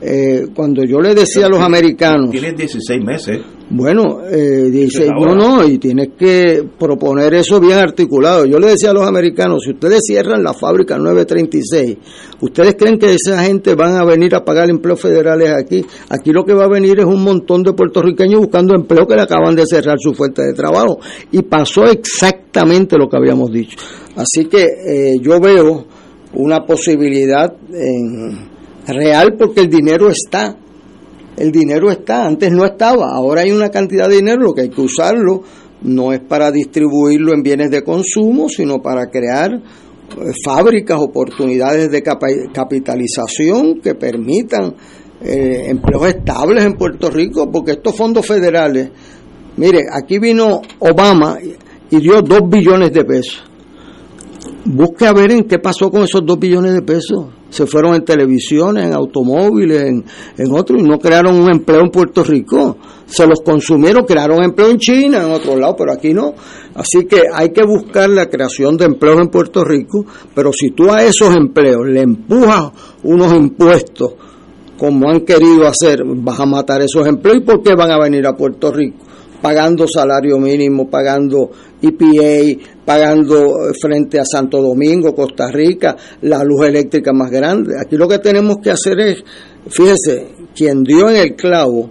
[0.00, 2.30] eh, cuando yo le decía a los americanos...
[2.30, 3.40] Tienes 16 meses.
[3.70, 8.46] Bueno, eh, dice, no, no, y tienes que proponer eso bien articulado.
[8.46, 11.96] Yo le decía a los americanos, si ustedes cierran la fábrica 936,
[12.40, 15.84] ¿ustedes creen que esa gente van a venir a pagar empleos federales aquí?
[16.08, 19.22] Aquí lo que va a venir es un montón de puertorriqueños buscando empleo que le
[19.22, 21.00] acaban de cerrar su fuente de trabajo.
[21.30, 23.76] Y pasó exactamente lo que habíamos dicho.
[24.16, 25.84] Así que eh, yo veo
[26.32, 28.57] una posibilidad en
[28.88, 30.56] real porque el dinero está.
[31.36, 34.70] El dinero está, antes no estaba, ahora hay una cantidad de dinero, lo que hay
[34.70, 35.42] que usarlo
[35.82, 42.02] no es para distribuirlo en bienes de consumo, sino para crear eh, fábricas, oportunidades de
[42.52, 44.74] capitalización que permitan
[45.22, 48.90] eh, empleos estables en Puerto Rico, porque estos fondos federales,
[49.56, 51.38] mire, aquí vino Obama
[51.88, 53.44] y dio dos billones de pesos.
[54.64, 58.04] Busque a ver en qué pasó con esos dos billones de pesos se fueron en
[58.04, 60.04] televisiones, en automóviles, en,
[60.36, 62.76] en otros, y no crearon un empleo en Puerto Rico.
[63.06, 66.34] Se los consumieron, crearon empleo en China, en otro lado, pero aquí no.
[66.74, 70.04] Así que hay que buscar la creación de empleos en Puerto Rico,
[70.34, 72.70] pero si tú a esos empleos le empujas
[73.02, 74.12] unos impuestos,
[74.78, 77.38] como han querido hacer, vas a matar esos empleos.
[77.38, 78.98] ¿Y por qué van a venir a Puerto Rico?
[79.42, 81.50] Pagando salario mínimo, pagando
[81.80, 87.74] EPA, pagando frente a Santo Domingo, Costa Rica, la luz eléctrica más grande.
[87.80, 89.24] Aquí lo que tenemos que hacer es,
[89.68, 91.90] fíjese, quien dio en el clavo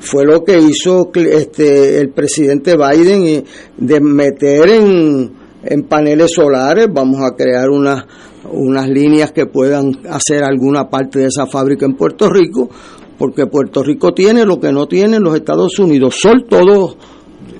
[0.00, 3.44] fue lo que hizo este, el presidente Biden
[3.76, 5.32] de meter en,
[5.62, 8.04] en paneles solares, vamos a crear unas
[8.52, 12.70] unas líneas que puedan hacer alguna parte de esa fábrica en Puerto Rico,
[13.18, 16.96] porque Puerto Rico tiene lo que no tienen los Estados Unidos, sol todos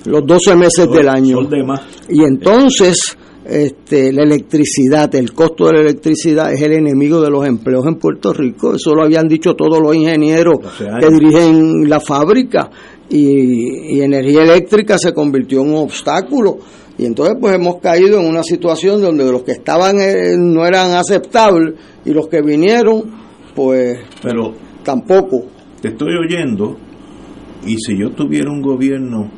[0.05, 1.39] los 12 meses del año.
[2.09, 7.47] Y entonces este, la electricidad, el costo de la electricidad es el enemigo de los
[7.47, 8.75] empleos en Puerto Rico.
[8.75, 12.71] Eso lo habían dicho todos los ingenieros que dirigen la fábrica.
[13.09, 16.59] Y, energía eléctrica se convirtió en un obstáculo.
[16.97, 20.93] Y entonces pues hemos caído en una situación donde los que estaban eh, no eran
[20.93, 21.75] aceptables
[22.05, 23.05] y los que vinieron
[23.55, 24.53] pues Pero
[24.85, 25.47] tampoco.
[25.81, 26.77] Te estoy oyendo
[27.67, 29.31] y si yo tuviera un gobierno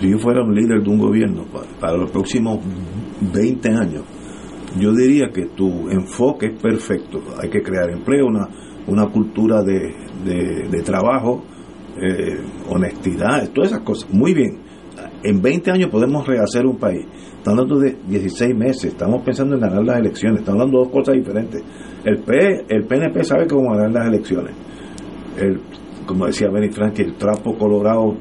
[0.00, 1.44] si yo fuera un líder de un gobierno
[1.80, 2.60] para, los próximos
[3.32, 4.04] 20 años,
[4.78, 7.22] yo diría que tu enfoque es perfecto.
[7.42, 8.46] Hay que crear empleo, una,
[8.86, 9.94] una cultura de,
[10.70, 11.42] de, trabajo,
[12.00, 14.12] eh, honestidad, todas esas cosas.
[14.12, 14.58] Muy bien.
[15.22, 17.06] En 20 años podemos rehacer un país.
[17.38, 20.92] Estamos hablando de 16 meses, estamos pensando en ganar las elecciones, estamos hablando de dos
[20.92, 21.62] cosas diferentes.
[22.04, 24.54] El, P, el PNP sabe cómo ganar las elecciones.
[25.38, 25.60] El,
[26.06, 28.14] como decía Benny Frank, el trapo colorado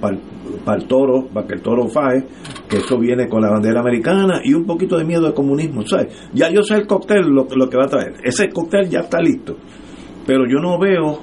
[0.65, 2.25] para el toro, para que el toro faje,
[2.67, 6.07] que esto viene con la bandera americana y un poquito de miedo al comunismo, ¿sabes?
[6.33, 9.55] Ya yo sé el cóctel lo, que va a traer, ese cóctel ya está listo,
[10.25, 11.19] pero yo no veo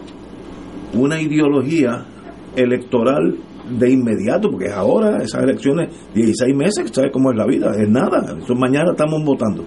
[0.95, 2.07] una ideología
[2.55, 3.37] electoral
[3.79, 7.73] de inmediato, porque es ahora, esas elecciones, 16 meses, ¿sabes cómo es la vida?
[7.77, 9.65] Es nada, eso mañana estamos votando.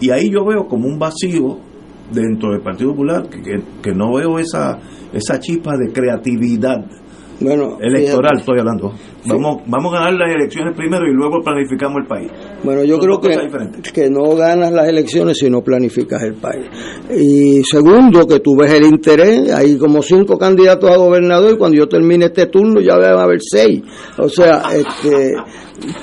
[0.00, 1.58] Y ahí yo veo como un vacío
[2.12, 4.78] dentro del Partido Popular, que, que no veo esa,
[5.12, 6.84] esa chispa de creatividad
[7.40, 8.92] bueno, electoral estoy hablando.
[9.26, 12.30] Vamos, vamos a ganar las elecciones primero y luego planificamos el país.
[12.62, 13.36] Bueno, yo creo que,
[13.92, 16.66] que no ganas las elecciones si no planificas el país.
[17.14, 21.76] Y segundo, que tú ves el interés, hay como cinco candidatos a gobernador y cuando
[21.76, 23.82] yo termine este turno ya van a haber seis.
[24.18, 25.34] O sea, este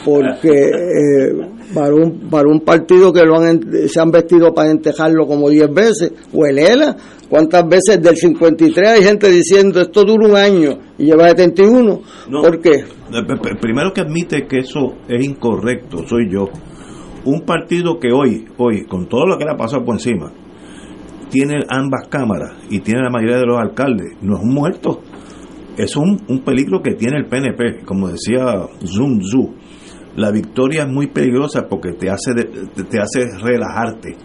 [0.05, 1.31] porque eh,
[1.73, 5.71] para un para un partido que lo han se han vestido para entejarlo como diez
[5.73, 6.95] veces, o el ELA,
[7.29, 12.01] ¿cuántas veces del 53 hay gente diciendo esto dura un año y lleva 71?
[12.31, 12.71] ¿Por qué?
[12.71, 16.49] Eh, primero que admite que eso es incorrecto, soy yo.
[17.25, 20.31] Un partido que hoy, hoy, con todo lo que le ha pasado por encima,
[21.29, 25.01] tiene ambas cámaras y tiene la mayoría de los alcaldes, no es un muerto.
[25.77, 29.55] Es un, un peligro que tiene el PNP, como decía Zum Zu.
[30.15, 34.15] La victoria es muy peligrosa porque te hace, te hace relajarte.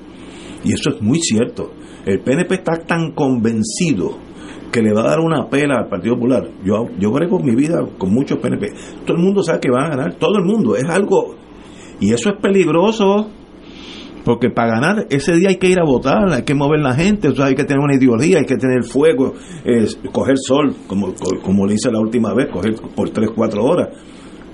[0.65, 1.73] Y eso es muy cierto.
[2.05, 4.19] El PNP está tan convencido
[4.70, 6.48] que le va a dar una pela al Partido Popular.
[6.65, 8.70] Yo, yo brego mi vida con muchos PNP.
[9.06, 10.77] Todo el mundo sabe que van a ganar, todo el mundo.
[10.77, 11.36] Es algo.
[12.01, 13.31] Y eso es peligroso.
[14.24, 17.28] Porque para ganar ese día hay que ir a votar, hay que mover la gente,
[17.39, 19.32] hay que tener una ideología, hay que tener fuego,
[20.12, 23.89] coger sol, como, como le hice la última vez, coger por 3, 4 horas.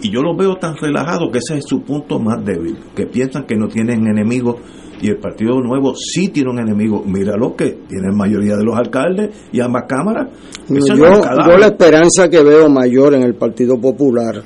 [0.04, 3.46] Y yo los veo tan relajados que ese es su punto más débil, que piensan
[3.46, 4.56] que no tienen enemigos
[5.00, 7.02] y el Partido Nuevo sí tiene un enemigo.
[7.06, 10.28] Mira lo que tiene la mayoría de los alcaldes y ambas cámaras.
[10.68, 14.42] No, yo, yo la esperanza que veo mayor en el Partido Popular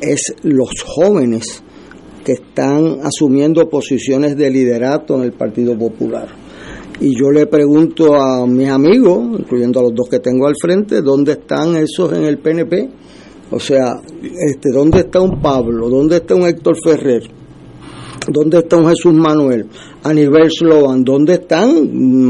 [0.00, 1.62] es los jóvenes
[2.24, 6.28] que están asumiendo posiciones de liderato en el Partido Popular.
[7.00, 11.02] Y yo le pregunto a mis amigos, incluyendo a los dos que tengo al frente,
[11.02, 12.88] ¿dónde están esos en el PNP?
[13.52, 15.90] O sea, este, ¿dónde está un Pablo?
[15.90, 17.41] ¿Dónde está un Héctor Ferrer?
[18.28, 19.66] ¿Dónde está un Jesús Manuel?
[20.04, 21.70] Aníbal Sloan, ¿dónde están?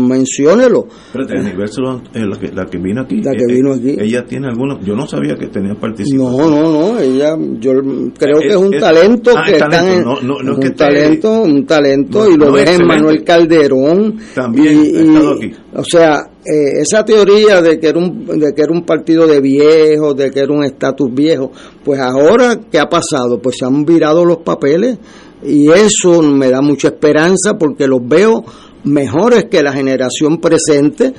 [0.09, 0.87] Menciónelo.
[1.07, 3.23] Espérate, Universo, eh, la, que, la que vino aquí.
[3.23, 3.97] La que eh, vino eh, aquí.
[3.99, 4.85] Ella tiene algunos.
[4.85, 6.37] Yo no sabía que tenía participación.
[6.37, 7.73] No, no, no, ella, yo
[8.19, 10.69] creo que es un Es- talento ah, que talento, en, no, no, no es que
[10.69, 12.87] un talento, un talento y lo ves en.
[12.87, 14.19] Manuel Calderón.
[14.35, 15.57] También y, aquí.
[15.75, 19.41] O sea, eh, esa teoría de que era un de que era un partido de
[19.41, 21.53] viejos, de que era un estatus viejo,
[21.83, 24.99] pues ahora qué ha pasado, pues se han virado los papeles
[25.45, 28.45] y eso me da mucha esperanza porque los veo
[28.85, 31.13] mejores que la generación presente,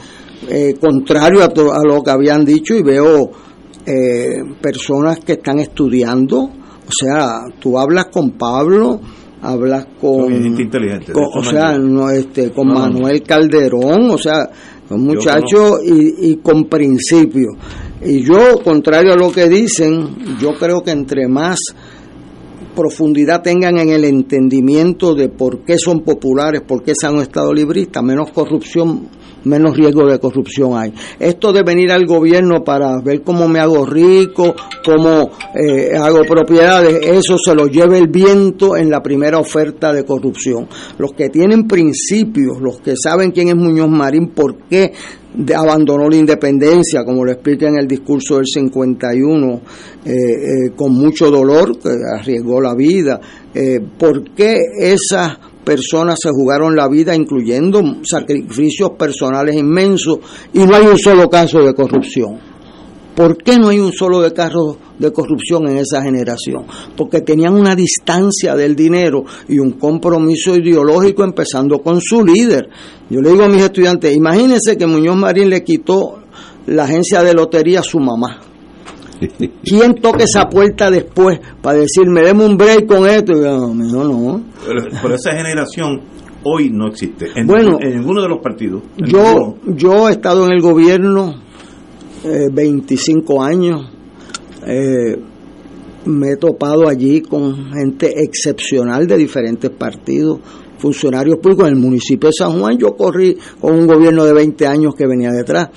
[0.49, 3.31] eh, contrario a, to- a lo que habían dicho y veo
[3.85, 8.99] eh, personas que están estudiando, o sea, tú hablas con Pablo,
[9.41, 10.31] hablas con,
[10.61, 12.93] inteligente, o sea, no, este, con No, no, no.
[12.93, 14.49] Manuel Calderón, o sea,
[14.89, 17.49] un muchacho y, y con principio.
[18.05, 21.57] Y yo, contrario a lo que dicen, yo creo que entre más
[22.73, 27.53] profundidad tengan en el entendimiento de por qué son populares, por qué son un Estado
[27.53, 29.07] librista, menos corrupción,
[29.45, 30.93] menos riesgo de corrupción hay.
[31.19, 34.55] Esto de venir al gobierno para ver cómo me hago rico,
[34.85, 40.05] cómo eh, hago propiedades, eso se lo lleva el viento en la primera oferta de
[40.05, 40.67] corrupción.
[40.97, 44.93] Los que tienen principios, los que saben quién es Muñoz Marín, por qué
[45.35, 49.61] de- abandonó la independencia, como lo explica en el discurso del 51,
[50.05, 53.19] eh, eh, con mucho dolor, que arriesgó la vida.
[53.53, 60.19] Eh, ¿Por qué esas personas se jugaron la vida, incluyendo sacrificios personales inmensos,
[60.53, 62.52] y no hay un solo caso de corrupción?
[63.15, 66.65] ¿Por qué no hay un solo de caso de corrupción en esa generación?
[66.98, 72.69] Porque tenían una distancia del dinero y un compromiso ideológico empezando con su líder.
[73.10, 76.19] Yo le digo a mis estudiantes, imagínense que Muñoz Marín le quitó
[76.65, 78.40] la agencia de lotería a su mamá.
[79.64, 83.34] ¿Quién toca esa puerta después para decirme, deme un break con esto?
[83.34, 84.41] Y yo, "Mijo, no.
[84.65, 86.02] Pero, pero esa generación
[86.44, 87.27] hoy no existe.
[87.35, 88.81] En, Bueno, en ninguno de los partidos.
[88.98, 91.42] Yo, yo he estado en el gobierno
[92.23, 93.89] eh, 25 años.
[94.65, 95.17] eh,
[96.05, 100.39] me he topado allí con gente excepcional de diferentes partidos,
[100.77, 101.67] funcionarios públicos.
[101.67, 105.07] En el municipio de San Juan yo corrí con un gobierno de 20 años que
[105.07, 105.69] venía detrás.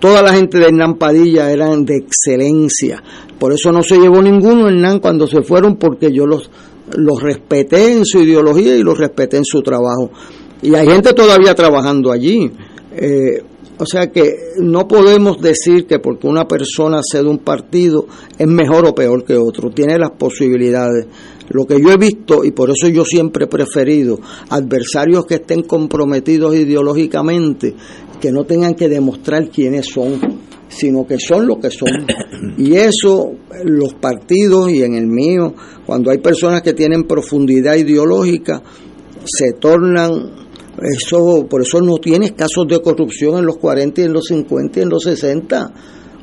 [0.00, 3.02] Toda la gente de Hernán Padilla eran de excelencia.
[3.38, 6.50] Por eso no se llevó ninguno Hernán cuando se fueron porque yo los,
[6.96, 10.10] los respeté en su ideología y los respeté en su trabajo.
[10.62, 12.50] Y hay gente todavía trabajando allí.
[12.92, 13.42] Eh,
[13.78, 18.06] o sea que no podemos decir que porque una persona sea de un partido
[18.36, 21.06] es mejor o peor que otro, tiene las posibilidades.
[21.50, 24.18] Lo que yo he visto, y por eso yo siempre he preferido
[24.50, 27.74] adversarios que estén comprometidos ideológicamente,
[28.20, 30.20] que no tengan que demostrar quiénes son,
[30.68, 31.88] sino que son lo que son.
[32.58, 33.32] Y eso,
[33.64, 35.54] los partidos y en el mío,
[35.86, 38.62] cuando hay personas que tienen profundidad ideológica,
[39.24, 40.47] se tornan
[40.82, 44.78] eso, por eso no tienes casos de corrupción en los 40 y en los 50
[44.78, 45.72] y en los 60,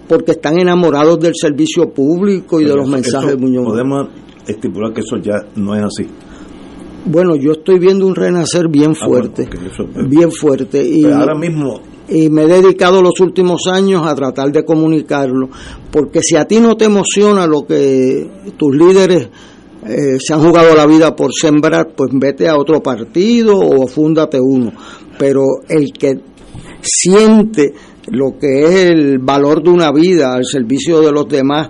[0.07, 3.65] porque están enamorados del servicio público y de los eso- mensajes eso de Muñoz.
[3.65, 4.07] Podemos
[4.47, 6.07] estipular que eso ya no es así.
[7.07, 10.83] Bueno, yo estoy viendo un renacer bien Ah, bueno, fuerte, eso- bien fuerte.
[10.83, 15.49] Y, Pero ahora mismo y me he dedicado los últimos años a tratar de comunicarlo,
[15.91, 19.29] porque si a ti no te emociona lo que tus líderes
[19.87, 24.39] eh, se han jugado la vida por sembrar, pues vete a otro partido o fúndate
[24.41, 24.71] uno.
[25.17, 26.19] Pero el que
[26.81, 27.73] siente
[28.07, 31.69] lo que es el valor de una vida al servicio de los demás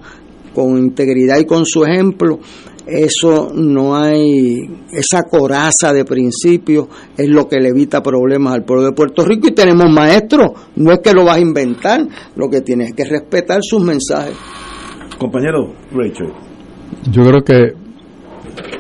[0.54, 2.40] con integridad y con su ejemplo,
[2.88, 4.60] eso no hay,
[4.92, 6.88] esa coraza de principios
[7.18, 10.92] es lo que le evita problemas al pueblo de Puerto Rico y tenemos maestros, no
[10.94, 14.36] es que lo vas a inventar, lo que tienes es que respetar sus mensajes.
[15.18, 16.32] Compañero Rachel.
[17.12, 17.85] Yo creo que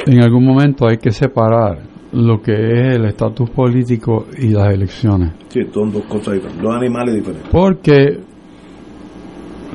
[0.06, 1.80] en algún momento hay que separar
[2.14, 5.34] lo que es el estatus político y las elecciones.
[5.50, 7.50] Sí, son dos cosas diferentes, dos animales diferentes.
[7.52, 8.20] Porque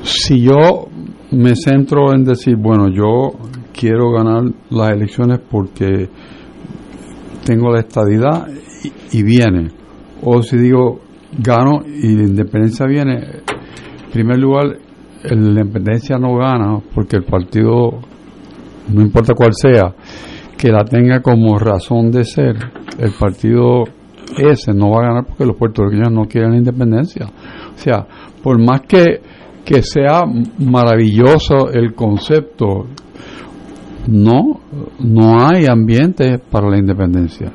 [0.03, 0.89] si yo
[1.33, 3.33] me centro en decir, bueno, yo
[3.73, 6.09] quiero ganar las elecciones porque
[7.45, 8.49] tengo la estadidad
[9.13, 9.69] y, y viene,
[10.23, 11.01] o si digo
[11.39, 14.77] gano y la independencia viene, en primer lugar,
[15.23, 18.01] la independencia no gana porque el partido,
[18.89, 19.95] no importa cuál sea,
[20.57, 22.57] que la tenga como razón de ser,
[22.99, 23.85] el partido
[24.37, 27.27] ese no va a ganar porque los puertorriqueños no quieren la independencia.
[27.75, 28.07] O sea,
[28.43, 29.21] por más que,
[29.65, 30.23] que sea
[30.59, 32.87] maravilloso el concepto,
[34.09, 34.61] no,
[35.01, 37.53] no hay ambiente para la independencia.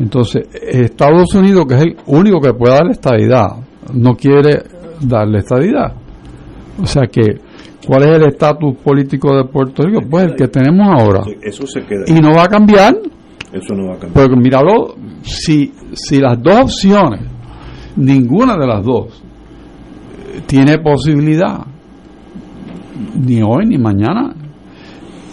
[0.00, 3.48] Entonces, Estados Unidos, que es el único que puede dar la estadidad,
[3.92, 4.62] no quiere
[5.00, 5.94] darle estadidad.
[6.80, 7.40] O sea que,
[7.86, 10.00] ¿cuál es el estatus político de Puerto Rico?
[10.08, 11.22] Pues el que tenemos ahora.
[11.42, 12.04] Eso se queda.
[12.06, 12.94] Y no va a cambiar.
[13.52, 14.12] Eso no va a cambiar.
[14.12, 17.22] Porque míralo, si, si las dos opciones,
[17.96, 19.22] ninguna de las dos,
[20.46, 21.66] tiene posibilidad,
[23.14, 24.34] ni hoy ni mañana.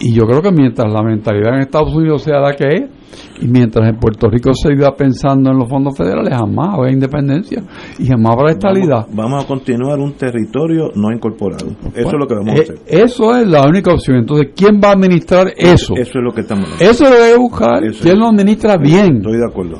[0.00, 2.95] Y yo creo que mientras la mentalidad en Estados Unidos sea la que es,
[3.40, 7.62] y mientras en Puerto Rico se iba pensando en los fondos federales, jamás habrá independencia
[7.98, 9.06] y jamás habrá estabilidad.
[9.08, 11.66] Vamos, vamos a continuar un territorio no incorporado.
[11.94, 12.78] Eso es lo que vamos a Eh, hacer.
[12.86, 14.18] Eso es la única opción.
[14.18, 15.94] Entonces, ¿quién va a administrar eso?
[15.96, 17.82] Eso es lo que estamos Eso es lo que buscar.
[18.02, 19.16] ¿Quién lo administra bien?
[19.16, 19.78] Estoy de acuerdo.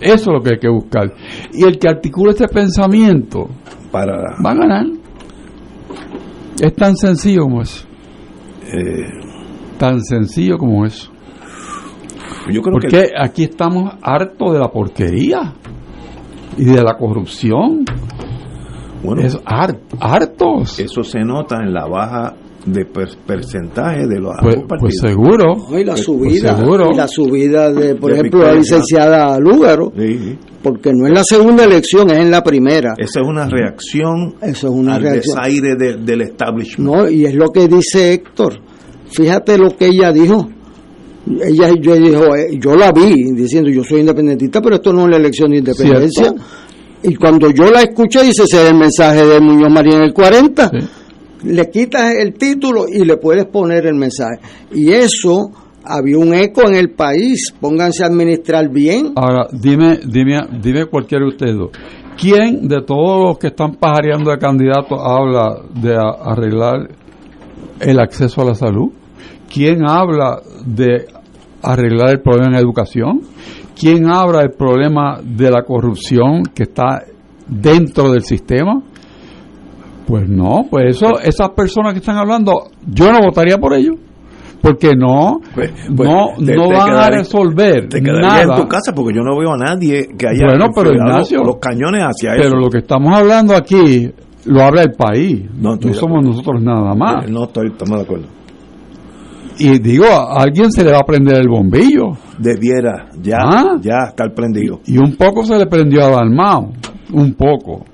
[0.00, 1.12] Eso es lo que hay que buscar.
[1.54, 3.48] Y el que articula este pensamiento
[3.90, 4.12] Para
[4.44, 4.86] va a ganar.
[6.60, 7.86] Es tan sencillo como eso.
[8.72, 9.10] eh,
[9.78, 11.10] Tan sencillo como eso.
[12.52, 15.52] Yo creo Porque que aquí estamos hartos de la porquería
[16.56, 17.84] y de la corrupción.
[19.02, 20.78] bueno, Es har- hartos.
[20.80, 24.94] eso se nota en la baja de per- porcentaje de los Pues, pues partidos.
[25.00, 25.54] seguro.
[25.70, 26.90] No, y la Pues subida, seguro.
[26.92, 30.38] y la subida de, por De ejemplo, la licenciada Lúgaro, Sí, sí.
[30.64, 32.94] porque no es la segunda elección, es en la primera.
[32.98, 35.36] Esa es una reacción Eso es una al reacción.
[35.36, 36.90] desaire de- del establishment.
[36.92, 38.54] No, y es lo que dice Héctor.
[39.10, 40.48] Fíjate lo que ella dijo.
[41.26, 45.10] Ella yo dijo, eh, yo la vi diciendo yo soy independentista, pero esto no es
[45.10, 46.24] la elección de independencia.
[46.24, 46.42] Cierto.
[47.02, 50.12] Y cuando yo la escuché, dice, ese es el mensaje de Muñoz María en el
[50.12, 50.70] 40.
[51.44, 54.40] Le quitas el título y le puedes poner el mensaje.
[54.72, 55.50] Y eso
[55.84, 57.52] había un eco en el país.
[57.60, 59.12] Pónganse a administrar bien.
[59.14, 61.70] Ahora, dime, dime, dime cualquiera de ustedes dos.
[62.18, 66.88] ¿Quién de todos los que están pajareando de candidatos habla de arreglar
[67.78, 68.90] el acceso a la salud?
[69.52, 71.06] ¿Quién habla de
[71.62, 73.20] arreglar el problema en educación?
[73.78, 77.02] ¿Quién habla del problema de la corrupción que está
[77.46, 78.82] dentro del sistema?
[80.06, 83.96] Pues no, pues eso, esas personas que están hablando, yo no votaría por ellos.
[84.62, 88.42] Porque no, pues, no, te- no te van a resolver Te nada.
[88.42, 91.44] en tu casa porque yo no veo a nadie que haya Bueno, pero enfilado Ignacio,
[91.44, 92.56] los cañones hacia Pero eso.
[92.56, 94.10] lo que estamos hablando aquí
[94.46, 95.44] lo habla el país.
[95.54, 97.30] No, No, somos nosotros nada más.
[97.30, 98.26] No estoy, estamos de acuerdo.
[99.58, 102.16] Y digo, a alguien se le va a prender el bombillo.
[102.38, 103.76] Debiera ya, Ah.
[103.80, 104.80] ya estar prendido.
[104.86, 106.72] Y un poco se le prendió a Dalmao.
[107.12, 107.84] Un poco.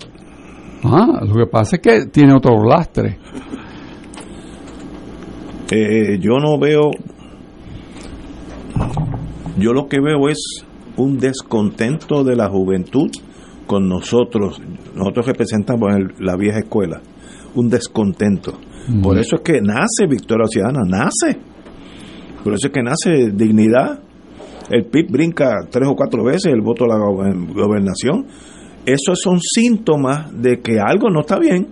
[0.85, 3.19] Ah, lo que pasa es que tiene otro lastre.
[5.71, 6.91] Eh, yo no veo.
[9.59, 10.39] Yo lo que veo es
[10.97, 13.11] un descontento de la juventud
[13.67, 14.61] con nosotros.
[14.95, 17.01] Nosotros representamos el- la vieja escuela.
[17.55, 18.53] Un descontento.
[19.03, 21.39] Por eso es que nace Victoria Ciudadana, nace.
[22.45, 24.01] Por eso es que nace dignidad.
[24.71, 28.27] El PIB brinca tres o cuatro veces el voto a la gober- gobernación.
[28.87, 31.69] Esos son síntomas de que algo no está bien.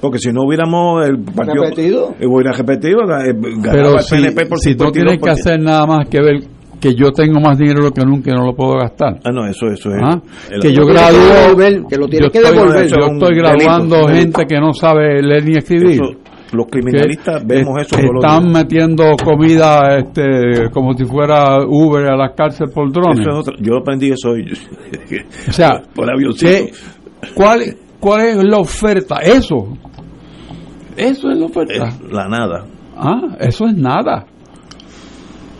[0.00, 1.64] Porque si no hubiéramos el partido.
[1.64, 2.14] Repetido.
[2.20, 3.34] Eh, hubiera repetido, eh,
[3.72, 5.30] Pero el si, PNP por si no tienes que 52%.
[5.32, 6.40] hacer nada más que ver
[6.80, 9.18] que yo tengo más dinero que nunca y no lo puedo gastar.
[9.24, 9.96] Ah, no, eso, eso es.
[10.00, 10.20] Ah,
[10.52, 11.56] el- que yo que gradúo,
[11.88, 12.86] que lo tiene yo que estoy, devolver.
[12.86, 14.14] yo estoy graduando delito.
[14.14, 15.90] gente que no sabe leer ni escribir.
[15.90, 16.04] eso-
[16.52, 18.52] los criminalistas vemos eso todos los están días.
[18.62, 23.20] metiendo comida este como si fuera Uber a las cárceles por drones.
[23.20, 24.44] Eso es otra- yo aprendí eso hoy.
[25.48, 26.50] O sea, por avioncito.
[26.50, 26.72] ¿qué-
[27.34, 27.60] cuál,
[28.00, 29.16] ¿cuál es la oferta?
[29.22, 29.76] Eso.
[30.96, 31.72] Eso es la oferta.
[31.88, 32.64] Es la nada.
[32.96, 34.26] Ah, eso es nada.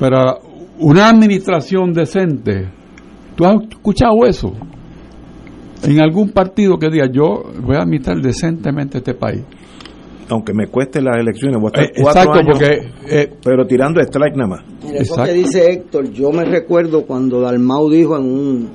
[0.01, 0.39] Pero
[0.79, 2.69] una administración decente,
[3.37, 4.53] ¿tú has escuchado eso?
[5.85, 9.43] En algún partido que diga, yo voy a administrar decentemente este país.
[10.31, 12.89] Aunque me cueste las elecciones, voy a estar Eh, cuatro exacto, años, porque,
[13.23, 14.65] eh, pero tirando strike nada más.
[14.85, 18.69] Mira, eso que dice Héctor, yo me recuerdo cuando Dalmau dijo en un,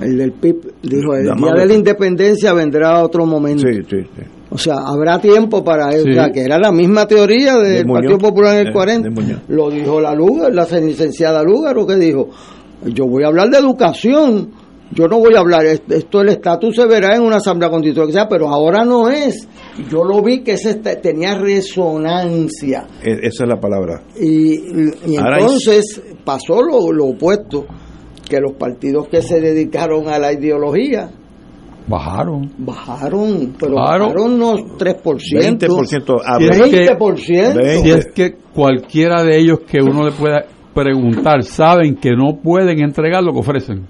[0.00, 3.66] el del PIB, dijo, el Dalmau día de la independencia vendrá otro momento.
[3.66, 4.22] Sí, sí, sí.
[4.48, 6.10] O sea, habrá tiempo para eso, Sí.
[6.10, 8.02] o sea, que era la misma teoría del De Muñoz.
[8.12, 9.08] Partido Popular en el Eh, 40.
[9.08, 9.40] de Muñoz.
[9.48, 12.28] Lo dijo la Lugar, la licenciada Lugar, o que dijo,
[12.86, 14.50] yo voy a hablar de educación,
[14.92, 18.06] yo no voy a hablar, est- esto el estatus se verá en una asamblea constitucional,
[18.08, 19.48] que sea, pero ahora no es.
[19.90, 22.86] Yo lo vi que ese tenía resonancia.
[23.02, 24.02] E- esa es la palabra.
[24.20, 24.54] Y,
[25.12, 27.66] y entonces pasó lo, lo opuesto,
[28.28, 31.10] que los partidos que se dedicaron a la ideología
[31.88, 32.50] bajaron.
[32.58, 34.08] bajaron, pero Bajaron.
[34.08, 35.58] bajaron unos 3%.
[35.58, 37.82] 20% a Si es que- 20%.
[37.82, 40.44] Si es que cualquiera de ellos que uno le pueda
[40.74, 43.86] preguntar saben que no pueden entregar lo que ofrecen.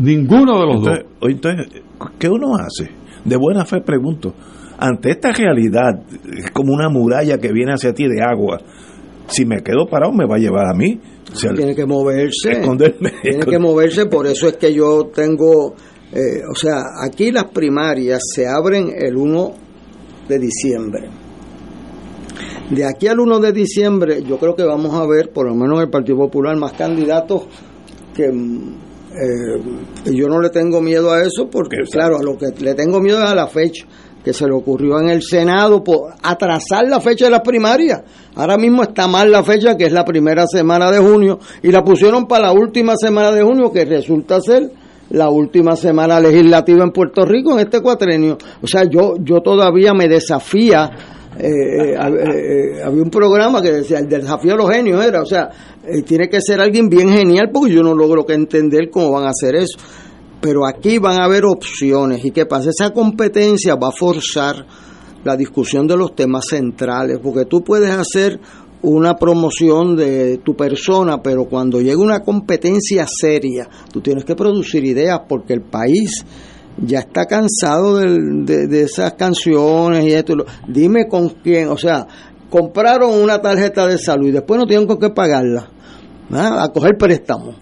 [0.00, 1.30] Ninguno de los Entonces, dos.
[1.30, 1.82] entonces,
[2.18, 2.90] ¿qué uno hace?
[3.24, 4.34] De buena fe pregunto.
[4.78, 6.02] Ante esta realidad,
[6.36, 8.60] es como una muralla que viene hacia ti de agua.
[9.28, 11.00] Si me quedo parado, me va a llevar a mí.
[11.32, 12.52] O sea, tiene que moverse.
[12.52, 13.12] esconderme.
[13.22, 15.74] Tiene que moverse, por eso es que yo tengo,
[16.12, 19.52] eh, o sea, aquí las primarias se abren el 1
[20.28, 21.08] de diciembre.
[22.70, 25.78] De aquí al 1 de diciembre, yo creo que vamos a ver, por lo menos
[25.78, 27.44] en el Partido Popular, más candidatos
[28.14, 28.30] que
[29.14, 33.00] eh, yo no le tengo miedo a eso, porque claro, a lo que le tengo
[33.00, 33.86] miedo es a la fecha
[34.24, 38.02] que se le ocurrió en el Senado por atrasar la fecha de las primarias.
[38.34, 41.84] Ahora mismo está mal la fecha, que es la primera semana de junio, y la
[41.84, 44.70] pusieron para la última semana de junio, que resulta ser
[45.10, 48.38] la última semana legislativa en Puerto Rico en este cuatrenio.
[48.62, 50.90] O sea, yo, yo todavía me desafía.
[51.38, 55.26] Eh, eh, eh, había un programa que decía el desafío de los genios era, o
[55.26, 55.50] sea,
[55.84, 59.24] eh, tiene que ser alguien bien genial porque yo no logro que entender cómo van
[59.24, 59.78] a hacer eso.
[60.40, 64.64] Pero aquí van a haber opciones y qué pasa esa competencia va a forzar
[65.24, 68.38] la discusión de los temas centrales porque tú puedes hacer
[68.82, 74.84] una promoción de tu persona pero cuando llega una competencia seria tú tienes que producir
[74.84, 76.26] ideas porque el país
[76.78, 80.34] ya está cansado del- de, de esas canciones y esto
[80.68, 82.06] dime con quién o sea
[82.50, 85.68] compraron una tarjeta de salud y después no tienen con qué pagarla
[86.32, 87.56] a coger préstamos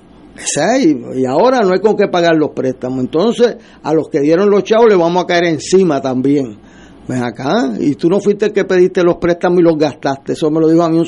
[1.15, 3.01] y ahora no hay con qué pagar los préstamos.
[3.01, 6.57] Entonces, a los que dieron los chavos le vamos a caer encima también.
[7.09, 10.35] Ven acá, y tú no fuiste el que pediste los préstamos y los gastaste.
[10.35, 11.07] Eso me lo dijo a mí un,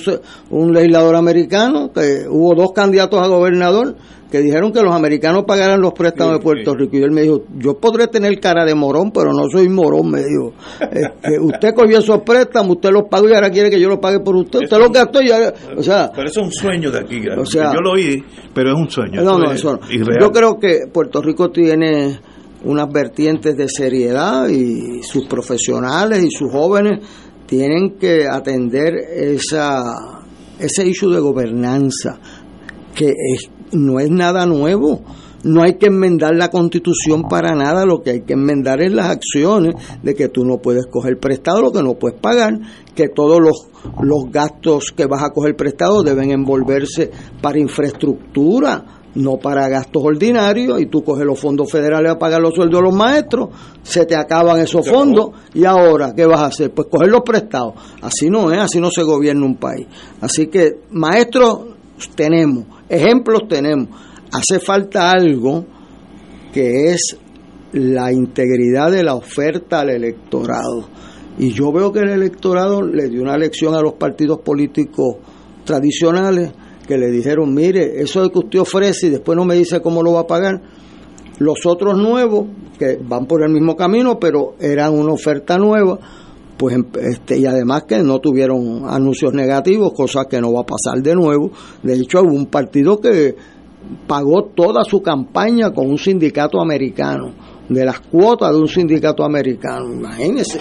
[0.50, 3.94] un legislador americano, que hubo dos candidatos a gobernador
[4.34, 6.96] que dijeron que los americanos pagaran los préstamos de Puerto Rico.
[6.96, 10.24] Y él me dijo, yo podré tener cara de morón, pero no soy morón, me
[10.24, 10.52] dijo.
[10.80, 14.18] Este, usted cogió esos préstamos, usted los pagó y ahora quiere que yo los pague
[14.18, 14.62] por usted.
[14.64, 17.22] Usted los gastó y ahora, o sea, Pero eso es un sueño de aquí.
[17.28, 19.22] O sea- yo lo oí, pero es un sueño.
[19.22, 19.92] no, no, eso no.
[19.92, 20.20] irreal.
[20.20, 22.18] Yo creo que Puerto Rico tiene
[22.64, 27.00] unas vertientes de seriedad y sus profesionales y sus jóvenes
[27.46, 29.82] tienen que atender esa
[30.58, 32.18] ese issue de gobernanza
[32.94, 35.02] que es- no es nada nuevo.
[35.42, 39.10] No hay que enmendar la constitución para nada, lo que hay que enmendar es las
[39.10, 42.54] acciones de que tú no puedes coger prestado lo que no puedes pagar,
[42.94, 43.66] que todos los,
[44.00, 47.10] los gastos que vas a coger prestado deben envolverse
[47.42, 52.54] para infraestructura, no para gastos ordinarios, y tú coges los fondos federales a pagar los
[52.54, 53.50] sueldos de los maestros,
[53.82, 56.72] se te acaban esos fondos, y ahora, ¿qué vas a hacer?
[56.72, 57.74] Pues coger los prestados.
[58.02, 59.86] Así no es, así no se gobierna un país.
[60.20, 61.60] Así que maestros
[62.14, 63.88] tenemos, ejemplos tenemos.
[64.32, 65.64] Hace falta algo
[66.52, 67.16] que es
[67.72, 70.88] la integridad de la oferta al electorado.
[71.38, 75.16] Y yo veo que el electorado le dio una lección a los partidos políticos
[75.64, 76.52] tradicionales
[76.86, 80.02] que le dijeron, mire, eso de que usted ofrece y después no me dice cómo
[80.02, 80.60] lo va a pagar.
[81.38, 82.46] Los otros nuevos,
[82.78, 85.98] que van por el mismo camino, pero eran una oferta nueva,
[86.56, 91.02] pues este, y además que no tuvieron anuncios negativos, cosa que no va a pasar
[91.02, 91.50] de nuevo.
[91.82, 93.34] De hecho, hubo un partido que
[94.06, 97.32] pagó toda su campaña con un sindicato americano,
[97.68, 99.92] de las cuotas de un sindicato americano.
[99.92, 100.60] Imagínense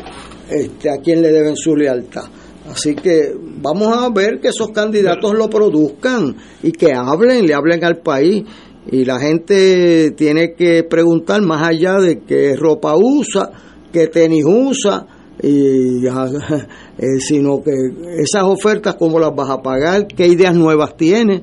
[0.49, 2.25] este, a quién le deben su lealtad.
[2.69, 7.83] Así que vamos a ver que esos candidatos lo produzcan y que hablen, le hablen
[7.83, 8.43] al país.
[8.91, 13.49] Y la gente tiene que preguntar más allá de qué ropa usa,
[13.91, 15.05] qué tenis usa,
[15.41, 16.05] y,
[16.97, 17.71] eh, sino que
[18.19, 21.41] esas ofertas, cómo las vas a pagar, qué ideas nuevas tienes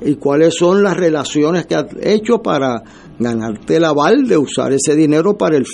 [0.00, 2.82] y cuáles son las relaciones que has hecho para
[3.18, 5.66] ganarte el aval de usar ese dinero para el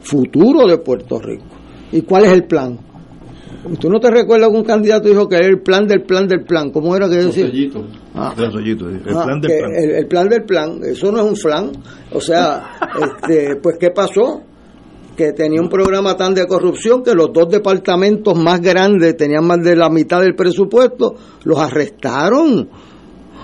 [0.00, 1.44] futuro de Puerto Rico.
[1.90, 2.78] ¿Y cuál es el plan?
[3.78, 6.44] ¿Tú no te recuerdas que un candidato dijo que era el plan del plan del
[6.44, 6.70] plan?
[6.70, 7.46] ¿Cómo era que decía?
[8.14, 8.32] Ah.
[9.06, 9.70] El Ah, plan del plan.
[9.76, 11.70] El, el plan del plan, eso no es un flan.
[12.12, 12.76] O sea,
[13.22, 14.42] este, pues ¿qué pasó?
[15.16, 19.62] que tenía un programa tan de corrupción que los dos departamentos más grandes tenían más
[19.62, 21.14] de la mitad del presupuesto,
[21.44, 22.70] los arrestaron,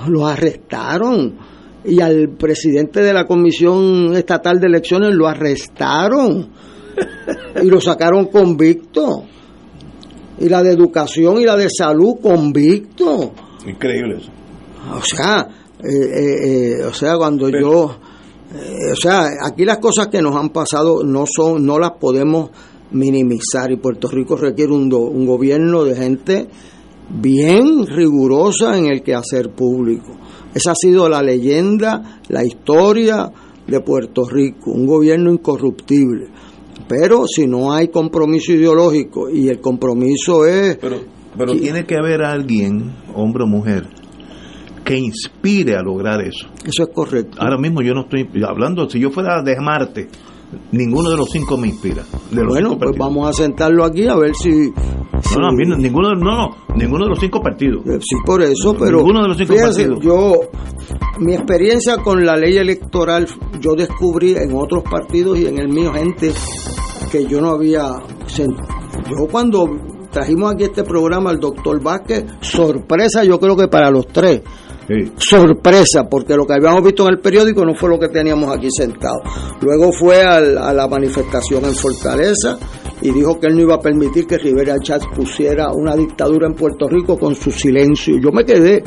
[0.09, 1.37] los arrestaron.
[1.85, 6.49] Y al presidente de la Comisión Estatal de Elecciones lo arrestaron
[7.63, 9.25] y lo sacaron convicto.
[10.41, 13.33] Y la de educación y la de salud convicto.
[13.67, 14.31] Increíble eso.
[14.97, 15.49] O sea,
[15.83, 20.51] eh, eh, eh, o sea, cuando yo, o sea, aquí las cosas que nos han
[20.51, 22.51] pasado no son, no las podemos
[22.91, 26.49] minimizar y Puerto Rico requiere un, un gobierno de gente
[27.11, 30.17] bien rigurosa en el quehacer público.
[30.55, 33.31] Esa ha sido la leyenda, la historia
[33.67, 36.29] de Puerto Rico, un gobierno incorruptible.
[36.87, 40.77] Pero si no hay compromiso ideológico y el compromiso es...
[40.77, 40.99] Pero,
[41.37, 43.89] pero tiene que haber alguien, hombre o mujer,
[44.85, 46.49] que inspire a lograr eso.
[46.65, 47.37] Eso es correcto.
[47.41, 50.09] Ahora mismo yo no estoy hablando, si yo fuera de Marte,
[50.73, 52.05] ninguno de los cinco me inspira.
[52.33, 54.71] bueno, pues vamos a sentarlo aquí a ver si...
[55.37, 57.85] No, no, ninguno, no, no, ninguno de los cinco partidos.
[57.87, 58.99] Eh, sí, por eso, pero...
[58.99, 60.01] Ninguno de los cinco partidos.
[60.01, 60.35] Yo,
[61.21, 63.27] mi experiencia con la ley electoral,
[63.61, 66.33] yo descubrí en otros partidos y en el mío gente
[67.11, 67.93] que yo no había...
[68.37, 69.67] Yo cuando
[70.11, 74.43] trajimos aquí este programa al doctor Vázquez, sorpresa yo creo que para los tres
[75.19, 78.69] sorpresa, porque lo que habíamos visto en el periódico no fue lo que teníamos aquí
[78.71, 79.21] sentado.
[79.61, 82.59] Luego fue a la manifestación en Fortaleza
[83.01, 86.55] y dijo que él no iba a permitir que Rivera Chávez pusiera una dictadura en
[86.55, 88.19] Puerto Rico con su silencio.
[88.19, 88.83] Yo me quedé,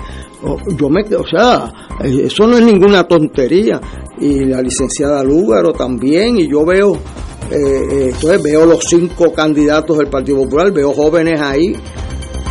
[0.78, 1.72] yo me quedé, o sea,
[2.03, 3.80] eso no es ninguna tontería.
[4.19, 9.98] Y la licenciada Lúgaro también, y yo veo, eh, eh, entonces veo los cinco candidatos
[9.98, 11.73] del Partido Popular, veo jóvenes ahí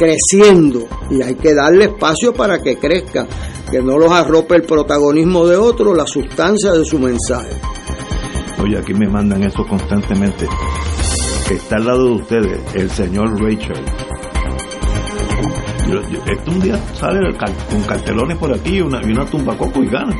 [0.00, 3.26] creciendo y hay que darle espacio para que crezca,
[3.70, 7.50] que no los arrope el protagonismo de otro, la sustancia de su mensaje.
[8.62, 10.48] Oye, aquí me mandan eso constantemente.
[11.50, 13.76] Está al lado de ustedes el señor Rachel.
[15.98, 17.20] Este un día sale
[17.70, 20.16] con cartelones por aquí y una, y una tumba coco y gana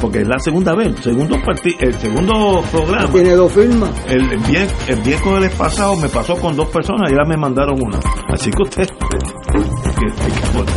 [0.00, 1.36] porque es la segunda vez, el segundo,
[1.78, 3.12] el segundo programa.
[3.12, 3.90] Tiene dos firmas.
[4.08, 7.98] El, el, el pasado me pasó con dos personas y ya me mandaron una.
[8.32, 8.88] Así que usted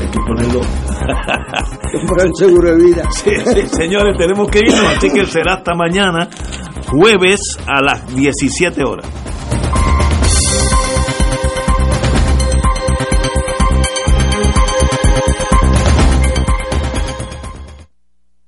[0.02, 0.62] hay que, ponerlo.
[2.08, 3.10] Por el seguro de vida.
[3.12, 3.32] Sí,
[3.68, 6.28] señores, tenemos que irnos, así que será hasta mañana,
[6.88, 9.10] jueves a las 17 horas.